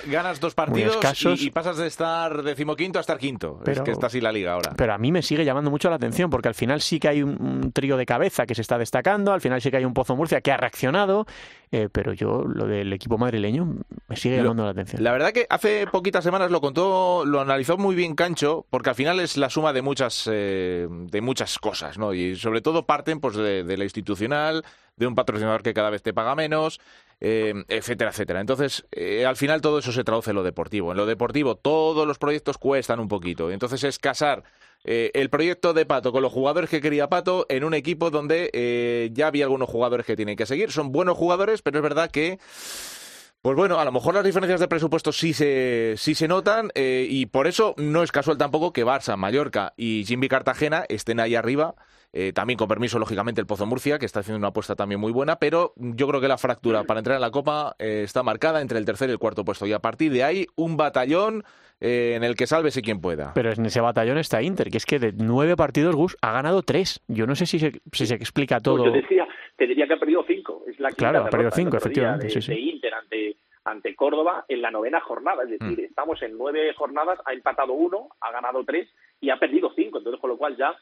ganas, 0.07 0.41
dos 0.41 0.55
partidos 0.55 0.99
y, 1.39 1.51
pasas 1.51 1.77
de 1.77 1.87
estar 1.87 2.43
decimoquinto 2.43 2.99
a 2.99 3.01
estar 3.01 3.19
quinto. 3.19 3.61
es 3.67 3.81
que 3.83 3.91
está 3.91 4.07
así 4.07 4.21
la 4.21 4.33
liga 4.33 4.55
ahora. 4.55 4.73
Pero 4.77 4.95
a 4.95 4.99
mí 4.99 5.12
me 5.12 5.23
sigue 5.23 5.45
llamando 5.45 5.71
mucho 5.71 5.91
la 5.91 5.97
atención 5.97 6.31
porque 6.31 6.49
al 6.49 6.55
final 6.55 6.81
sí 6.81 6.99
que 6.99 7.09
hay 7.09 7.23
un, 7.23 7.73
trío 7.73 7.99
de 7.99 8.07
cabeza 8.07 8.47
que 8.47 8.55
se 8.55 8.62
está 8.62 8.79
destacando, 8.79 9.33
al 9.33 9.43
final 9.43 9.61
sí 9.61 9.71
que 9.71 9.77
hay 9.77 9.85
un 9.85 9.93
Pozo 9.93 10.17
Murcia 10.17 10.41
que 10.41 10.53
ha 10.53 10.57
reaccionado, 10.57 11.27
eh, 11.71 11.89
pero 11.93 12.15
yo 12.15 12.45
lo 12.47 12.67
del 12.67 12.93
equipo 12.93 13.19
madrileño 13.19 13.77
me 14.09 14.17
sigue 14.17 14.37
llamando 14.37 14.65
la 14.65 14.71
atención. 14.71 15.03
La 15.05 15.12
verdad 15.12 15.33
que 15.33 15.47
hace 15.51 15.87
poquitas 15.87 16.25
semanas 16.25 16.51
lo 16.51 16.62
contó, 16.62 17.25
lo 17.27 17.41
analizó 17.43 17.77
muy 17.77 17.95
bien 17.95 18.15
Cancho, 18.15 18.65
porque 18.71 18.91
al 18.91 18.97
final 18.97 19.21
es 19.21 19.37
la 19.37 19.51
suma 19.51 19.75
de 19.75 19.83
muchas, 19.83 20.29
eh, 20.33 20.87
de 20.89 21.21
muchas 21.21 21.59
cosas, 21.59 21.99
¿no? 21.99 22.15
Y 22.15 22.37
sobre 22.37 22.62
todo 22.62 22.87
parten 22.87 23.21
pues 23.21 23.37
de, 23.37 23.65
de 23.65 23.77
la 23.77 23.85
institucional, 23.85 24.65
de 24.97 25.07
un 25.07 25.15
patrocinador 25.15 25.62
que 25.62 25.75
cada 25.75 25.91
vez 25.91 26.03
te 26.03 26.15
paga 26.15 26.35
menos, 26.35 26.81
eh, 27.20 27.55
etcétera, 27.68 28.11
etcétera. 28.11 28.40
Entonces, 28.40 28.87
eh, 28.92 29.24
al 29.26 29.37
final 29.37 29.61
todo 29.61 29.79
eso 29.79 29.92
se 29.92 30.05
traduce 30.05 30.31
en 30.31 30.37
lo 30.37 30.42
deportivo. 30.42 30.90
En 30.92 30.96
lo 30.96 31.07
deportivo 31.07 31.57
todos 31.57 32.07
los 32.07 32.18
proyectos 32.18 32.59
cuestan 32.59 33.00
un 33.00 33.09
poquito. 33.09 33.50
Entonces 33.50 33.85
es 33.85 33.98
casar 33.98 34.44
eh, 34.85 35.11
el 35.14 35.31
proyecto 35.31 35.72
de 35.72 35.87
Pato 35.87 36.12
con 36.12 36.22
los 36.22 36.33
jugadores 36.33 36.70
que 36.70 36.81
quería 36.81 37.09
Pato 37.09 37.46
en 37.48 37.64
un 37.64 37.74
equipo 37.74 38.11
donde 38.11 39.11
ya 39.14 39.29
había 39.29 39.44
algunos 39.44 39.68
jugadores 39.68 40.07
que 40.07 40.16
tienen 40.16 40.37
que 40.37 40.46
seguir. 40.46 40.70
Son 40.70 40.92
buenos 40.92 41.16
jugadores, 41.16 41.62
pero 41.62 41.79
es 41.79 41.83
verdad 41.83 42.11
que 42.11 42.38
Pues 43.42 43.57
bueno, 43.57 43.79
a 43.79 43.85
lo 43.85 43.92
mejor 43.92 44.14
las 44.14 44.24
diferencias 44.24 44.59
de 44.59 44.66
presupuesto 44.66 45.12
sí 45.12 45.33
se, 45.33 45.94
sí 45.96 46.16
se 46.16 46.26
notan 46.26 46.70
eh, 46.74 47.07
y 47.09 47.26
por 47.26 47.46
eso 47.46 47.74
no 47.76 48.02
es 48.02 48.11
casual 48.11 48.38
tampoco 48.38 48.72
que 48.72 48.85
Barça, 48.85 49.16
Mallorca 49.16 49.72
y 49.76 50.05
Jimmy 50.05 50.29
Cartagena 50.29 50.85
estén 50.88 51.20
ahí 51.20 51.37
arriba. 51.37 51.76
Eh, 52.18 52.33
también 52.33 52.57
con 52.57 52.66
permiso, 52.66 52.98
lógicamente, 52.98 53.42
el 53.42 53.46
Pozo 53.46 53.66
Murcia, 53.66 53.98
que 53.98 54.07
está 54.07 54.20
haciendo 54.20 54.38
una 54.38 54.48
apuesta 54.48 54.74
también 54.74 54.98
muy 54.98 55.12
buena, 55.12 55.37
pero 55.37 55.74
yo 55.76 56.09
creo 56.09 56.18
que 56.18 56.29
la 56.29 56.38
fractura 56.38 56.85
para 56.85 57.00
entrar 57.00 57.16
en 57.16 57.20
la 57.20 57.31
Copa 57.31 57.76
eh, 57.79 58.00
está 58.05 58.22
marcada 58.22 58.62
entre 58.62 58.79
el 58.79 58.87
tercer 58.87 59.11
y 59.11 59.12
el 59.12 59.18
cuarto 59.18 59.44
puesto. 59.44 59.66
Y 59.66 59.74
a 59.74 59.81
partir 59.81 60.11
de 60.11 60.24
ahí, 60.24 60.46
un 60.57 60.79
batallón 60.79 61.44
en 61.79 62.24
el 62.24 62.37
que 62.37 62.46
sálvese 62.46 62.81
quien 62.81 63.02
pueda. 63.02 63.33
Pero 63.35 63.52
en 63.52 63.66
ese 63.66 63.83
batallón 63.83 64.16
está 64.16 64.40
Inter, 64.40 64.70
que 64.70 64.79
es 64.79 64.87
que 64.87 64.98
de 64.98 65.12
nueve 65.12 65.57
partidos 65.57 65.94
Gus 65.94 66.16
ha 66.22 66.33
ganado 66.33 66.62
tres. 66.62 67.02
Yo 67.07 67.26
no 67.26 67.35
sé 67.35 67.44
si 67.44 67.59
se, 67.59 67.83
si 67.92 68.07
se 68.07 68.14
explica 68.14 68.61
todo. 68.61 68.79
Pues 68.79 68.94
yo 68.94 69.00
decía, 69.02 69.29
te 69.57 69.66
diría 69.66 69.87
que 69.87 69.92
ha 69.92 69.98
perdido 69.98 70.24
cinco. 70.26 70.64
Es 70.66 70.81
la 70.81 70.90
claro, 70.92 71.24
ha 71.24 71.29
perdido 71.29 71.50
cinco, 71.50 71.76
efectivamente. 71.76 72.29
De, 72.29 72.40
de 72.40 72.59
Inter 72.59 72.94
ante, 72.94 73.37
ante 73.64 73.94
Córdoba 73.94 74.46
en 74.48 74.62
la 74.62 74.70
novena 74.70 75.00
jornada. 75.00 75.42
Es 75.42 75.50
decir, 75.50 75.79
mm. 75.79 75.85
estamos 75.85 76.22
en 76.22 76.38
nueve 76.38 76.72
jornadas, 76.79 77.18
ha 77.26 77.35
empatado 77.35 77.74
uno, 77.74 78.09
ha 78.22 78.33
ganado 78.33 78.64
tres 78.64 78.88
y 79.20 79.29
ha 79.29 79.38
perdido 79.38 79.70
cinco. 79.76 79.98
Entonces, 79.98 80.18
con 80.18 80.31
lo 80.31 80.38
cual 80.38 80.57
ya 80.57 80.74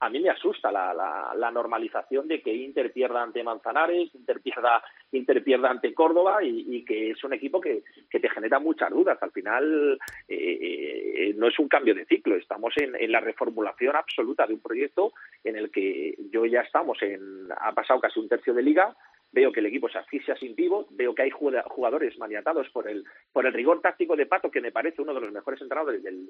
a 0.00 0.08
mí 0.08 0.18
me 0.18 0.30
asusta 0.30 0.72
la, 0.72 0.94
la, 0.94 1.34
la, 1.36 1.50
normalización 1.50 2.26
de 2.26 2.40
que 2.40 2.54
Inter 2.54 2.90
pierda 2.90 3.22
ante 3.22 3.44
Manzanares, 3.44 4.14
Inter 4.14 4.40
pierda, 4.40 4.82
Inter 5.12 5.44
pierda 5.44 5.70
ante 5.70 5.92
Córdoba 5.92 6.42
y, 6.42 6.82
que 6.84 7.10
es 7.10 7.22
un 7.22 7.34
equipo 7.34 7.60
que, 7.60 7.82
te 8.10 8.28
genera 8.30 8.58
muchas 8.58 8.90
dudas. 8.90 9.18
Al 9.22 9.30
final 9.30 9.98
eh, 10.26 10.34
eh, 10.36 11.34
no 11.36 11.48
es 11.48 11.58
un 11.58 11.68
cambio 11.68 11.94
de 11.94 12.06
ciclo, 12.06 12.34
estamos 12.36 12.74
en, 12.78 12.96
en, 12.96 13.12
la 13.12 13.20
reformulación 13.20 13.94
absoluta 13.94 14.46
de 14.46 14.54
un 14.54 14.60
proyecto 14.60 15.12
en 15.44 15.56
el 15.56 15.70
que 15.70 16.14
yo 16.30 16.46
ya 16.46 16.62
estamos 16.62 17.00
en, 17.02 17.48
ha 17.58 17.72
pasado 17.72 18.00
casi 18.00 18.20
un 18.20 18.28
tercio 18.28 18.54
de 18.54 18.62
liga, 18.62 18.96
veo 19.32 19.52
que 19.52 19.60
el 19.60 19.66
equipo 19.66 19.88
se 19.88 19.98
asfixia 19.98 20.36
sin 20.36 20.54
pivot, 20.54 20.88
veo 20.90 21.14
que 21.14 21.22
hay 21.22 21.30
jugadores 21.30 22.18
maniatados 22.18 22.68
por 22.70 22.88
el, 22.88 23.04
por 23.32 23.46
el 23.46 23.52
rigor 23.52 23.80
táctico 23.80 24.16
de 24.16 24.26
Pato, 24.26 24.50
que 24.50 24.60
me 24.60 24.72
parece 24.72 25.02
uno 25.02 25.14
de 25.14 25.20
los 25.20 25.32
mejores 25.32 25.60
entrenadores 25.60 26.02
del, 26.02 26.26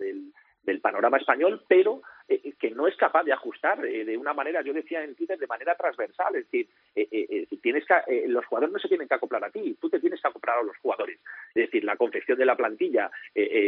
del, 0.63 0.81
panorama 0.81 1.19
español, 1.19 1.63
pero 1.69 2.03
eh, 2.29 2.50
no 2.81 2.89
es 2.89 2.97
capaz 2.97 3.25
de 3.25 3.33
ajustar 3.35 3.85
eh, 3.85 4.07
de 4.07 4.17
una 4.17 4.33
manera, 4.33 4.63
yo 4.63 4.73
decía 4.73 5.05
en 5.05 5.15
Twitter, 5.15 5.39
de 5.39 5.47
manera 5.47 5.75
transversal. 5.75 6.35
Es 6.35 6.45
decir, 6.47 6.67
eh, 6.97 7.07
eh 7.13 7.47
tienes 7.61 7.85
que, 7.85 8.27
los 8.27 8.47
jugadores 8.47 8.73
no 8.73 8.79
se 8.79 8.89
tienen 8.89 9.07
que 9.07 9.15
acoplar 9.15 9.45
a 9.45 9.51
ti, 9.51 9.77
tú 9.79 9.91
te 9.91 10.01
tienes 10.01 10.19
que 10.19 10.29
acoplar 10.29 10.59
a 10.59 10.63
los 10.63 10.77
jugadores. 10.79 11.19
Es 11.49 11.67
decir, 11.67 11.85
la 11.85 11.97
confección 11.97 12.39
de 12.39 12.47
la 12.47 12.57
plantilla, 12.57 13.11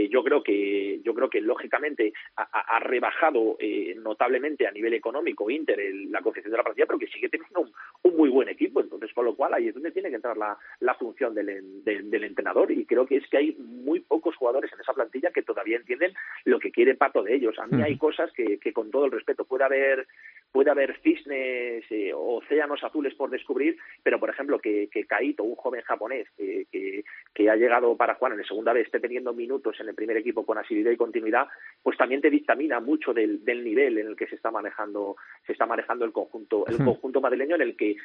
yo 0.09 0.25
creo 0.25 0.43
que 0.43 1.01
yo 1.03 1.15
creo 1.15 1.29
que 1.29 1.43
lógicamente 1.43 2.15
ha, 2.37 2.77
ha 2.77 2.79
rebajado 2.81 3.59
notablemente 3.97 4.67
a 4.67 4.71
nivel 4.71 4.95
económico 4.95 5.51
Inter 5.51 5.79
el, 5.79 6.11
la 6.11 6.23
confección 6.23 6.53
de 6.53 6.57
la 6.57 6.65
plantilla, 6.65 6.87
pero 6.87 6.99
que 6.99 7.09
sigue 7.09 7.29
teniendo 7.29 7.61
un, 7.61 7.73
un 8.03 8.17
muy 8.17 8.31
buen 8.31 8.49
equipo. 8.49 8.81
Entonces, 8.81 9.13
con 9.13 9.25
lo 9.27 9.35
cual 9.35 9.53
ahí 9.55 9.69
es 9.69 9.75
donde 9.75 9.91
tiene 9.91 10.09
que 10.09 10.17
entrar 10.17 10.37
la, 10.37 10.57
la 10.81 10.95
función 10.95 11.35
del, 11.35 11.85
del, 11.85 12.11
del, 12.11 12.25
entrenador 12.25 12.71
y 12.71 12.87
creo 12.87 13.07
que 13.07 13.17
es 13.17 13.27
que 13.29 13.37
hay 13.37 13.57
muy 13.59 14.01
pocos 14.01 14.37
jugadores 14.37 14.73
en 14.73 14.81
esa 14.81 14.93
plantilla 14.93 15.31
que 15.31 15.43
todavía 15.43 15.77
entienden 15.77 16.15
lo 16.45 16.59
que 16.59 16.71
quiere 16.71 16.95
Pato 16.95 17.23
de 17.23 17.35
ellos. 17.35 17.59
A 17.59 17.67
mí 17.67 17.83
hay 17.83 17.97
cosas 17.97 18.31
que, 18.33 18.59
que 18.59 18.73
con 18.73 18.91
todo 18.91 19.02
el 19.05 19.13
respeto 19.13 19.45
puede 19.45 19.65
haber 19.65 20.07
puede 20.53 20.71
haber 20.71 21.01
cisnes 21.01 21.85
eh, 21.91 22.13
océanos 22.15 22.85
azules 22.85 23.15
por 23.15 23.31
descubrir, 23.31 23.79
pero 24.03 24.21
por 24.21 24.29
ejemplo 24.29 24.59
que, 24.59 24.89
que 24.93 25.07
Kaito, 25.07 25.43
un 25.43 25.57
joven 25.57 25.81
japonés 25.81 26.29
eh, 26.37 26.67
que, 26.71 27.05
que, 27.35 27.51
ha 27.51 27.57
llegado 27.57 27.97
para 27.97 28.15
jugar 28.17 28.33
en 28.33 28.41
la 28.41 28.45
segunda 28.45 28.75
vez, 28.75 28.85
esté 28.85 29.01
teniendo 29.01 29.33
minutos 29.33 29.81
en 29.81 29.89
el 29.89 29.95
primer 29.95 30.19
equipo 30.19 30.45
con 30.45 30.59
asiduidad 30.59 30.91
y 30.91 30.97
continuidad, 30.99 31.49
pues 31.83 31.97
también 31.97 32.21
te 32.21 32.29
dictamina 32.29 32.81
mucho 32.81 33.15
del, 33.15 33.43
del 33.43 33.65
nivel 33.65 33.97
en 33.97 34.09
el 34.09 34.17
que 34.17 34.27
se 34.27 34.37
está 34.37 34.51
manejando 34.51 35.17
se 35.47 35.53
está 35.53 35.65
manejando 35.65 36.05
el 36.05 36.13
conjunto 36.13 36.67
el 36.67 36.77
conjunto 36.77 37.23
madrileño 37.23 37.55
en 37.55 37.63
el 37.63 37.77
que 37.77 37.97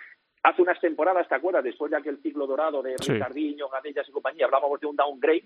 hace 0.43 0.61
unas 0.61 0.79
temporadas, 0.79 1.27
¿te 1.27 1.35
acuerdas? 1.35 1.63
Después 1.63 1.91
de 1.91 1.97
aquel 1.97 2.21
ciclo 2.21 2.47
dorado 2.47 2.81
de 2.81 2.95
sí. 2.99 3.11
Ricardinho, 3.11 3.67
Gadellas 3.67 4.07
y 4.07 4.11
compañía, 4.11 4.45
hablábamos 4.45 4.79
de 4.79 4.87
un 4.87 4.95
downgrade 4.95 5.43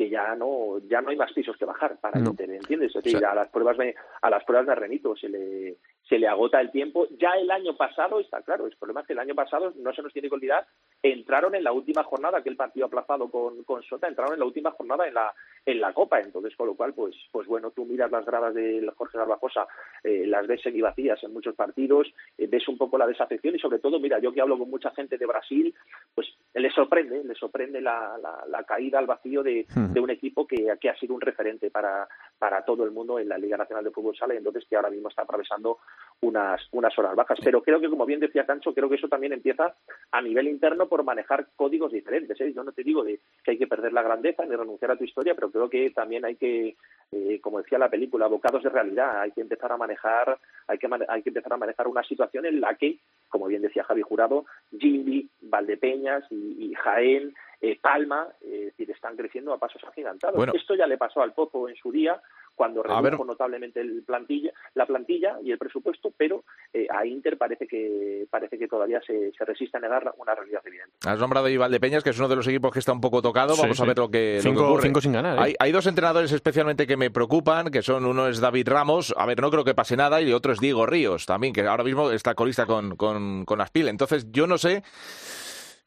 que 0.00 0.08
ya 0.08 0.34
no 0.34 0.78
ya 0.88 1.02
no 1.02 1.10
hay 1.10 1.16
más 1.16 1.30
pisos 1.30 1.58
que 1.58 1.66
bajar 1.66 1.98
para 2.00 2.18
no. 2.18 2.30
Inter, 2.30 2.48
¿entiendes? 2.48 2.96
O 2.96 3.02
sea, 3.02 3.32
a 3.32 3.34
las 3.34 3.50
pruebas 3.50 3.76
me, 3.76 3.94
a 4.22 4.30
las 4.30 4.42
pruebas 4.44 4.66
de 4.66 4.74
Renito 4.74 5.14
se 5.14 5.28
le 5.28 5.76
se 6.10 6.18
le 6.18 6.26
agota 6.26 6.60
el 6.60 6.72
tiempo. 6.72 7.06
Ya 7.18 7.30
el 7.40 7.50
año 7.52 7.76
pasado, 7.76 8.18
está 8.18 8.42
claro, 8.42 8.66
el 8.66 8.76
problema 8.76 9.00
es 9.00 9.06
que 9.06 9.12
el 9.12 9.20
año 9.20 9.34
pasado, 9.34 9.72
no 9.76 9.94
se 9.94 10.02
nos 10.02 10.12
tiene 10.12 10.28
que 10.28 10.34
olvidar, 10.34 10.66
entraron 11.02 11.54
en 11.54 11.62
la 11.62 11.72
última 11.72 12.02
jornada, 12.02 12.38
aquel 12.38 12.56
partido 12.56 12.86
aplazado 12.86 13.30
con, 13.30 13.62
con 13.62 13.82
Sota, 13.84 14.08
entraron 14.08 14.34
en 14.34 14.40
la 14.40 14.44
última 14.44 14.72
jornada 14.72 15.06
en 15.06 15.14
la 15.14 15.32
en 15.66 15.80
la 15.80 15.92
Copa, 15.92 16.20
entonces 16.20 16.56
con 16.56 16.68
lo 16.68 16.74
cual, 16.74 16.94
pues 16.94 17.14
pues 17.30 17.46
bueno, 17.46 17.70
tú 17.70 17.84
miras 17.84 18.10
las 18.10 18.24
gradas 18.24 18.54
de 18.54 18.90
Jorge 18.96 19.18
Garbajosa, 19.18 19.66
eh, 20.02 20.26
las 20.26 20.46
ves 20.46 20.62
semivacías 20.62 21.22
en 21.22 21.32
muchos 21.32 21.54
partidos, 21.54 22.08
eh, 22.38 22.46
ves 22.46 22.66
un 22.68 22.78
poco 22.78 22.96
la 22.98 23.06
desafección 23.06 23.54
y 23.54 23.58
sobre 23.58 23.78
todo, 23.78 24.00
mira, 24.00 24.18
yo 24.18 24.32
que 24.32 24.40
hablo 24.40 24.58
con 24.58 24.70
mucha 24.70 24.90
gente 24.92 25.18
de 25.18 25.26
Brasil, 25.26 25.74
pues 26.14 26.28
les 26.54 26.72
sorprende, 26.74 27.22
les 27.24 27.38
sorprende 27.38 27.80
la, 27.80 28.18
la, 28.18 28.44
la 28.48 28.64
caída 28.64 28.98
al 28.98 29.06
vacío 29.06 29.42
de, 29.42 29.66
hmm. 29.74 29.92
de 29.92 30.00
un 30.00 30.10
equipo 30.10 30.46
que, 30.46 30.74
que, 30.80 30.90
ha 30.90 30.96
sido 30.96 31.14
un 31.14 31.20
referente 31.20 31.70
para, 31.70 32.08
para 32.38 32.64
todo 32.64 32.84
el 32.84 32.90
mundo 32.90 33.18
en 33.18 33.28
la 33.28 33.38
Liga 33.38 33.56
Nacional 33.56 33.84
de 33.84 33.90
Fútbol 33.90 34.16
Sala 34.16 34.34
y 34.34 34.38
entonces 34.38 34.64
que 34.68 34.76
ahora 34.76 34.90
mismo 34.90 35.08
está 35.08 35.22
atravesando 35.22 35.78
unas, 36.22 36.60
unas 36.72 36.96
horas 36.98 37.14
bajas. 37.14 37.38
Pero 37.42 37.62
creo 37.62 37.80
que, 37.80 37.88
como 37.88 38.06
bien 38.06 38.20
decía 38.20 38.44
Cancho, 38.44 38.74
creo 38.74 38.88
que 38.88 38.96
eso 38.96 39.08
también 39.08 39.32
empieza 39.32 39.74
a 40.10 40.20
nivel 40.20 40.48
interno 40.48 40.88
por 40.88 41.04
manejar 41.04 41.48
códigos 41.56 41.92
diferentes. 41.92 42.40
¿eh? 42.40 42.52
Yo 42.54 42.62
no 42.62 42.72
te 42.72 42.82
digo 42.82 43.02
de 43.02 43.20
que 43.42 43.52
hay 43.52 43.58
que 43.58 43.66
perder 43.66 43.92
la 43.92 44.02
grandeza 44.02 44.44
ni 44.44 44.54
renunciar 44.54 44.90
a 44.90 44.96
tu 44.96 45.04
historia, 45.04 45.34
pero 45.34 45.50
creo 45.50 45.70
que 45.70 45.90
también 45.90 46.24
hay 46.24 46.36
que, 46.36 46.76
eh, 47.12 47.40
como 47.40 47.58
decía 47.58 47.78
la 47.78 47.88
película, 47.88 48.26
bocados 48.26 48.62
de 48.62 48.70
realidad. 48.70 49.20
Hay 49.20 49.32
que 49.32 49.40
empezar 49.40 49.72
a 49.72 49.76
manejar, 49.76 50.38
hay 50.66 50.78
que, 50.78 50.88
hay 51.08 51.22
que 51.22 51.30
empezar 51.30 51.52
a 51.54 51.58
manejar 51.58 51.88
una 51.88 52.02
situación 52.02 52.46
en 52.46 52.60
la 52.60 52.74
que, 52.74 52.98
como 53.28 53.46
bien 53.46 53.62
decía 53.62 53.84
Javi 53.84 54.02
Jurado, 54.02 54.44
Gimbi, 54.78 55.28
Valdepeñas 55.40 56.24
y, 56.30 56.70
y 56.70 56.74
Jaén 56.74 57.34
eh, 57.62 57.78
Palma, 57.80 58.26
eh, 58.40 58.68
es 58.68 58.76
decir, 58.76 58.90
están 58.90 59.16
creciendo 59.16 59.52
a 59.52 59.58
pasos 59.58 59.82
agigantados. 59.84 60.36
Bueno. 60.36 60.52
Esto 60.54 60.74
ya 60.74 60.86
le 60.86 60.96
pasó 60.96 61.20
al 61.20 61.34
Pozo 61.34 61.68
en 61.68 61.76
su 61.76 61.92
día, 61.92 62.20
cuando 62.60 62.82
redujo 62.82 63.24
notablemente 63.24 63.80
el 63.80 64.02
plantilla, 64.02 64.52
la 64.74 64.84
plantilla 64.84 65.38
y 65.42 65.50
el 65.50 65.56
presupuesto, 65.56 66.12
pero 66.14 66.44
eh, 66.74 66.86
a 66.90 67.06
Inter 67.06 67.38
parece 67.38 67.66
que 67.66 68.26
parece 68.28 68.58
que 68.58 68.68
todavía 68.68 69.00
se, 69.00 69.32
se, 69.32 69.46
resiste 69.46 69.78
a 69.78 69.80
negar 69.80 70.12
una 70.18 70.34
realidad 70.34 70.60
evidente. 70.66 70.92
Has 71.06 71.18
nombrado 71.18 71.46
a 71.46 71.58
Valdepeñas, 71.58 72.04
que 72.04 72.10
es 72.10 72.18
uno 72.18 72.28
de 72.28 72.36
los 72.36 72.46
equipos 72.46 72.70
que 72.70 72.80
está 72.80 72.92
un 72.92 73.00
poco 73.00 73.22
tocado. 73.22 73.56
Vamos 73.56 73.78
sí, 73.78 73.82
a 73.82 73.86
ver 73.86 73.96
lo 73.96 74.10
que, 74.10 74.40
cinco, 74.42 74.60
lo 74.60 74.60
que 74.60 74.72
ocurre. 74.72 74.82
Cinco 74.82 75.00
sin 75.00 75.12
ganar. 75.12 75.38
¿eh? 75.38 75.40
Hay, 75.40 75.54
hay, 75.58 75.72
dos 75.72 75.86
entrenadores 75.86 76.32
especialmente 76.32 76.86
que 76.86 76.98
me 76.98 77.10
preocupan, 77.10 77.70
que 77.70 77.80
son 77.80 78.04
uno 78.04 78.28
es 78.28 78.40
David 78.40 78.68
Ramos, 78.68 79.14
a 79.16 79.24
ver, 79.24 79.40
no 79.40 79.50
creo 79.50 79.64
que 79.64 79.74
pase 79.74 79.96
nada, 79.96 80.20
y 80.20 80.28
el 80.28 80.34
otro 80.34 80.52
es 80.52 80.60
Diego 80.60 80.84
Ríos, 80.84 81.24
también, 81.24 81.54
que 81.54 81.62
ahora 81.62 81.82
mismo 81.82 82.10
está 82.10 82.34
colista 82.34 82.66
con, 82.66 82.94
con, 82.96 83.46
con 83.46 83.62
Aspil. 83.62 83.88
Entonces, 83.88 84.30
yo 84.32 84.46
no 84.46 84.58
sé 84.58 84.82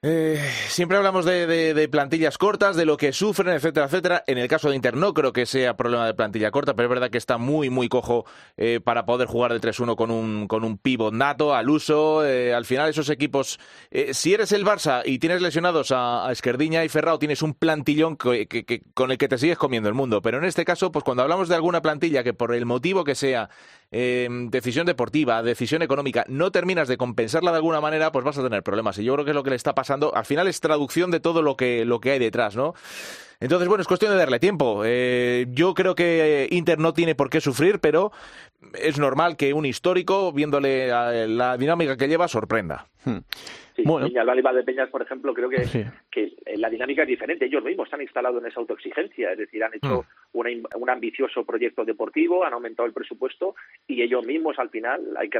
eh, 0.05 0.37
siempre 0.67 0.97
hablamos 0.97 1.23
de, 1.23 1.87
plantillas 1.89 2.37
cortas, 2.37 2.75
de 2.75 2.85
lo 2.85 2.97
que 2.97 3.13
sufren, 3.13 3.55
etcétera, 3.55 3.85
etcétera. 3.85 4.23
En 4.27 4.37
el 4.37 4.49
caso 4.49 4.69
de 4.69 4.75
Inter 4.75 4.97
no 4.97 5.13
creo 5.13 5.31
que 5.31 5.45
sea 5.45 5.77
problema 5.77 6.05
de 6.05 6.13
plantilla 6.13 6.51
corta, 6.51 6.73
pero 6.73 6.87
es 6.87 6.89
verdad 6.89 7.09
que 7.09 7.17
está 7.17 7.37
muy, 7.37 7.69
muy 7.69 7.87
cojo 7.87 8.25
eh, 8.57 8.81
para 8.83 9.05
poder 9.05 9.29
jugar 9.29 9.53
de 9.53 9.61
3-1 9.61 9.95
con 9.95 10.11
un, 10.11 10.49
con 10.49 10.65
un 10.65 10.77
pivot 10.77 11.13
nato 11.13 11.55
al 11.55 11.69
uso. 11.69 12.25
Eh, 12.25 12.53
al 12.53 12.65
final 12.65 12.89
esos 12.89 13.09
equipos, 13.09 13.61
eh, 13.91 14.13
si 14.13 14.33
eres 14.33 14.51
el 14.51 14.65
Barça 14.65 15.03
y 15.05 15.19
tienes 15.19 15.41
lesionados 15.41 15.91
a, 15.91 16.27
a 16.27 16.33
Esquerdiña 16.33 16.83
y 16.83 16.89
Ferrao, 16.89 17.17
tienes 17.17 17.41
un 17.41 17.53
plantillón 17.53 18.17
con 18.17 18.35
el 19.11 19.17
que 19.17 19.27
te 19.29 19.37
sigues 19.37 19.57
comiendo 19.57 19.87
el 19.87 19.95
mundo. 19.95 20.21
Pero 20.21 20.37
en 20.37 20.43
este 20.43 20.65
caso, 20.65 20.91
pues 20.91 21.05
cuando 21.05 21.23
hablamos 21.23 21.47
de 21.47 21.55
alguna 21.55 21.81
plantilla 21.81 22.23
que 22.25 22.33
por 22.33 22.53
el 22.53 22.65
motivo 22.65 23.05
que 23.05 23.15
sea, 23.15 23.49
eh, 23.93 24.27
decisión 24.49 24.87
deportiva, 24.87 25.43
decisión 25.43 25.83
económica, 25.83 26.25
no 26.27 26.51
terminas 26.51 26.87
de 26.87 26.97
compensarla 26.97 27.51
de 27.51 27.57
alguna 27.57 27.79
manera, 27.79 28.11
pues 28.11 28.25
vas 28.25 28.37
a 28.39 28.43
tener 28.43 28.63
problemas. 28.63 28.97
Y 28.97 29.03
yo 29.03 29.13
creo 29.13 29.23
que 29.23 29.31
es 29.31 29.35
lo 29.35 29.43
que 29.43 29.51
le 29.51 29.55
está 29.55 29.75
pasando 29.75 30.13
al 30.15 30.25
final 30.25 30.47
es 30.47 30.59
traducción 30.59 31.11
de 31.11 31.19
todo 31.19 31.43
lo 31.43 31.55
que, 31.55 31.85
lo 31.85 31.99
que 31.99 32.11
hay 32.11 32.19
detrás, 32.19 32.55
¿no? 32.55 32.73
Entonces, 33.39 33.67
bueno, 33.67 33.81
es 33.81 33.87
cuestión 33.87 34.11
de 34.11 34.17
darle 34.17 34.39
tiempo. 34.39 34.83
Eh, 34.85 35.45
yo 35.49 35.73
creo 35.73 35.95
que 35.95 36.47
Inter 36.49 36.79
no 36.79 36.93
tiene 36.93 37.13
por 37.13 37.29
qué 37.29 37.41
sufrir, 37.41 37.79
pero 37.79 38.11
es 38.73 38.97
normal 38.97 39.35
que 39.37 39.53
un 39.53 39.65
histórico, 39.65 40.31
viéndole 40.31 40.87
la 40.87 41.57
dinámica 41.57 41.97
que 41.97 42.07
lleva, 42.07 42.27
sorprenda. 42.27 42.87
Hmm. 43.05 43.17
Sí, 43.75 43.83
bueno. 43.85 44.07
Peñas, 44.07 44.55
de 44.55 44.63
Peñas, 44.63 44.89
por 44.89 45.01
ejemplo, 45.01 45.33
creo 45.33 45.49
que, 45.49 45.65
sí. 45.65 45.83
que 46.09 46.33
la 46.55 46.69
dinámica 46.69 47.01
es 47.01 47.07
diferente. 47.07 47.45
Ellos 47.45 47.63
mismos 47.63 47.89
se 47.89 47.95
han 47.95 48.01
instalado 48.01 48.39
en 48.39 48.45
esa 48.45 48.59
autoexigencia, 48.59 49.31
es 49.31 49.37
decir, 49.37 49.63
han 49.63 49.73
hecho 49.73 50.01
mm. 50.01 50.22
Una, 50.33 50.49
un 50.75 50.89
ambicioso 50.89 51.45
proyecto 51.45 51.85
deportivo, 51.85 52.43
han 52.43 52.53
aumentado 52.53 52.85
el 52.87 52.93
presupuesto 52.93 53.55
y 53.87 54.01
ellos 54.01 54.25
mismos 54.25 54.59
al 54.59 54.69
final, 54.69 55.15
hay 55.17 55.29
que 55.29 55.39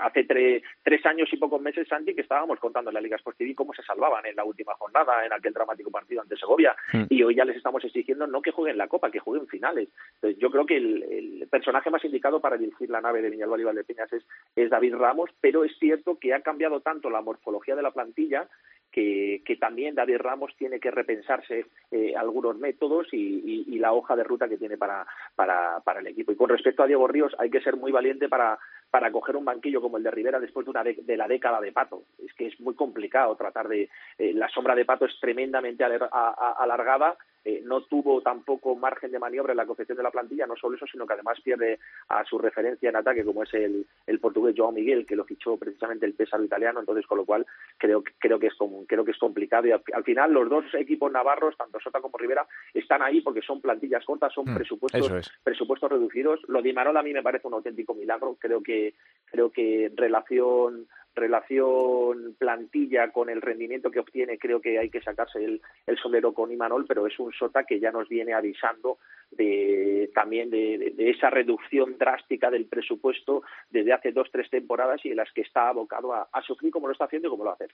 hace 0.00 0.24
tre, 0.24 0.62
tres 0.82 1.04
años 1.06 1.28
y 1.32 1.36
pocos 1.36 1.60
meses, 1.60 1.88
Santi, 1.88 2.14
que 2.14 2.22
estábamos 2.22 2.58
contando 2.58 2.90
en 2.90 2.94
la 2.94 3.00
Liga 3.00 3.18
Sportiva 3.18 3.44
cómo 3.54 3.74
se 3.74 3.82
salvaban 3.82 4.24
en 4.26 4.36
la 4.36 4.44
última 4.44 4.74
jornada, 4.74 5.24
en 5.24 5.32
aquel 5.32 5.52
dramático 5.52 5.90
partido 5.90 6.22
ante 6.22 6.36
Segovia, 6.36 6.74
mm. 6.92 7.04
y 7.10 7.22
hoy 7.22 7.34
ya 7.34 7.44
les 7.44 7.56
estamos 7.56 7.84
exigiendo 7.84 8.26
no 8.26 8.42
que 8.42 8.52
jueguen 8.52 8.78
la 8.78 8.88
Copa, 8.88 9.10
que 9.10 9.18
jueguen 9.18 9.46
finales. 9.48 9.88
Entonces, 10.16 10.40
yo 10.40 10.50
creo 10.50 10.66
que 10.66 10.76
el, 10.76 11.02
el 11.02 11.48
personaje 11.48 11.90
más 11.90 12.04
indicado 12.04 12.40
para 12.40 12.56
dirigir 12.56 12.90
la 12.90 13.00
nave 13.00 13.22
de 13.22 13.30
Viñalbal 13.30 13.60
y 13.60 13.64
Valdepeñas 13.64 14.12
es, 14.12 14.24
es 14.56 14.70
David 14.70 14.94
Ramos, 14.96 15.30
pero 15.40 15.64
es 15.64 15.76
cierto 15.78 16.18
que 16.18 16.34
ha 16.34 16.40
cambiado 16.40 16.80
tanto 16.80 17.10
la 17.10 17.20
morfología 17.20 17.76
de 17.76 17.82
la 17.82 17.90
plantilla 17.90 18.48
que, 18.94 19.42
que, 19.44 19.56
también 19.56 19.96
David 19.96 20.18
Ramos 20.18 20.54
tiene 20.56 20.78
que 20.78 20.92
repensarse 20.92 21.66
eh, 21.90 22.14
algunos 22.16 22.56
métodos 22.56 23.08
y, 23.10 23.76
la 23.80 23.92
hoja 23.92 24.14
de 24.14 24.22
ruta 24.22 24.48
que 24.48 24.56
tiene 24.56 24.78
para, 24.78 25.04
para, 25.34 25.80
para, 25.80 25.98
el 25.98 26.06
equipo. 26.06 26.30
Y 26.30 26.36
con 26.36 26.48
respecto 26.48 26.82
a 26.82 26.86
Diego 26.86 27.08
Ríos, 27.08 27.34
hay 27.38 27.50
que 27.50 27.60
ser 27.60 27.76
muy 27.76 27.90
valiente 27.90 28.28
para, 28.28 28.56
para 28.88 29.10
coger 29.10 29.36
un 29.36 29.44
banquillo 29.44 29.80
como 29.80 29.96
el 29.96 30.04
de 30.04 30.12
Rivera 30.12 30.38
después 30.38 30.64
de, 30.64 30.70
una 30.70 30.84
de, 30.84 31.16
la 31.16 31.26
década 31.26 31.60
de 31.60 31.72
Pato. 31.72 32.04
Es 32.24 32.32
que 32.34 32.46
es 32.46 32.60
muy 32.60 32.74
complicado 32.74 33.34
tratar 33.34 33.66
de... 33.66 33.90
Eh, 34.16 34.32
la 34.32 34.48
sombra 34.48 34.76
de 34.76 34.84
Pato 34.84 35.06
es 35.06 35.18
tremendamente 35.20 35.84
alargada 35.84 37.16
eh, 37.44 37.60
no 37.64 37.82
tuvo 37.82 38.22
tampoco 38.22 38.74
margen 38.74 39.10
de 39.10 39.18
maniobra 39.18 39.52
en 39.52 39.58
la 39.58 39.66
confección 39.66 39.96
de 39.96 40.02
la 40.02 40.10
plantilla, 40.10 40.46
no 40.46 40.56
solo 40.56 40.76
eso, 40.76 40.86
sino 40.90 41.06
que 41.06 41.12
además 41.12 41.40
pierde 41.42 41.78
a 42.08 42.24
su 42.24 42.38
referencia 42.38 42.88
en 42.88 42.96
ataque, 42.96 43.24
como 43.24 43.42
es 43.42 43.52
el, 43.52 43.86
el 44.06 44.18
portugués 44.18 44.54
Joao 44.56 44.72
Miguel, 44.72 45.06
que 45.06 45.16
lo 45.16 45.24
fichó 45.24 45.56
precisamente 45.56 46.06
el 46.06 46.14
pesado 46.14 46.42
italiano, 46.42 46.80
entonces 46.80 47.06
con 47.06 47.18
lo 47.18 47.26
cual 47.26 47.46
creo, 47.76 48.02
creo, 48.18 48.38
que, 48.38 48.46
es, 48.46 48.54
creo 48.86 49.04
que 49.04 49.10
es 49.10 49.18
complicado. 49.18 49.66
Y 49.66 49.72
al, 49.72 50.04
final 50.04 50.32
los 50.32 50.48
dos 50.48 50.64
equipos 50.74 51.12
navarros, 51.12 51.56
tanto 51.56 51.78
Sota 51.80 52.00
como 52.00 52.16
Rivera, 52.16 52.46
están 52.72 53.02
ahí 53.02 53.20
porque 53.20 53.42
son 53.42 53.60
plantillas 53.60 54.04
cortas, 54.04 54.32
son 54.32 54.44
mm, 54.50 54.54
presupuestos, 54.54 55.30
presupuestos 55.42 55.90
reducidos. 55.90 56.40
Lo 56.48 56.62
de 56.62 56.70
Imanol 56.70 56.96
a 56.96 57.02
mí 57.02 57.12
me 57.12 57.22
parece 57.22 57.46
un 57.46 57.54
auténtico 57.54 57.94
milagro, 57.94 58.36
creo 58.38 58.62
que, 58.62 58.94
creo 59.26 59.50
que 59.50 59.86
en 59.86 59.96
relación 59.96 60.86
relación 61.14 62.34
plantilla 62.38 63.10
con 63.10 63.30
el 63.30 63.40
rendimiento 63.40 63.90
que 63.90 64.00
obtiene, 64.00 64.38
creo 64.38 64.60
que 64.60 64.78
hay 64.78 64.90
que 64.90 65.02
sacarse 65.02 65.44
el, 65.44 65.60
el 65.86 65.98
sombrero 65.98 66.32
con 66.32 66.50
Imanol, 66.50 66.86
pero 66.86 67.06
es 67.06 67.18
un 67.18 67.32
Sota 67.32 67.64
que 67.64 67.80
ya 67.80 67.90
nos 67.90 68.08
viene 68.08 68.34
avisando 68.34 68.98
de, 69.30 70.10
también 70.14 70.50
de, 70.50 70.94
esa 70.98 71.30
reducción 71.30 71.96
drástica 71.98 72.50
del 72.50 72.66
presupuesto 72.66 73.42
desde 73.70 73.92
hace 73.92 74.12
dos, 74.12 74.28
tres 74.30 74.48
temporadas 74.50 75.04
y 75.04 75.10
en 75.10 75.16
las 75.16 75.32
que 75.32 75.42
está 75.42 75.68
abocado 75.68 76.12
a, 76.12 76.28
sufrir 76.46 76.70
como 76.70 76.88
lo 76.88 76.92
está 76.92 77.04
haciendo 77.04 77.28
y 77.28 77.30
como 77.30 77.44
lo 77.44 77.52
hacer. 77.52 77.70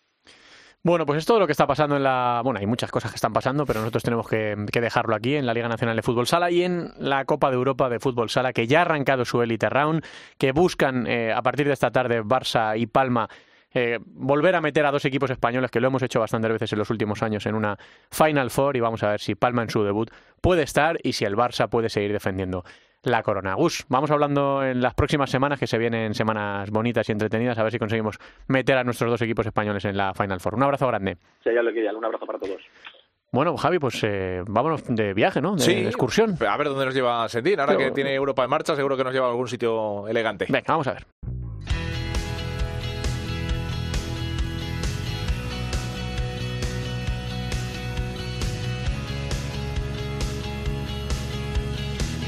Bueno, 0.82 1.04
pues 1.04 1.18
es 1.18 1.26
todo 1.26 1.38
lo 1.38 1.46
que 1.46 1.52
está 1.52 1.66
pasando 1.66 1.96
en 1.96 2.02
la... 2.02 2.40
Bueno, 2.42 2.58
hay 2.58 2.66
muchas 2.66 2.90
cosas 2.90 3.10
que 3.10 3.16
están 3.16 3.34
pasando, 3.34 3.66
pero 3.66 3.80
nosotros 3.80 4.02
tenemos 4.02 4.26
que, 4.26 4.56
dejarlo 4.56 5.14
aquí 5.14 5.34
en 5.34 5.44
la 5.44 5.52
Liga 5.52 5.68
Nacional 5.68 5.94
de 5.94 6.02
Fútbol 6.02 6.26
Sala 6.26 6.50
y 6.50 6.62
en 6.62 6.92
la 6.96 7.26
Copa 7.26 7.50
de 7.50 7.56
Europa 7.56 7.90
de 7.90 8.00
Fútbol 8.00 8.30
Sala, 8.30 8.54
que 8.54 8.66
ya 8.66 8.78
ha 8.78 8.82
arrancado 8.82 9.26
su 9.26 9.42
Elite 9.42 9.68
Round, 9.68 10.02
que 10.38 10.52
buscan 10.52 11.06
eh, 11.06 11.34
a 11.34 11.42
partir 11.42 11.66
de 11.66 11.74
esta 11.74 11.90
tarde 11.90 12.22
Barça 12.22 12.78
y 12.78 12.86
Palma 12.86 13.28
eh, 13.74 13.98
volver 14.04 14.56
a 14.56 14.62
meter 14.62 14.86
a 14.86 14.90
dos 14.90 15.04
equipos 15.04 15.30
españoles, 15.30 15.70
que 15.70 15.80
lo 15.80 15.88
hemos 15.88 16.02
hecho 16.02 16.18
bastantes 16.18 16.50
veces 16.50 16.72
en 16.72 16.78
los 16.78 16.88
últimos 16.88 17.22
años, 17.22 17.44
en 17.44 17.54
una 17.54 17.76
Final 18.10 18.50
Four 18.50 18.76
y 18.76 18.80
vamos 18.80 19.02
a 19.02 19.10
ver 19.10 19.20
si 19.20 19.34
Palma 19.34 19.62
en 19.62 19.70
su 19.70 19.84
debut 19.84 20.10
puede 20.40 20.62
estar 20.62 20.98
y 21.02 21.12
si 21.12 21.26
el 21.26 21.36
Barça 21.36 21.68
puede 21.68 21.90
seguir 21.90 22.12
defendiendo 22.12 22.64
la 23.02 23.22
corona. 23.22 23.54
Gus, 23.54 23.84
vamos 23.88 24.10
hablando 24.10 24.62
en 24.62 24.80
las 24.80 24.94
próximas 24.94 25.30
semanas, 25.30 25.58
que 25.58 25.66
se 25.66 25.78
vienen 25.78 26.14
semanas 26.14 26.70
bonitas 26.70 27.08
y 27.08 27.12
entretenidas, 27.12 27.58
a 27.58 27.62
ver 27.62 27.72
si 27.72 27.78
conseguimos 27.78 28.18
meter 28.48 28.76
a 28.76 28.84
nuestros 28.84 29.10
dos 29.10 29.22
equipos 29.22 29.46
españoles 29.46 29.84
en 29.84 29.96
la 29.96 30.12
Final 30.14 30.40
Four. 30.40 30.54
Un 30.54 30.62
abrazo 30.62 30.86
grande. 30.86 31.16
Sí, 31.42 31.50
ya 31.54 31.62
lo 31.62 31.72
quería, 31.72 31.92
un 31.92 32.04
abrazo 32.04 32.26
para 32.26 32.38
todos. 32.38 32.60
Bueno, 33.32 33.56
Javi, 33.56 33.78
pues 33.78 34.02
eh, 34.02 34.42
vámonos 34.46 34.84
de 34.88 35.14
viaje, 35.14 35.40
¿no? 35.40 35.54
De, 35.54 35.86
excursión. 35.86 36.36
A 36.46 36.56
ver 36.56 36.66
dónde 36.68 36.84
nos 36.84 36.94
lleva 36.94 37.28
Sentín. 37.28 37.60
Ahora 37.60 37.76
que 37.76 37.92
tiene 37.92 38.12
Europa 38.12 38.42
en 38.42 38.50
marcha, 38.50 38.74
seguro 38.74 38.96
que 38.96 39.04
nos 39.04 39.12
lleva 39.12 39.28
a 39.28 39.30
algún 39.30 39.46
sitio 39.46 40.08
elegante. 40.08 40.46
Venga, 40.48 40.64
vamos 40.66 40.88
a 40.88 40.94
ver. 40.94 41.06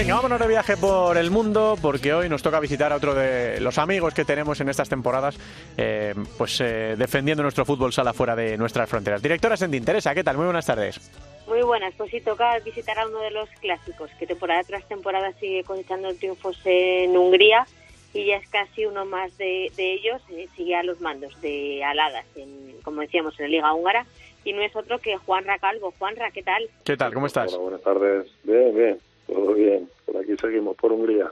Venga, 0.00 0.14
vámonos 0.14 0.40
de 0.40 0.48
viaje 0.48 0.78
por 0.78 1.18
el 1.18 1.30
mundo 1.30 1.76
porque 1.82 2.14
hoy 2.14 2.26
nos 2.26 2.42
toca 2.42 2.58
visitar 2.58 2.90
a 2.90 2.96
otro 2.96 3.14
de 3.14 3.60
los 3.60 3.76
amigos 3.76 4.14
que 4.14 4.24
tenemos 4.24 4.58
en 4.62 4.70
estas 4.70 4.88
temporadas, 4.88 5.38
eh, 5.76 6.14
pues 6.38 6.58
eh, 6.62 6.94
defendiendo 6.96 7.42
nuestro 7.42 7.66
fútbol 7.66 7.92
sala 7.92 8.14
fuera 8.14 8.34
de 8.34 8.56
nuestras 8.56 8.88
fronteras. 8.88 9.20
Directora 9.20 9.58
Sendin, 9.58 9.84
Teresa, 9.84 10.14
¿qué 10.14 10.24
tal? 10.24 10.38
Muy 10.38 10.46
buenas 10.46 10.64
tardes. 10.64 10.98
Muy 11.46 11.60
buenas, 11.60 11.92
pues 11.98 12.10
sí, 12.12 12.22
toca 12.22 12.58
visitar 12.60 12.98
a 12.98 13.08
uno 13.08 13.20
de 13.20 13.30
los 13.30 13.50
clásicos 13.60 14.10
que 14.18 14.26
temporada 14.26 14.64
tras 14.64 14.88
temporada 14.88 15.34
sigue 15.34 15.64
cosechando 15.64 16.14
triunfos 16.14 16.58
en 16.64 17.14
Hungría 17.14 17.66
y 18.14 18.24
ya 18.24 18.36
es 18.36 18.48
casi 18.48 18.86
uno 18.86 19.04
más 19.04 19.36
de, 19.36 19.70
ellos, 19.76 20.22
eh, 20.30 20.48
sigue 20.56 20.76
a 20.76 20.82
los 20.82 21.02
mandos 21.02 21.38
de 21.42 21.84
Aladas, 21.84 22.24
en, 22.36 22.80
como 22.84 23.02
decíamos, 23.02 23.38
en 23.38 23.44
la 23.44 23.50
Liga 23.50 23.74
Húngara, 23.74 24.06
y 24.44 24.54
no 24.54 24.62
es 24.62 24.74
otro 24.74 24.98
que 24.98 25.18
Juan 25.18 25.44
Racalvo. 25.44 25.92
Juanra, 25.98 26.30
¿qué 26.30 26.42
tal? 26.42 26.70
¿Qué 26.84 26.96
tal? 26.96 27.12
¿Cómo 27.12 27.26
estás? 27.26 27.52
Hola, 27.52 27.62
buenas 27.62 27.82
tardes. 27.82 28.26
Bien, 28.44 28.74
bien. 28.74 29.09
Todo 29.30 29.54
bien, 29.54 29.88
por 30.06 30.16
aquí 30.16 30.36
seguimos, 30.36 30.76
por 30.76 30.92
Hungría. 30.92 31.30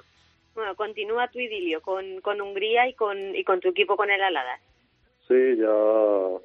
Bueno, 0.54 0.76
continúa 0.76 1.28
tu 1.28 1.40
idilio 1.40 1.80
con, 1.80 2.20
con 2.20 2.40
Hungría 2.40 2.88
y 2.88 2.94
con, 2.94 3.34
y 3.34 3.42
con 3.42 3.60
tu 3.60 3.68
equipo 3.68 3.96
con 3.96 4.10
el 4.10 4.22
Aladas. 4.22 4.60
Sí, 5.26 5.56
ya, 5.56 5.72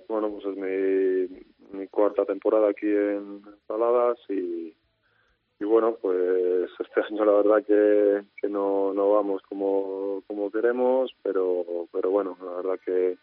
bueno, 0.08 0.32
pues 0.32 0.46
es 0.46 0.58
mi, 0.58 1.78
mi 1.78 1.88
cuarta 1.88 2.26
temporada 2.26 2.70
aquí 2.70 2.88
en 2.88 3.44
Aladas 3.70 4.18
y, 4.30 4.74
y 5.60 5.64
bueno, 5.64 5.96
pues 6.02 6.70
este 6.80 7.02
año 7.10 7.24
la 7.24 7.34
verdad 7.34 7.66
que, 7.66 8.24
que 8.42 8.50
no, 8.50 8.94
no 8.94 9.12
vamos 9.12 9.42
como, 9.44 10.24
como 10.26 10.52
queremos, 10.52 11.16
pero, 11.22 11.88
pero 11.92 12.10
bueno, 12.10 12.36
la 12.44 12.52
verdad 12.58 12.80
que 12.84 13.18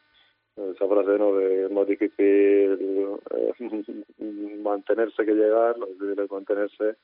esa 0.56 0.86
frase 0.86 1.18
¿no? 1.18 1.34
de 1.34 1.64
es 1.64 1.70
más 1.70 1.86
difícil 1.86 3.18
eh, 3.30 3.52
mantenerse 4.62 5.24
que 5.24 5.34
llegar, 5.34 5.78
lo 5.78 5.86
difícil 5.86 6.20
es 6.20 6.30
mantenerse 6.30 6.96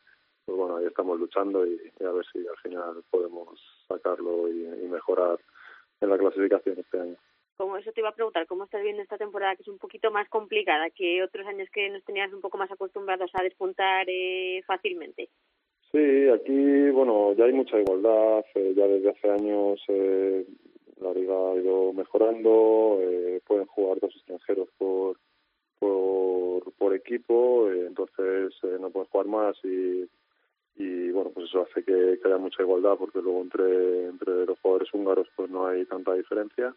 pues 0.46 0.56
bueno, 0.56 0.76
ahí 0.76 0.86
estamos 0.86 1.18
luchando 1.18 1.66
y, 1.66 1.78
a 2.00 2.10
ver 2.12 2.24
si 2.32 2.38
al 2.38 2.56
final 2.62 3.02
podemos 3.10 3.60
sacarlo 3.88 4.48
y, 4.48 4.86
mejorar 4.86 5.38
en 6.00 6.08
la 6.08 6.16
clasificación 6.16 6.78
este 6.78 7.00
año. 7.00 7.16
Como 7.56 7.76
eso 7.76 7.90
te 7.92 8.00
iba 8.00 8.10
a 8.10 8.14
preguntar, 8.14 8.46
¿cómo 8.46 8.64
estás 8.64 8.82
viendo 8.82 9.02
esta 9.02 9.18
temporada 9.18 9.56
que 9.56 9.62
es 9.62 9.68
un 9.68 9.78
poquito 9.78 10.10
más 10.10 10.28
complicada 10.28 10.90
que 10.90 11.22
otros 11.22 11.46
años 11.46 11.68
que 11.72 11.90
nos 11.90 12.04
tenías 12.04 12.32
un 12.32 12.40
poco 12.40 12.56
más 12.56 12.70
acostumbrados 12.70 13.30
a 13.34 13.42
despuntar 13.42 14.06
eh, 14.08 14.62
fácilmente? 14.66 15.28
Sí, 15.90 16.28
aquí, 16.28 16.90
bueno, 16.90 17.32
ya 17.32 17.46
hay 17.46 17.52
mucha 17.52 17.80
igualdad, 17.80 18.44
eh, 18.54 18.74
ya 18.76 18.86
desde 18.86 19.10
hace 19.10 19.30
años 19.30 19.80
eh, 19.88 20.46
la 21.00 21.12
liga 21.12 21.34
ha 21.34 21.54
ido 21.56 21.92
mejorando, 21.92 22.98
eh, 23.00 23.40
pueden 23.46 23.66
jugar 23.66 23.98
dos 24.00 24.14
extranjeros 24.14 24.68
por 24.78 25.16
por, 25.78 26.72
por 26.74 26.94
equipo, 26.94 27.70
eh, 27.70 27.86
entonces 27.86 28.52
no 28.80 28.90
pueden 28.90 29.08
jugar 29.10 29.26
más 29.26 29.56
y 29.64 30.08
y 30.76 31.10
bueno 31.10 31.30
pues 31.30 31.46
eso 31.48 31.66
hace 31.68 31.82
que, 31.82 32.18
haya 32.24 32.36
mucha 32.38 32.62
igualdad 32.62 32.96
porque 32.98 33.22
luego 33.22 33.40
entre 33.40 34.06
entre 34.06 34.46
los 34.46 34.58
jugadores 34.60 34.92
húngaros 34.92 35.26
pues 35.34 35.50
no 35.50 35.66
hay 35.66 35.84
tanta 35.86 36.14
diferencia. 36.14 36.74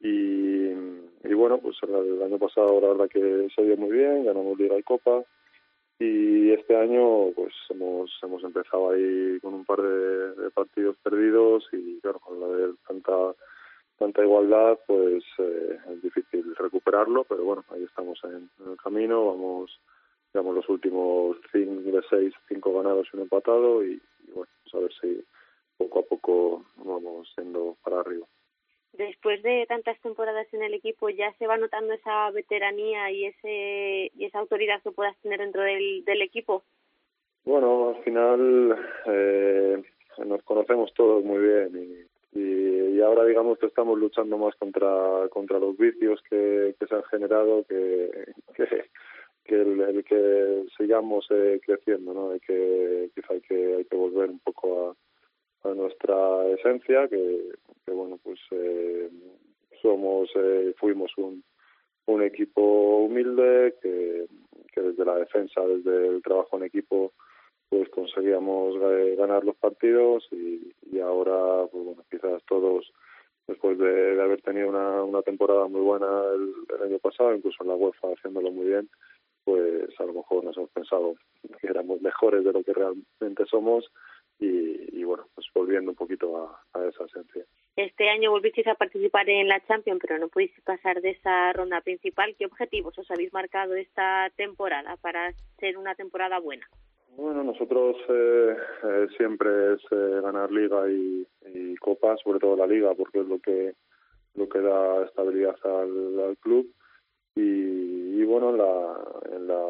Y, 0.00 0.68
y 1.24 1.34
bueno 1.34 1.58
pues 1.58 1.76
el, 1.82 2.22
año 2.22 2.38
pasado 2.38 2.80
la 2.80 2.88
verdad 2.88 3.08
que 3.08 3.48
se 3.54 3.62
dio 3.64 3.76
muy 3.76 3.90
bien 3.90 4.24
ganamos 4.24 4.58
liga 4.58 4.78
y 4.78 4.82
copa 4.82 5.24
y 5.98 6.50
este 6.52 6.76
año 6.76 7.32
pues 7.34 7.52
hemos 7.70 8.10
hemos 8.22 8.44
empezado 8.44 8.90
ahí 8.90 9.40
con 9.40 9.54
un 9.54 9.64
par 9.64 9.82
de, 9.82 10.50
partidos 10.52 10.96
perdidos 11.02 11.64
y 11.72 12.00
claro 12.00 12.20
con 12.20 12.40
la 12.40 12.46
de 12.46 12.74
tanta 12.86 13.34
tanta 13.98 14.22
igualdad 14.22 14.78
pues 14.86 15.24
eh, 15.38 15.78
es 15.90 16.02
difícil 16.02 16.54
recuperarlo 16.56 17.24
pero 17.24 17.42
bueno 17.42 17.64
ahí 17.70 17.82
estamos 17.82 18.20
en 18.22 18.48
el 18.70 18.76
camino 18.76 19.26
vamos 19.26 19.80
digamos, 20.32 20.54
los 20.54 20.68
últimos 20.68 21.36
cinco 21.52 21.90
de 21.90 22.02
seis, 22.10 22.34
cinco 22.48 22.72
ganados 22.74 23.08
y 23.12 23.16
un 23.16 23.22
empatado 23.22 23.84
y, 23.84 24.00
bueno, 24.34 24.50
pues 24.62 24.74
a 24.74 24.78
ver 24.78 24.92
si 25.00 25.24
poco 25.76 26.00
a 26.00 26.02
poco 26.02 26.64
vamos 26.76 27.30
siendo 27.34 27.76
para 27.82 28.00
arriba. 28.00 28.26
Después 28.92 29.42
de 29.42 29.64
tantas 29.68 30.00
temporadas 30.00 30.52
en 30.52 30.62
el 30.62 30.74
equipo, 30.74 31.08
¿ya 31.08 31.32
se 31.34 31.46
va 31.46 31.56
notando 31.56 31.92
esa 31.94 32.30
veteranía 32.30 33.10
y 33.10 33.26
ese 33.26 34.10
y 34.16 34.24
esa 34.24 34.40
autoridad 34.40 34.82
que 34.82 34.90
puedas 34.90 35.16
tener 35.18 35.38
dentro 35.38 35.62
del, 35.62 36.04
del 36.04 36.22
equipo? 36.22 36.64
Bueno, 37.44 37.90
al 37.90 38.02
final 38.02 38.76
eh, 39.06 39.82
nos 40.24 40.42
conocemos 40.42 40.92
todos 40.94 41.24
muy 41.24 41.38
bien 41.38 42.08
y, 42.34 42.38
y, 42.40 43.00
ahora 43.00 43.24
digamos 43.24 43.58
que 43.58 43.66
estamos 43.66 43.96
luchando 43.98 44.36
más 44.36 44.54
contra 44.56 45.28
contra 45.30 45.58
los 45.60 45.76
vicios 45.78 46.20
que, 46.28 46.74
que 46.78 46.86
se 46.86 46.94
han 46.94 47.04
generado 47.04 47.64
que, 47.68 48.32
que 48.54 48.90
que 49.48 49.60
el, 49.62 50.04
que 50.04 50.66
sigamos 50.76 51.26
eh, 51.30 51.58
creciendo, 51.64 52.12
¿no? 52.12 52.30
Hay 52.32 52.40
que, 52.40 53.10
quizá 53.14 53.32
hay 53.32 53.40
que, 53.40 53.76
hay 53.76 53.84
que 53.86 53.96
volver 53.96 54.30
un 54.30 54.38
poco 54.40 54.90
a, 55.64 55.74
nuestra 55.74 56.46
esencia, 56.48 57.08
que, 57.08 57.52
bueno, 57.86 58.18
pues 58.22 58.38
eh, 58.52 59.10
somos, 59.82 60.30
eh, 60.34 60.72
fuimos 60.78 61.10
un, 61.18 61.42
un 62.06 62.22
equipo 62.22 62.98
humilde 62.98 63.74
que, 63.82 64.26
que 64.72 64.80
desde 64.80 65.04
la 65.04 65.16
defensa, 65.16 65.60
desde 65.66 66.08
el 66.08 66.22
trabajo 66.22 66.56
en 66.56 66.64
equipo, 66.64 67.12
pues 67.68 67.88
conseguíamos 67.90 68.76
eh, 68.80 69.14
ganar 69.18 69.44
los 69.44 69.56
partidos 69.56 70.26
y, 70.30 70.72
y 70.90 71.00
ahora, 71.00 71.66
pues 71.70 71.84
bueno, 71.84 72.04
quizás 72.10 72.42
todos 72.46 72.90
después 73.46 73.78
de, 73.78 74.14
de 74.14 74.22
haber 74.22 74.40
tenido 74.42 74.68
una, 74.68 75.02
una 75.02 75.22
temporada 75.22 75.66
muy 75.68 75.80
buena 75.80 76.06
el, 76.34 76.54
el, 76.76 76.82
año 76.82 76.98
pasado, 76.98 77.34
incluso 77.34 77.62
en 77.62 77.68
la 77.68 77.74
UEFA 77.74 78.12
haciéndolo 78.12 78.50
muy 78.52 78.66
bien, 78.66 78.88
pues 79.48 79.98
a 79.98 80.04
lo 80.04 80.12
mejor 80.12 80.44
nos 80.44 80.54
hemos 80.58 80.68
pensado 80.70 81.14
que 81.58 81.68
éramos 81.68 82.02
mejores 82.02 82.44
de 82.44 82.52
lo 82.52 82.62
que 82.62 82.74
realmente 82.74 83.46
somos 83.46 83.90
y, 84.38 85.02
bueno, 85.04 85.26
pues 85.34 85.46
volviendo 85.54 85.90
un 85.90 85.96
poquito 85.96 86.36
a, 86.36 86.86
esa 86.86 87.06
esencia. 87.06 87.44
Este 87.74 88.10
año 88.10 88.30
volvisteis 88.30 88.66
a 88.66 88.74
participar 88.74 89.26
en 89.30 89.48
la 89.48 89.64
Champions, 89.66 90.00
pero 90.02 90.18
no 90.18 90.28
pudisteis 90.28 90.62
pasar 90.64 91.00
de 91.00 91.10
esa 91.10 91.50
ronda 91.54 91.80
principal. 91.80 92.36
¿Qué 92.38 92.44
objetivos 92.44 92.96
os 92.98 93.10
habéis 93.10 93.32
marcado 93.32 93.74
esta 93.74 94.30
temporada 94.36 94.98
para 94.98 95.32
ser 95.58 95.78
una 95.78 95.94
temporada 95.94 96.38
buena? 96.40 96.68
Bueno, 97.16 97.42
nosotros 97.42 97.96
eh, 98.10 98.56
eh, 98.84 99.06
siempre 99.16 99.48
es 99.74 99.80
eh, 99.90 100.20
ganar 100.22 100.52
liga 100.52 100.88
y, 100.90 101.26
y, 101.46 101.74
copa, 101.76 102.16
sobre 102.18 102.38
todo 102.38 102.54
la 102.54 102.66
liga, 102.66 102.94
porque 102.94 103.20
es 103.20 103.26
lo 103.26 103.38
que 103.38 103.72
lo 104.34 104.46
que 104.46 104.60
da 104.60 105.04
estabilidad 105.06 105.56
al, 105.64 106.36
club. 106.40 106.70
Y, 107.40 108.24
bueno, 108.24 108.50
en 108.50 108.58
la, 108.58 109.36
en 109.36 109.46
la, 109.46 109.62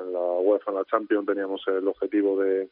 en 0.00 0.12
la 0.12 0.20
UEFA, 0.40 0.70
en 0.70 0.76
la 0.78 0.84
Champions, 0.86 1.26
teníamos 1.26 1.62
el 1.66 1.86
objetivo 1.86 2.40
de, 2.40 2.70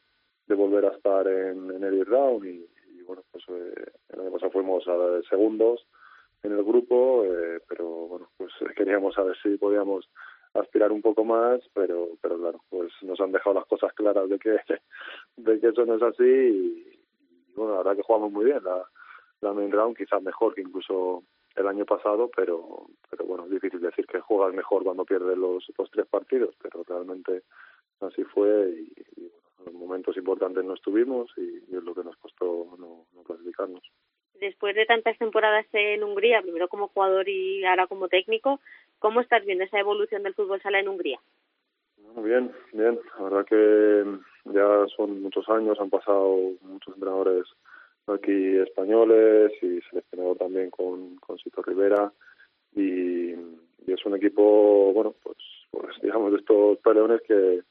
volver 0.48 0.86
a 0.86 0.96
estar 0.96 1.28
en, 1.28 1.70
en 1.70 1.84
el 1.84 2.04
round 2.06 2.44
y, 2.44 2.66
bueno, 3.06 3.22
pues 3.30 3.44
eh, 3.48 3.92
el 4.08 4.20
año 4.20 4.32
pasado 4.32 4.50
fuimos 4.50 4.86
a 4.88 5.22
segundos 5.28 5.86
en 6.42 6.52
el 6.52 6.64
grupo, 6.64 7.24
eh, 7.24 7.60
pero 7.68 7.84
bueno, 7.86 8.30
pues 8.36 8.52
queríamos 8.76 9.14
saber 9.14 9.36
si 9.42 9.56
podíamos 9.58 10.08
aspirar 10.54 10.90
un 10.90 11.02
poco 11.02 11.24
más, 11.24 11.60
pero 11.74 12.08
pero 12.20 12.38
claro, 12.38 12.60
pues 12.70 12.90
nos 13.02 13.20
han 13.20 13.30
dejado 13.30 13.54
las 13.54 13.66
cosas 13.66 13.92
claras 13.92 14.28
de 14.28 14.38
que 14.38 14.56
de 15.36 15.60
que 15.60 15.68
eso 15.68 15.84
no 15.84 15.96
es 15.96 16.02
así 16.02 16.24
y, 16.24 17.00
bueno, 17.54 17.72
la 17.72 17.78
verdad 17.78 17.96
que 17.96 18.02
jugamos 18.02 18.32
muy 18.32 18.46
bien. 18.46 18.64
La, 18.64 18.84
la 19.42 19.52
main 19.52 19.70
round, 19.70 19.96
quizás 19.96 20.22
mejor 20.22 20.54
que 20.54 20.62
incluso 20.62 21.24
el 21.56 21.66
año 21.66 21.84
pasado, 21.84 22.30
pero 22.34 22.86
pero 23.10 23.24
bueno, 23.24 23.44
es 23.44 23.50
difícil 23.50 23.80
decir 23.80 24.06
que 24.06 24.20
juegas 24.20 24.54
mejor 24.54 24.84
cuando 24.84 25.04
pierdes 25.04 25.36
los, 25.36 25.64
los 25.76 25.90
tres 25.90 26.06
partidos, 26.06 26.54
pero 26.62 26.84
realmente 26.86 27.42
así 28.00 28.24
fue 28.24 28.70
y, 28.70 29.20
y 29.20 29.30
en 29.66 29.78
momentos 29.78 30.16
importantes 30.16 30.64
no 30.64 30.74
estuvimos 30.74 31.30
y, 31.36 31.58
es 31.74 31.82
lo 31.82 31.94
que 31.94 32.04
nos 32.04 32.16
costó 32.16 32.76
no, 32.78 33.04
clasificarnos. 33.24 33.82
Después 34.40 34.74
de 34.74 34.86
tantas 34.86 35.18
temporadas 35.18 35.66
en 35.72 36.02
Hungría, 36.02 36.40
primero 36.40 36.68
como 36.68 36.88
jugador 36.88 37.28
y 37.28 37.64
ahora 37.64 37.86
como 37.86 38.08
técnico, 38.08 38.60
¿cómo 38.98 39.20
estás 39.20 39.44
viendo 39.44 39.64
esa 39.64 39.78
evolución 39.78 40.22
del 40.22 40.34
fútbol 40.34 40.62
sala 40.62 40.80
en 40.80 40.88
Hungría? 40.88 41.20
Bueno, 41.98 42.22
bien, 42.22 42.52
bien. 42.72 42.98
La 43.18 43.24
verdad 43.24 43.44
que 43.44 44.04
ya 44.46 44.86
son 44.96 45.22
muchos 45.22 45.46
años, 45.48 45.78
han 45.78 45.90
pasado 45.90 46.36
muchos 46.62 46.94
entrenadores 46.94 47.44
aquí 48.12 48.56
españoles 48.58 49.52
y 49.62 49.80
seleccionado 49.88 50.34
también 50.36 50.70
con, 50.70 51.16
con 51.16 51.38
Sito 51.38 51.62
Rivera. 51.62 52.12
Y, 52.74 53.32
es 53.86 54.06
un 54.06 54.14
equipo, 54.14 54.92
bueno, 54.92 55.14
pues, 55.22 55.36
pues 55.70 55.96
digamos 56.02 56.32
de 56.32 56.38
estos 56.38 56.78
peleones 56.78 57.20
que, 57.22 57.62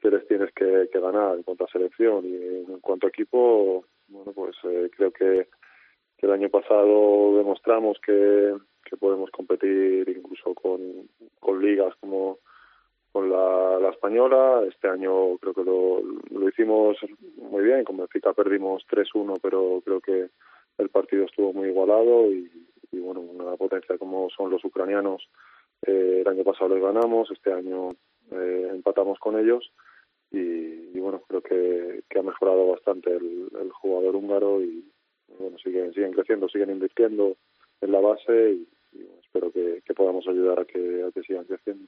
que 0.00 0.10
les 0.10 0.26
tienes 0.26 0.52
que, 0.52 0.88
ganar 0.92 1.36
en 1.36 1.42
cuanto 1.42 1.64
a 1.64 1.70
selección. 1.70 2.24
Y 2.24 2.34
en 2.34 2.80
cuanto 2.80 3.06
a 3.06 3.10
equipo 3.10 3.84
bueno 4.10 4.32
pues 4.32 4.56
eh, 4.64 4.90
creo 4.94 5.12
que, 5.12 5.48
el 6.18 6.30
año 6.32 6.50
pasado 6.50 7.38
demostramos 7.38 7.98
que, 8.04 8.54
podemos 8.98 9.30
competir 9.30 10.06
incluso 10.08 10.52
con, 10.52 11.08
con 11.38 11.62
ligas 11.62 11.94
como 12.00 12.40
con 13.12 13.30
la, 13.30 13.90
española 13.90 14.62
este 14.68 14.88
año 14.88 15.36
creo 15.38 15.54
que 15.54 15.64
lo, 15.64 16.00
lo 16.30 16.48
hicimos 16.48 16.96
muy 17.36 17.64
bien 17.64 17.84
con 17.84 17.96
Benfica 17.96 18.32
perdimos 18.32 18.84
3-1 18.88 19.38
pero 19.42 19.82
creo 19.84 20.00
que 20.00 20.30
el 20.78 20.88
partido 20.90 21.24
estuvo 21.24 21.52
muy 21.52 21.68
igualado 21.68 22.30
y, 22.30 22.48
bueno 22.92 23.20
una 23.20 23.56
potencia 23.56 23.98
como 23.98 24.28
son 24.30 24.50
los 24.50 24.64
ucranianos 24.64 25.28
eh, 25.86 26.22
el 26.24 26.28
año 26.28 26.44
pasado 26.44 26.74
les 26.74 26.82
ganamos 26.82 27.30
este 27.30 27.52
año 27.52 27.90
eh, 28.30 28.68
empatamos 28.70 29.18
con 29.18 29.38
ellos 29.38 29.72
y, 30.32 30.98
bueno, 31.00 31.22
creo 31.26 31.42
que, 31.42 32.18
ha 32.18 32.22
mejorado 32.22 32.68
bastante 32.68 33.10
el, 33.10 33.70
jugador 33.72 34.14
húngaro 34.16 34.60
y 34.60 34.84
bueno, 35.38 35.58
siguen, 35.58 35.92
siguen 35.94 36.12
creciendo, 36.12 36.48
siguen 36.48 36.70
invirtiendo 36.70 37.36
en 37.80 37.92
la 37.92 38.00
base 38.00 38.52
y, 38.52 38.68
espero 39.22 39.50
que, 39.50 39.82
podamos 39.94 40.26
ayudar 40.28 40.66
que, 40.66 41.04
a 41.04 41.10
que 41.10 41.22
sigan 41.22 41.44
creciendo. 41.44 41.86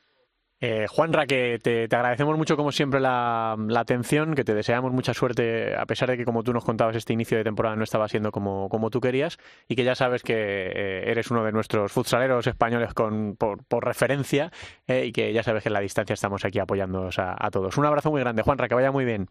Eh, 0.65 0.87
Juanra, 0.89 1.27
que 1.27 1.59
te, 1.61 1.89
agradecemos 1.91 2.39
mucho 2.39 2.57
como 2.57 2.71
siempre 2.71 3.01
la, 3.01 3.57
atención, 3.75 4.37
que 4.37 4.45
te 4.45 4.55
deseamos 4.55 4.93
mucha 4.93 5.13
suerte, 5.13 5.75
a 5.75 5.87
pesar 5.87 6.09
de 6.09 6.17
que 6.17 6.25
como 6.25 6.45
tú 6.45 6.53
nos 6.53 6.65
contabas 6.65 6.95
este 6.95 7.13
inicio 7.13 7.37
de 7.37 7.43
temporada 7.43 7.75
no 7.75 7.83
estaba 7.83 8.07
siendo 8.07 8.31
como, 8.31 8.69
como 8.69 8.89
tú 8.89 9.01
querías, 9.01 9.39
y 9.67 9.75
que 9.75 9.83
ya 9.83 9.97
sabes 9.97 10.23
que 10.23 10.35
eh, 10.37 11.11
eres 11.11 11.33
uno 11.33 11.43
de 11.43 11.51
nuestros 11.51 11.91
futsaleros 11.91 12.47
españoles 12.47 12.95
con, 12.95 13.35
por, 13.37 13.85
referencia, 13.85 14.53
eh, 14.87 15.07
y 15.07 15.11
que 15.11 15.33
ya 15.33 15.43
sabes 15.43 15.65
que 15.65 15.69
en 15.69 15.73
la 15.73 15.81
distancia 15.81 16.15
estamos 16.15 16.45
aquí 16.45 16.61
apoyándonos 16.61 17.19
a, 17.19 17.51
todos. 17.51 17.77
Un 17.77 17.87
abrazo 17.87 18.13
muy 18.13 18.21
grande, 18.21 18.43
Juanra, 18.43 18.69
que 18.69 18.77
vaya 18.77 18.93
muy 18.93 19.05
bien. 19.05 19.27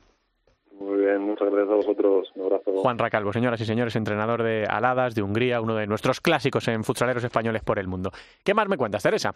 Muy 0.82 1.00
bien, 1.00 1.22
muchas 1.22 1.50
gracias 1.50 1.72
a 1.72 1.76
vosotros. 1.76 2.30
Un 2.36 2.44
abrazo. 2.44 2.74
Juan 2.74 2.98
Racalvo, 2.98 3.32
señoras 3.32 3.62
y 3.62 3.66
señores, 3.66 3.96
entrenador 3.96 4.44
de 4.44 4.66
Aladas, 4.66 5.16
de 5.16 5.22
Hungría, 5.22 5.62
uno 5.62 5.76
de 5.76 5.88
nuestros 5.88 6.20
clásicos 6.20 6.68
en 6.68 6.84
futsaleros 6.84 7.24
españoles 7.24 7.64
por 7.64 7.80
el 7.80 7.88
mundo. 7.88 8.12
¿Qué 8.44 8.54
más 8.54 8.68
me 8.68 8.76
cuentas, 8.76 9.02
Teresa? 9.02 9.34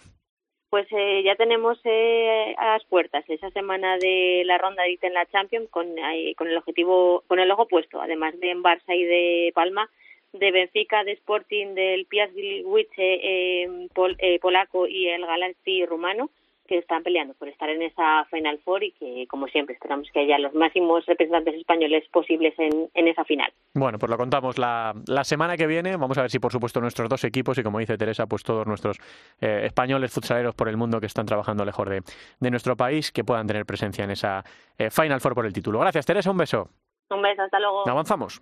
Pues 0.69 0.87
eh, 0.91 1.21
ya 1.23 1.35
tenemos 1.35 1.79
eh, 1.83 2.55
a 2.57 2.73
las 2.73 2.83
puertas 2.85 3.23
esa 3.29 3.49
semana 3.51 3.97
de 3.97 4.43
la 4.45 4.57
ronda 4.57 4.83
de 4.83 4.97
en 5.01 5.13
la 5.13 5.25
Champions 5.27 5.69
con, 5.69 5.87
con 6.35 6.47
el 6.47 6.57
objetivo, 6.57 7.23
con 7.27 7.39
el 7.39 7.51
ojo 7.51 7.67
puesto, 7.67 8.01
además 8.01 8.39
de 8.39 8.51
en 8.51 8.63
Barça 8.63 8.95
y 8.95 9.03
de 9.03 9.51
Palma, 9.53 9.89
de 10.33 10.51
Benfica, 10.51 11.03
de 11.03 11.13
Sporting, 11.13 11.75
del 11.75 12.05
Piast 12.05 12.33
eh, 12.37 13.87
pol, 13.93 14.15
eh, 14.19 14.39
polaco 14.39 14.87
y 14.87 15.07
el 15.07 15.25
Galaxy 15.25 15.85
rumano 15.85 16.29
que 16.65 16.77
están 16.77 17.03
peleando 17.03 17.33
por 17.33 17.47
estar 17.47 17.69
en 17.69 17.81
esa 17.81 18.25
Final 18.25 18.59
Four 18.63 18.83
y 18.83 18.91
que, 18.91 19.27
como 19.27 19.47
siempre, 19.47 19.75
esperamos 19.75 20.07
que 20.11 20.19
haya 20.19 20.39
los 20.39 20.53
máximos 20.53 21.05
representantes 21.05 21.55
españoles 21.55 22.03
posibles 22.11 22.53
en, 22.57 22.89
en 22.93 23.07
esa 23.07 23.23
final. 23.23 23.51
Bueno, 23.73 23.97
pues 23.99 24.09
lo 24.09 24.17
contamos 24.17 24.57
la, 24.57 24.93
la, 25.07 25.23
semana 25.23 25.57
que 25.57 25.67
viene. 25.67 25.97
Vamos 25.97 26.17
a 26.17 26.21
ver 26.21 26.31
si, 26.31 26.39
por 26.39 26.51
supuesto, 26.51 26.81
nuestros 26.81 27.09
dos 27.09 27.23
equipos 27.23 27.57
y, 27.57 27.63
como 27.63 27.79
dice 27.79 27.97
Teresa, 27.97 28.27
pues 28.27 28.43
todos 28.43 28.65
nuestros 28.65 28.97
eh, 29.41 29.61
españoles 29.65 30.13
futsaleros 30.13 30.55
por 30.55 30.69
el 30.69 30.77
mundo 30.77 30.99
que 30.99 31.07
están 31.07 31.25
trabajando 31.25 31.65
lejos 31.65 31.87
de, 31.89 32.01
de 32.39 32.51
nuestro 32.51 32.75
país, 32.75 33.11
que 33.11 33.23
puedan 33.23 33.47
tener 33.47 33.65
presencia 33.65 34.03
en 34.03 34.11
esa 34.11 34.43
eh, 34.77 34.89
Final 34.89 35.21
Four 35.21 35.35
por 35.35 35.45
el 35.45 35.53
título. 35.53 35.79
Gracias, 35.79 36.05
Teresa. 36.05 36.31
Un 36.31 36.37
beso. 36.37 36.69
Un 37.09 37.21
beso. 37.21 37.41
Hasta 37.41 37.59
luego. 37.59 37.87
Avanzamos. 37.87 38.41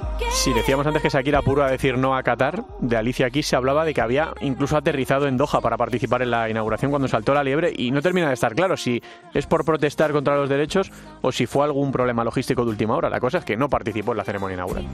Si 0.29 0.53
decíamos 0.53 0.87
antes 0.87 1.01
que 1.01 1.09
Shakira 1.09 1.41
puro 1.41 1.63
a 1.63 1.69
decir 1.69 1.97
no 1.97 2.15
a 2.15 2.23
Qatar, 2.23 2.63
de 2.79 2.97
Alicia 2.97 3.27
aquí 3.27 3.43
se 3.43 3.55
hablaba 3.55 3.85
de 3.85 3.93
que 3.93 4.01
había 4.01 4.33
incluso 4.41 4.77
aterrizado 4.77 5.27
en 5.27 5.37
Doha 5.37 5.61
para 5.61 5.77
participar 5.77 6.21
en 6.21 6.31
la 6.31 6.49
inauguración 6.49 6.91
cuando 6.91 7.07
saltó 7.07 7.33
la 7.33 7.43
liebre 7.43 7.71
y 7.75 7.91
no 7.91 8.01
termina 8.01 8.27
de 8.27 8.33
estar 8.33 8.55
claro 8.55 8.77
si 8.77 9.01
es 9.33 9.45
por 9.45 9.65
protestar 9.65 10.11
contra 10.11 10.35
los 10.35 10.49
derechos 10.49 10.91
o 11.21 11.31
si 11.31 11.45
fue 11.45 11.65
algún 11.65 11.91
problema 11.91 12.23
logístico 12.23 12.63
de 12.63 12.71
última 12.71 12.95
hora. 12.95 13.09
La 13.09 13.19
cosa 13.19 13.39
es 13.39 13.45
que 13.45 13.57
no 13.57 13.69
participó 13.69 14.11
en 14.11 14.17
la 14.17 14.23
ceremonia 14.23 14.55
inaugural. 14.55 14.87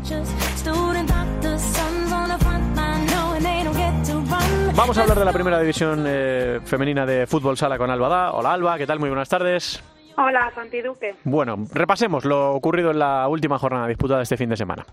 Vamos 4.75 4.97
a 4.97 5.01
hablar 5.01 5.17
de 5.17 5.25
la 5.25 5.33
primera 5.33 5.59
división 5.59 6.03
eh, 6.07 6.59
femenina 6.63 7.05
de 7.05 7.25
fútbol 7.25 7.57
sala 7.57 7.77
con 7.77 7.89
Alba 7.89 8.33
Hola 8.33 8.53
Alba, 8.53 8.77
¿qué 8.77 8.85
tal? 8.85 8.99
Muy 8.99 9.09
buenas 9.09 9.27
tardes. 9.27 9.81
Hola, 10.19 10.51
Santi 10.55 10.81
Duque. 10.81 11.13
Bueno, 11.25 11.57
repasemos 11.71 12.25
lo 12.25 12.51
ocurrido 12.53 12.89
en 12.89 12.97
la 12.97 13.27
última 13.27 13.59
jornada 13.59 13.87
disputada 13.87 14.23
este 14.23 14.35
fin 14.35 14.49
de 14.49 14.57
semana. 14.57 14.83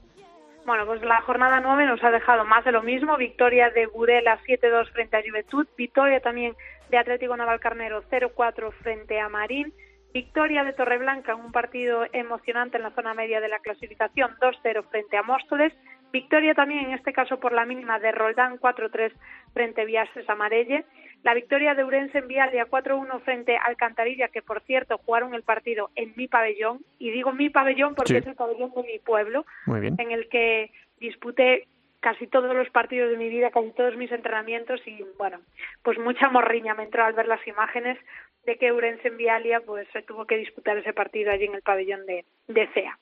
Bueno, 0.67 0.85
pues 0.85 1.03
la 1.03 1.23
jornada 1.23 1.61
9 1.61 1.87
nos 1.87 2.05
ha 2.05 2.11
dejado 2.11 2.45
más 2.45 2.63
de 2.65 2.73
lo 2.73 2.83
mismo. 2.83 3.17
Victoria 3.17 3.71
de 3.71 3.87
Burela 3.87 4.39
7-2 4.47 4.91
frente 4.93 5.17
a 5.17 5.23
Juventud. 5.23 5.67
Victoria 5.79 6.21
también 6.21 6.55
de 6.91 6.99
Atlético 6.99 7.37
Navalcarnero 7.37 8.03
0-4 8.11 8.73
frente 8.83 9.19
a 9.19 9.31
Marín. 9.31 9.73
Victoria 10.13 10.63
de 10.63 10.75
Torreblanca 10.75 11.33
en 11.33 11.41
un 11.41 11.53
partido 11.53 12.05
emocionante 12.13 12.77
en 12.77 12.83
la 12.83 12.91
zona 12.91 13.15
media 13.15 13.41
de 13.41 13.49
la 13.49 13.59
clasificación 13.61 14.37
2-0 14.41 14.85
frente 14.91 15.17
a 15.17 15.23
Móstoles. 15.23 15.73
Victoria 16.13 16.55
también 16.55 16.85
en 16.85 16.93
este 16.93 17.13
caso 17.13 17.41
por 17.41 17.53
la 17.53 17.65
mínima 17.65 17.99
de 17.99 18.13
Roldán 18.13 18.61
4-3 18.61 19.13
frente 19.55 19.83
a 19.83 19.85
Viases 19.87 20.29
Amarelle. 20.29 20.85
La 21.25 21.33
victoria 21.33 21.75
de 21.75 21.85
Urense 21.85 22.19
en 22.19 22.29
Vialia 22.29 22.67
4-1 22.67 23.21
frente 23.23 23.57
a 23.57 23.63
Alcantarilla, 23.63 24.29
que 24.29 24.43
por 24.43 24.61
cierto 24.61 24.99
jugaron 24.99 25.35
el 25.35 25.43
partido 25.43 25.91
en 25.97 26.13
mi 26.17 26.29
pabellón, 26.29 26.85
y 26.99 27.11
digo 27.11 27.33
mi 27.33 27.49
pabellón 27.49 27.95
porque 27.95 28.19
es 28.19 28.27
el 28.27 28.35
pabellón 28.35 28.73
de 28.75 28.83
mi 28.83 28.99
pueblo, 28.99 29.47
en 29.67 30.11
el 30.11 30.29
que 30.29 30.71
disputé 31.01 31.67
casi 32.01 32.27
todos 32.27 32.55
los 32.55 32.69
partidos 32.69 33.11
de 33.11 33.17
mi 33.17 33.31
vida, 33.31 33.51
con 33.51 33.73
todos 33.73 33.97
mis 33.97 34.13
entrenamientos 34.13 34.87
y 34.87 35.03
bueno, 35.17 35.41
pues 35.83 35.99
mucha 35.99 36.29
morriña 36.29 36.75
me 36.75 36.83
entró 36.83 37.03
al 37.03 37.15
ver 37.15 37.27
las 37.27 37.45
imágenes 37.47 37.99
de 38.45 38.59
que 38.59 38.73
Urense 38.73 39.09
en 39.09 39.17
Vialia 39.17 39.61
pues 39.61 39.89
se 39.95 40.03
tuvo 40.03 40.27
que 40.27 40.37
disputar 40.37 40.77
ese 40.77 40.93
partido 40.93 41.33
allí 41.33 41.47
en 41.47 41.55
el 41.55 41.63
pabellón 41.63 42.05
de, 42.05 42.27
de 42.49 42.67
CEA. 42.75 42.99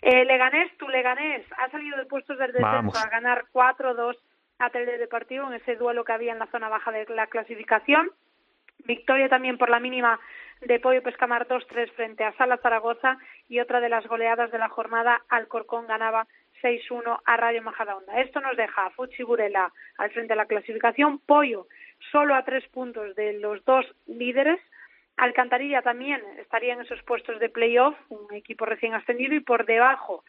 Eh, 0.00 0.24
Leganés, 0.24 0.70
tu 0.78 0.88
Leganés, 0.88 1.44
ha 1.58 1.68
salido 1.70 1.96
de 1.96 2.06
puestos 2.06 2.38
del 2.38 2.52
descenso 2.52 2.96
a 2.96 3.08
ganar 3.08 3.46
4-2 3.52 4.16
a 4.58 4.70
Deportivo 4.70 5.46
en 5.48 5.54
ese 5.54 5.76
duelo 5.76 6.04
que 6.04 6.12
había 6.12 6.32
en 6.32 6.38
la 6.38 6.46
zona 6.46 6.68
baja 6.68 6.90
de 6.92 7.06
la 7.08 7.26
clasificación. 7.26 8.10
Victoria 8.84 9.28
también 9.28 9.58
por 9.58 9.70
la 9.70 9.80
mínima 9.80 10.20
de 10.60 10.80
Pollo 10.80 11.02
Pescamar 11.02 11.48
2-3 11.48 11.90
frente 11.92 12.24
a 12.24 12.32
Sala 12.36 12.58
Zaragoza 12.58 13.18
y 13.48 13.60
otra 13.60 13.80
de 13.80 13.88
las 13.88 14.06
goleadas 14.06 14.50
de 14.50 14.58
la 14.58 14.68
jornada, 14.68 15.22
Alcorcón 15.28 15.86
ganaba 15.86 16.26
6-1 16.62 17.20
a 17.24 17.36
Rayo 17.36 17.62
Majadahonda. 17.62 18.20
Esto 18.20 18.40
nos 18.40 18.56
deja 18.56 18.86
a 18.86 18.90
Fuchi 18.90 19.22
Burela 19.22 19.72
al 19.98 20.10
frente 20.10 20.32
de 20.32 20.36
la 20.36 20.46
clasificación, 20.46 21.18
Pollo 21.20 21.66
solo 22.10 22.34
a 22.34 22.44
tres 22.44 22.66
puntos 22.68 23.14
de 23.16 23.34
los 23.34 23.64
dos 23.64 23.86
líderes, 24.06 24.60
Alcantarilla 25.16 25.82
también 25.82 26.20
estaría 26.38 26.74
en 26.74 26.80
esos 26.80 27.00
puestos 27.02 27.38
de 27.38 27.48
playoff, 27.48 27.96
un 28.08 28.34
equipo 28.34 28.64
recién 28.66 28.94
ascendido, 28.94 29.34
y 29.34 29.40
por 29.40 29.64
debajo 29.64 30.24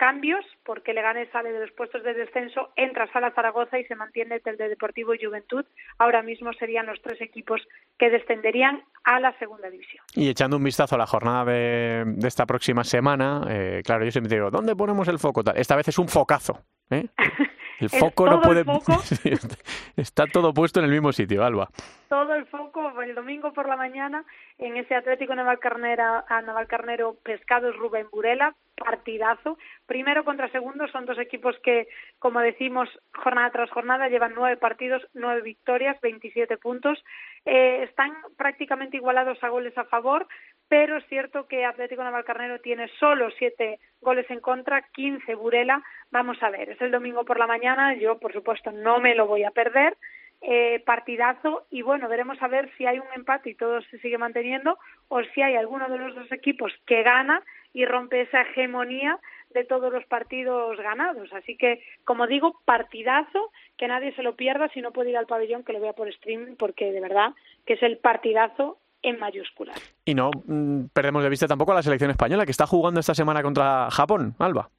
cambios, 0.00 0.42
porque 0.64 0.94
Leganés 0.94 1.28
sale 1.30 1.52
de 1.52 1.60
los 1.60 1.70
puestos 1.72 2.02
de 2.02 2.14
descenso, 2.14 2.70
entra 2.74 3.12
Sala 3.12 3.32
Zaragoza 3.32 3.78
y 3.78 3.84
se 3.84 3.94
mantiene 3.94 4.40
el 4.42 4.56
de 4.56 4.70
Deportivo 4.70 5.12
y 5.12 5.22
Juventud. 5.22 5.62
Ahora 5.98 6.22
mismo 6.22 6.54
serían 6.54 6.86
los 6.86 7.02
tres 7.02 7.20
equipos 7.20 7.60
que 7.98 8.08
descenderían 8.08 8.82
a 9.04 9.20
la 9.20 9.38
segunda 9.38 9.68
división. 9.68 10.02
Y 10.14 10.30
echando 10.30 10.56
un 10.56 10.64
vistazo 10.64 10.94
a 10.94 10.98
la 10.98 11.06
jornada 11.06 11.44
de, 11.44 12.14
esta 12.26 12.46
próxima 12.46 12.82
semana, 12.82 13.42
eh, 13.50 13.82
claro, 13.84 14.06
yo 14.06 14.10
siempre 14.10 14.34
digo, 14.34 14.50
¿dónde 14.50 14.74
ponemos 14.74 15.06
el 15.08 15.18
foco? 15.18 15.42
Esta 15.54 15.76
vez 15.76 15.88
es 15.88 15.98
un 15.98 16.08
focazo. 16.08 16.62
¿eh? 16.88 17.06
El 17.80 17.88
foco 17.88 18.26
no 18.26 18.42
puede. 18.42 18.62
Está 19.96 20.26
todo 20.26 20.52
puesto 20.52 20.80
en 20.80 20.84
el 20.84 20.92
mismo 20.92 21.12
sitio, 21.12 21.42
Alba. 21.42 21.70
Todo 22.10 22.34
el 22.34 22.44
foco 22.44 23.00
el 23.00 23.14
domingo 23.14 23.54
por 23.54 23.66
la 23.66 23.76
mañana 23.76 24.24
en 24.58 24.76
ese 24.76 24.94
Atlético 24.94 25.34
Navalcarnero, 25.34 26.24
a 26.28 26.42
Navalcarnero 26.42 27.16
Pescados 27.22 27.74
Rubén 27.76 28.06
Burela, 28.12 28.54
partidazo. 28.80 29.58
Primero 29.86 30.24
contra 30.24 30.50
segundo 30.50 30.88
son 30.88 31.04
dos 31.06 31.18
equipos 31.18 31.56
que, 31.62 31.86
como 32.18 32.40
decimos, 32.40 32.88
jornada 33.14 33.50
tras 33.50 33.70
jornada 33.70 34.08
llevan 34.08 34.32
nueve 34.34 34.56
partidos, 34.56 35.06
nueve 35.12 35.42
victorias, 35.42 36.00
27 36.00 36.56
puntos. 36.56 36.98
Eh, 37.44 37.84
están 37.84 38.12
prácticamente 38.36 38.96
igualados 38.96 39.38
a 39.44 39.48
goles 39.48 39.76
a 39.76 39.84
favor, 39.84 40.26
pero 40.68 40.96
es 40.96 41.06
cierto 41.06 41.46
que 41.46 41.64
Atlético 41.64 42.02
Navalcarnero 42.02 42.60
tiene 42.60 42.88
solo 42.98 43.30
siete 43.38 43.78
goles 44.00 44.28
en 44.30 44.40
contra, 44.40 44.82
15 44.92 45.34
Burela. 45.34 45.82
Vamos 46.10 46.42
a 46.42 46.50
ver, 46.50 46.70
es 46.70 46.80
el 46.80 46.90
domingo 46.90 47.24
por 47.24 47.38
la 47.38 47.46
mañana, 47.46 47.94
yo 47.94 48.18
por 48.18 48.32
supuesto 48.32 48.72
no 48.72 48.98
me 48.98 49.14
lo 49.14 49.26
voy 49.26 49.44
a 49.44 49.50
perder. 49.50 49.96
Eh, 50.42 50.82
partidazo 50.86 51.66
y 51.70 51.82
bueno, 51.82 52.08
veremos 52.08 52.40
a 52.40 52.48
ver 52.48 52.70
si 52.78 52.86
hay 52.86 52.98
un 52.98 53.12
empate 53.14 53.50
y 53.50 53.54
todo 53.54 53.82
se 53.82 53.98
sigue 53.98 54.16
manteniendo 54.16 54.78
o 55.08 55.20
si 55.34 55.42
hay 55.42 55.54
alguno 55.54 55.86
de 55.90 55.98
los 55.98 56.14
dos 56.14 56.32
equipos 56.32 56.72
que 56.86 57.02
gana 57.02 57.42
y 57.74 57.84
rompe 57.84 58.22
esa 58.22 58.40
hegemonía 58.40 59.18
de 59.50 59.64
todos 59.64 59.92
los 59.92 60.04
partidos 60.06 60.78
ganados. 60.78 61.30
Así 61.34 61.58
que, 61.58 61.82
como 62.04 62.26
digo, 62.26 62.58
partidazo, 62.64 63.50
que 63.76 63.86
nadie 63.86 64.14
se 64.14 64.22
lo 64.22 64.34
pierda 64.34 64.68
si 64.68 64.80
no 64.80 64.92
puede 64.92 65.10
ir 65.10 65.18
al 65.18 65.26
pabellón, 65.26 65.62
que 65.62 65.74
lo 65.74 65.80
vea 65.80 65.92
por 65.92 66.08
streaming, 66.08 66.56
porque 66.56 66.90
de 66.90 67.00
verdad 67.00 67.34
que 67.66 67.74
es 67.74 67.82
el 67.82 67.98
partidazo 67.98 68.78
en 69.02 69.18
mayúsculas. 69.18 69.76
Y 70.04 70.14
no 70.14 70.30
mm, 70.46 70.86
perdemos 70.92 71.22
de 71.22 71.28
vista 71.28 71.48
tampoco 71.48 71.72
a 71.72 71.76
la 71.76 71.82
selección 71.82 72.10
española, 72.10 72.44
que 72.44 72.52
está 72.52 72.66
jugando 72.66 73.00
esta 73.00 73.14
semana 73.14 73.42
contra 73.42 73.90
Japón, 73.90 74.34
Alba. 74.38 74.70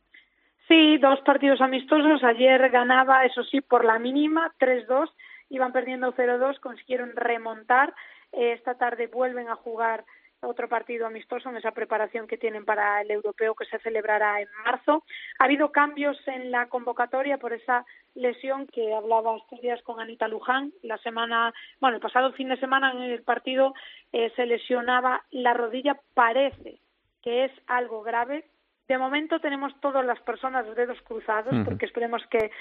Sí, 0.68 0.98
dos 0.98 1.20
partidos 1.22 1.60
amistosos. 1.60 2.24
Ayer 2.24 2.70
ganaba, 2.70 3.26
eso 3.26 3.44
sí, 3.44 3.62
por 3.62 3.84
la 3.84 4.00
mínima, 4.00 4.54
3-2. 4.60 5.10
Iban 5.52 5.74
perdiendo 5.74 6.14
0-2, 6.14 6.60
consiguieron 6.60 7.16
remontar. 7.16 7.94
Eh, 8.32 8.54
esta 8.54 8.76
tarde 8.76 9.08
vuelven 9.08 9.50
a 9.50 9.56
jugar 9.56 10.06
otro 10.44 10.68
partido 10.68 11.06
amistoso 11.06 11.50
en 11.50 11.58
esa 11.58 11.72
preparación 11.72 12.26
que 12.26 12.38
tienen 12.38 12.66
para 12.66 13.02
el 13.02 13.12
europeo 13.12 13.54
que 13.54 13.66
se 13.66 13.78
celebrará 13.80 14.42
en 14.42 14.48
marzo. 14.66 15.04
Ha 15.38 15.46
habido 15.46 15.72
cambios 15.72 16.18
en 16.28 16.52
la 16.52 16.68
convocatoria 16.68 17.38
por 17.38 17.54
esa 17.54 17.86
lesión 18.16 18.66
que 18.68 18.94
hablaba 18.94 19.38
estos 19.38 19.62
días 19.62 19.82
con 19.84 20.00
Anita 20.00 20.28
Luján. 20.28 20.72
La 20.82 20.98
semana, 21.00 21.54
bueno, 21.80 21.98
el 21.98 22.02
pasado 22.02 22.34
fin 22.34 22.50
de 22.50 22.58
semana 22.58 22.92
en 22.92 23.02
el 23.04 23.22
partido 23.22 23.74
eh, 24.12 24.32
se 24.36 24.46
lesionaba 24.46 25.24
la 25.32 25.54
rodilla. 25.54 26.00
Parece 26.14 26.80
que 27.22 27.46
es 27.46 27.52
algo 27.68 28.02
grave. 28.02 28.46
De 28.88 28.98
momento 28.98 29.40
tenemos 29.40 29.80
todas 29.80 30.06
las 30.06 30.20
personas 30.22 30.66
de 30.66 30.76
dedos 30.76 31.02
cruzados, 31.04 31.54
porque 31.64 31.86
esperemos 31.86 32.26
que, 32.30 32.52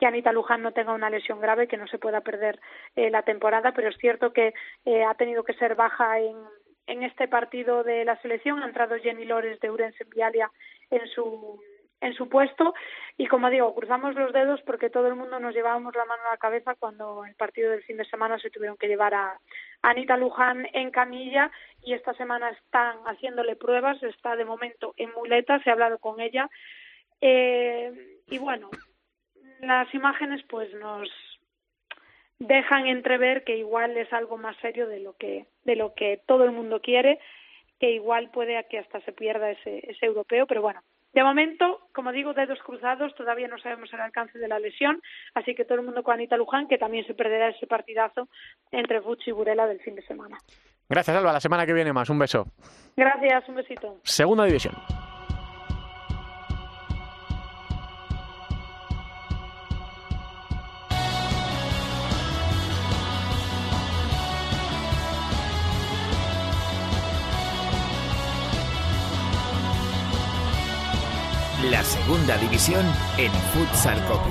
que, 0.00 0.06
Anita 0.06 0.32
Luján 0.32 0.62
no 0.62 0.72
tenga 0.72 0.94
una 0.94 1.10
lesión 1.10 1.40
grave, 1.40 1.68
que 1.68 1.76
no 1.76 1.86
se 1.86 1.98
pueda 1.98 2.22
perder 2.22 2.58
eh, 2.96 3.10
la 3.10 3.22
temporada, 3.22 3.72
pero 3.72 3.90
es 3.90 3.96
cierto 3.98 4.32
que 4.32 4.54
eh, 4.84 5.04
ha 5.04 5.14
tenido 5.14 5.44
que 5.44 5.54
ser 5.54 5.74
baja 5.74 6.18
en, 6.18 6.36
en 6.86 7.02
este 7.02 7.28
partido 7.28 7.84
de 7.84 8.04
la 8.04 8.20
selección. 8.22 8.62
Ha 8.62 8.66
entrado 8.66 8.96
Jenny 8.96 9.24
Lores 9.24 9.60
de 9.60 9.70
Urense 9.70 10.04
Vialia 10.04 10.50
en 10.90 11.06
su 11.08 11.60
en 12.00 12.14
su 12.14 12.28
puesto. 12.28 12.74
Y 13.16 13.26
como 13.26 13.50
digo 13.50 13.74
cruzamos 13.74 14.14
los 14.14 14.32
dedos 14.32 14.60
porque 14.62 14.90
todo 14.90 15.06
el 15.08 15.14
mundo 15.14 15.38
nos 15.38 15.54
llevábamos 15.54 15.94
la 15.94 16.04
mano 16.04 16.22
a 16.26 16.32
la 16.32 16.38
cabeza 16.38 16.74
cuando 16.74 17.24
el 17.24 17.34
partido 17.34 17.70
del 17.70 17.82
fin 17.82 17.96
de 17.96 18.04
semana 18.06 18.38
se 18.38 18.50
tuvieron 18.50 18.76
que 18.76 18.88
llevar 18.88 19.14
a 19.14 19.38
Anita 19.82 20.16
Luján 20.16 20.66
en 20.72 20.90
camilla. 20.90 21.50
Y 21.82 21.94
esta 21.94 22.14
semana 22.14 22.50
están 22.50 22.98
haciéndole 23.04 23.56
pruebas 23.56 24.02
está 24.02 24.36
de 24.36 24.44
momento 24.44 24.94
en 24.96 25.12
muleta 25.12 25.62
se 25.62 25.70
ha 25.70 25.74
hablado 25.74 25.98
con 25.98 26.20
ella. 26.20 26.48
Eh, 27.20 27.92
y 28.28 28.38
bueno 28.38 28.70
las 29.60 29.92
imágenes 29.94 30.42
pues 30.48 30.72
nos 30.74 31.08
dejan 32.38 32.86
entrever 32.86 33.44
que 33.44 33.56
igual 33.56 33.96
es 33.96 34.12
algo 34.12 34.38
más 34.38 34.56
serio 34.58 34.88
de 34.88 35.00
lo 35.00 35.16
que 35.16 35.46
de 35.64 35.76
lo 35.76 35.94
que 35.94 36.22
todo 36.26 36.44
el 36.44 36.52
mundo 36.52 36.80
quiere 36.80 37.18
que 37.78 37.90
igual 37.92 38.30
puede 38.30 38.66
que 38.68 38.78
hasta 38.78 39.00
se 39.02 39.12
pierda 39.12 39.50
ese, 39.50 39.90
ese 39.90 40.06
europeo 40.06 40.46
pero 40.46 40.62
bueno 40.62 40.80
de 41.12 41.24
momento, 41.24 41.80
como 41.92 42.12
digo, 42.12 42.34
dedos 42.34 42.60
cruzados, 42.62 43.14
todavía 43.16 43.48
no 43.48 43.58
sabemos 43.58 43.92
el 43.92 44.00
alcance 44.00 44.38
de 44.38 44.46
la 44.46 44.60
lesión, 44.60 45.02
así 45.34 45.56
que 45.56 45.64
todo 45.64 45.78
el 45.78 45.84
mundo 45.84 46.04
con 46.04 46.14
Anita 46.14 46.36
Luján, 46.36 46.68
que 46.68 46.78
también 46.78 47.04
se 47.04 47.14
perderá 47.14 47.48
ese 47.48 47.66
partidazo 47.66 48.28
entre 48.70 49.00
Fuchi 49.02 49.30
y 49.30 49.32
Burela 49.32 49.66
del 49.66 49.80
fin 49.80 49.96
de 49.96 50.02
semana. 50.02 50.38
Gracias, 50.88 51.16
Alba. 51.16 51.32
La 51.32 51.40
semana 51.40 51.66
que 51.66 51.72
viene 51.72 51.92
más. 51.92 52.10
Un 52.10 52.18
beso. 52.18 52.46
Gracias, 52.96 53.48
un 53.48 53.56
besito. 53.56 53.96
Segunda 54.04 54.44
división. 54.44 54.74
La 71.80 71.86
segunda 71.86 72.36
división 72.36 72.84
en 73.16 73.32
Futsal 73.32 73.98
Cope. 74.04 74.28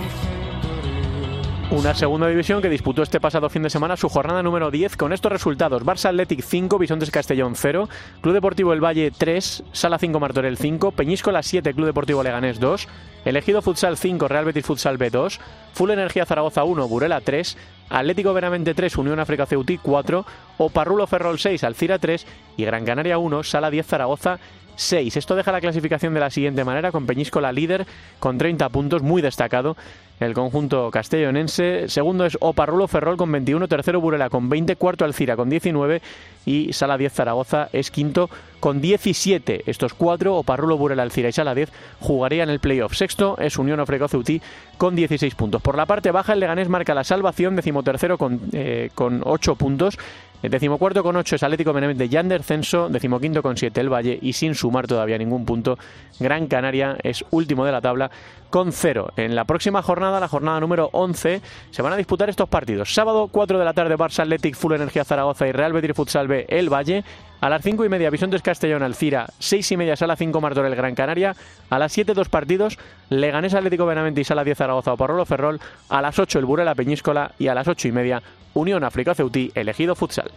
Una 1.71 1.95
segunda 1.95 2.27
división 2.27 2.61
que 2.61 2.69
disputó 2.69 3.01
este 3.01 3.19
pasado 3.19 3.49
fin 3.49 3.63
de 3.63 3.71
semana 3.71 3.97
su 3.97 4.07
jornada 4.07 4.43
número 4.43 4.69
10 4.69 4.95
con 4.95 5.13
estos 5.13 5.31
resultados. 5.31 5.83
Barça 5.83 6.09
Athletic 6.09 6.43
5, 6.43 6.77
Bisontes 6.77 7.09
Castellón 7.09 7.55
0, 7.55 7.89
Club 8.21 8.35
Deportivo 8.35 8.71
El 8.71 8.83
Valle 8.85 9.09
3, 9.09 9.63
Sala 9.71 9.97
5 9.97 10.19
Martorell 10.19 10.57
5, 10.57 10.91
Peñíscola 10.91 11.41
7, 11.41 11.73
Club 11.73 11.87
Deportivo 11.87 12.21
Leganés 12.21 12.59
2, 12.59 12.87
Elegido 13.25 13.63
Futsal 13.63 13.97
5, 13.97 14.27
Real 14.27 14.45
Betis 14.45 14.67
Futsal 14.67 14.99
B 14.99 15.09
2, 15.09 15.39
Full 15.73 15.89
Energía 15.89 16.27
Zaragoza 16.27 16.63
1, 16.63 16.87
Burela 16.87 17.19
3, 17.19 17.57
Atlético 17.89 18.31
Veramente 18.35 18.75
3, 18.75 18.95
Unión 18.97 19.19
África 19.19 19.47
Ceutí 19.47 19.79
4, 19.79 20.23
Oparrulo 20.59 21.07
Ferrol 21.07 21.39
6, 21.39 21.63
Alcira 21.63 21.97
3 21.97 22.27
y 22.57 22.65
Gran 22.65 22.85
Canaria 22.85 23.17
1, 23.17 23.41
Sala 23.41 23.71
10 23.71 23.87
Zaragoza 23.87 24.39
6. 24.79 25.17
Esto 25.17 25.35
deja 25.35 25.51
la 25.51 25.59
clasificación 25.59 26.13
de 26.13 26.21
la 26.21 26.29
siguiente 26.29 26.63
manera, 26.63 26.91
con 26.91 27.05
Peñíscola 27.05 27.51
líder 27.51 27.85
con 28.19 28.37
30 28.37 28.69
puntos, 28.69 29.01
muy 29.01 29.21
destacado 29.21 29.75
el 30.19 30.33
conjunto 30.33 30.89
castellonense. 30.91 31.87
Segundo 31.87 32.25
es 32.25 32.37
Oparrulo 32.41 32.87
Ferrol 32.87 33.17
con 33.17 33.31
21, 33.31 33.67
tercero 33.67 34.01
Burela 34.01 34.29
con 34.29 34.49
20, 34.49 34.75
cuarto 34.75 35.05
Alcira 35.05 35.35
con 35.35 35.49
19 35.49 36.01
y 36.45 36.73
Sala 36.73 36.97
10 36.97 37.13
Zaragoza 37.13 37.69
es 37.73 37.91
quinto 37.91 38.29
con 38.59 38.81
17. 38.81 39.63
Estos 39.65 39.93
cuatro, 39.93 40.35
Oparrulo, 40.35 40.77
Burela, 40.77 41.03
Alcira 41.03 41.29
y 41.29 41.31
Sala 41.31 41.55
10, 41.55 41.71
jugarían 42.01 42.49
el 42.49 42.59
playoff. 42.59 42.95
Sexto 42.95 43.37
es 43.39 43.57
Unión 43.57 43.79
Ofreco 43.79 44.07
Ceutí 44.07 44.41
con 44.77 44.95
16 44.95 45.35
puntos. 45.35 45.61
Por 45.61 45.77
la 45.77 45.85
parte 45.85 46.11
baja, 46.11 46.33
el 46.33 46.39
Leganés 46.39 46.69
marca 46.69 46.93
la 46.93 47.03
salvación, 47.03 47.55
decimotercero 47.55 48.17
con, 48.17 48.41
eh, 48.51 48.89
con 48.95 49.21
8 49.23 49.55
puntos. 49.55 49.97
El 50.41 50.51
decimocuarto 50.51 51.03
con 51.03 51.17
8 51.17 51.35
es 51.35 51.43
Atlético 51.43 51.73
Benavente 51.73 52.07
Yander 52.07 52.43
Censo, 52.43 52.87
decimoquinto 52.87 53.43
con 53.43 53.57
7 53.57 53.81
el 53.81 53.91
Valle 53.91 54.17
y 54.21 54.31
sin 54.31 54.55
sumar 54.55 54.87
todavía 54.87 55.17
ningún 55.17 55.43
punto, 55.43 55.77
Gran 56.17 56.47
Canaria 56.47 56.97
es 57.03 57.25
último 57.31 57.65
de 57.65 57.73
la 57.73 57.81
tabla 57.81 58.09
con 58.49 58.71
0. 58.71 59.11
En 59.17 59.35
la 59.35 59.43
próxima 59.43 59.81
jornada, 59.81 60.19
la 60.19 60.29
jornada 60.29 60.61
número 60.61 60.89
11, 60.93 61.41
se 61.71 61.81
van 61.81 61.91
a 61.91 61.97
disputar 61.97 62.29
estos 62.29 62.47
partidos. 62.47 62.93
Sábado 62.93 63.27
4 63.29 63.59
de 63.59 63.65
la 63.65 63.73
tarde 63.73 63.97
Barça 63.97 64.21
Athletic 64.21 64.55
Full 64.55 64.73
Energía 64.73 65.03
Zaragoza 65.03 65.45
y 65.45 65.51
Real 65.51 65.73
Betis 65.73 65.93
Futsal 65.93 66.29
B 66.29 66.45
El 66.47 66.71
Valle. 66.71 67.03
A 67.41 67.49
las 67.49 67.61
5 67.63 67.85
y 67.85 67.89
media, 67.89 68.09
Bisontes 68.09 68.41
Castellón 68.41 68.83
Alcira. 68.83 69.27
6 69.39 69.71
y 69.71 69.77
media, 69.77 69.95
Sala 69.95 70.17
5 70.17 70.41
Martorell 70.41 70.75
Gran 70.75 70.93
Canaria. 70.93 71.35
A 71.69 71.79
las 71.79 71.93
7, 71.93 72.13
dos 72.13 72.27
partidos. 72.27 72.77
Leganés 73.09 73.53
Atlético 73.53 73.85
Benavente 73.85 74.21
y 74.21 74.23
Sala 74.25 74.43
10 74.43 74.57
Zaragoza 74.57 74.95
Parrolo 74.97 75.25
Ferrol. 75.25 75.59
A 75.87 76.01
las 76.01 76.19
8, 76.19 76.39
el 76.39 76.45
Burela 76.45 76.75
Peñíscola. 76.75 77.31
Y 77.39 77.47
a 77.47 77.55
las 77.55 77.67
8 77.67 77.87
y 77.87 77.91
media, 77.93 78.21
Unión 78.53 78.83
África 78.83 79.15
Ceutí, 79.15 79.51
elegido 79.55 79.95
futsal. 79.95 80.31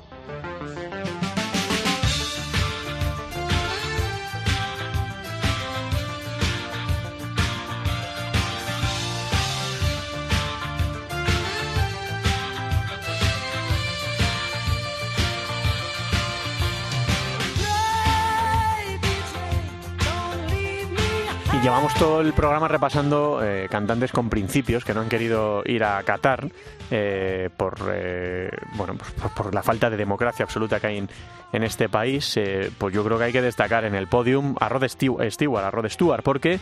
Llevamos 21.62 21.94
todo 21.94 22.20
el 22.20 22.32
programa 22.32 22.66
repasando 22.66 23.40
eh, 23.42 23.68
cantantes 23.70 24.10
con 24.10 24.28
principios 24.28 24.84
que 24.84 24.92
no 24.92 25.00
han 25.00 25.08
querido 25.08 25.62
ir 25.64 25.84
a 25.84 26.02
Qatar 26.02 26.50
eh, 26.90 27.50
por, 27.56 27.76
eh, 27.88 28.50
bueno, 28.74 28.96
pues 28.96 29.12
por, 29.12 29.32
por, 29.32 29.54
la 29.54 29.62
falta 29.62 29.88
de 29.88 29.96
democracia 29.96 30.44
absoluta 30.44 30.80
que 30.80 30.88
hay 30.88 30.98
en, 30.98 31.62
este 31.62 31.88
país. 31.88 32.38
pues 32.78 32.94
yo 32.94 33.04
creo 33.04 33.18
que 33.18 33.24
hay 33.24 33.32
que 33.32 33.42
destacar 33.42 33.84
en 33.84 33.94
el 33.94 34.08
podium 34.08 34.56
a 34.58 34.68
Rod 34.68 34.88
Stewart, 34.88 35.64
a 35.64 35.70
Rod 35.70 35.88
Stewart 35.88 36.22
porque 36.24 36.58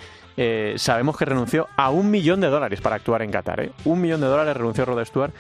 sabemos 0.77 1.17
que 1.17 1.25
renunció 1.25 1.69
a 1.77 1.91
un 1.91 2.11
millón 2.11 2.41
de 2.41 2.49
dólares 2.49 2.81
para 2.81 2.97
actuar 2.97 3.23
en 3.23 3.31
Qatar. 3.31 3.71
Un 3.85 4.01
millón 4.01 4.21
de 4.21 4.27
dólares 4.27 4.57
renunció 4.57 4.85
Rod 4.85 5.05
Stewart. 5.05 5.33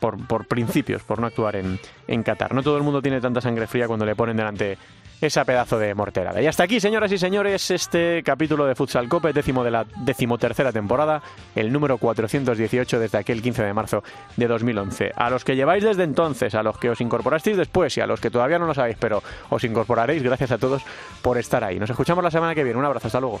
Por, 0.00 0.26
por, 0.26 0.46
principios, 0.46 1.02
por 1.02 1.20
no 1.20 1.26
actuar 1.26 1.56
en, 1.56 1.78
en 2.08 2.22
Qatar. 2.22 2.54
No 2.54 2.62
todo 2.62 2.78
el 2.78 2.82
mundo 2.82 3.02
tiene 3.02 3.20
tanta 3.20 3.40
sangre 3.40 3.66
fría 3.66 3.86
cuando 3.86 4.06
le 4.06 4.16
ponen 4.16 4.36
delante 4.36 4.78
esa 5.20 5.44
pedazo 5.44 5.78
de 5.78 5.94
morterada. 5.94 6.40
Y 6.40 6.46
hasta 6.46 6.64
aquí, 6.64 6.80
señoras 6.80 7.12
y 7.12 7.18
señores, 7.18 7.70
este 7.70 8.22
capítulo 8.22 8.66
de 8.66 8.74
Futsal 8.74 9.08
Cope, 9.08 9.32
décimo 9.32 9.62
de 9.62 9.70
la 9.70 9.86
decimotercera 10.04 10.72
temporada, 10.72 11.22
el 11.54 11.72
número 11.72 11.98
418 11.98 12.98
desde 12.98 13.18
aquel 13.18 13.42
15 13.42 13.62
de 13.62 13.74
marzo 13.74 14.02
de 14.36 14.46
2011. 14.46 15.12
A 15.14 15.30
los 15.30 15.44
que 15.44 15.56
lleváis 15.56 15.84
desde 15.84 16.04
entonces, 16.04 16.54
a 16.54 16.62
los 16.62 16.78
que 16.78 16.90
os 16.90 17.00
incorporasteis 17.00 17.56
después 17.56 17.96
y 17.98 18.00
a 18.00 18.06
los 18.06 18.20
que 18.20 18.30
todavía 18.30 18.58
no 18.58 18.66
lo 18.66 18.74
sabéis, 18.74 18.96
pero 18.98 19.22
os 19.50 19.62
incorporaréis, 19.64 20.22
gracias 20.22 20.52
a 20.52 20.58
todos 20.58 20.82
por 21.22 21.36
estar 21.38 21.62
ahí. 21.64 21.78
Nos 21.78 21.90
escuchamos 21.90 22.24
la 22.24 22.30
semana 22.30 22.54
que 22.54 22.64
viene. 22.64 22.78
Un 22.78 22.86
abrazo, 22.86 23.08
hasta 23.08 23.20
luego. 23.20 23.40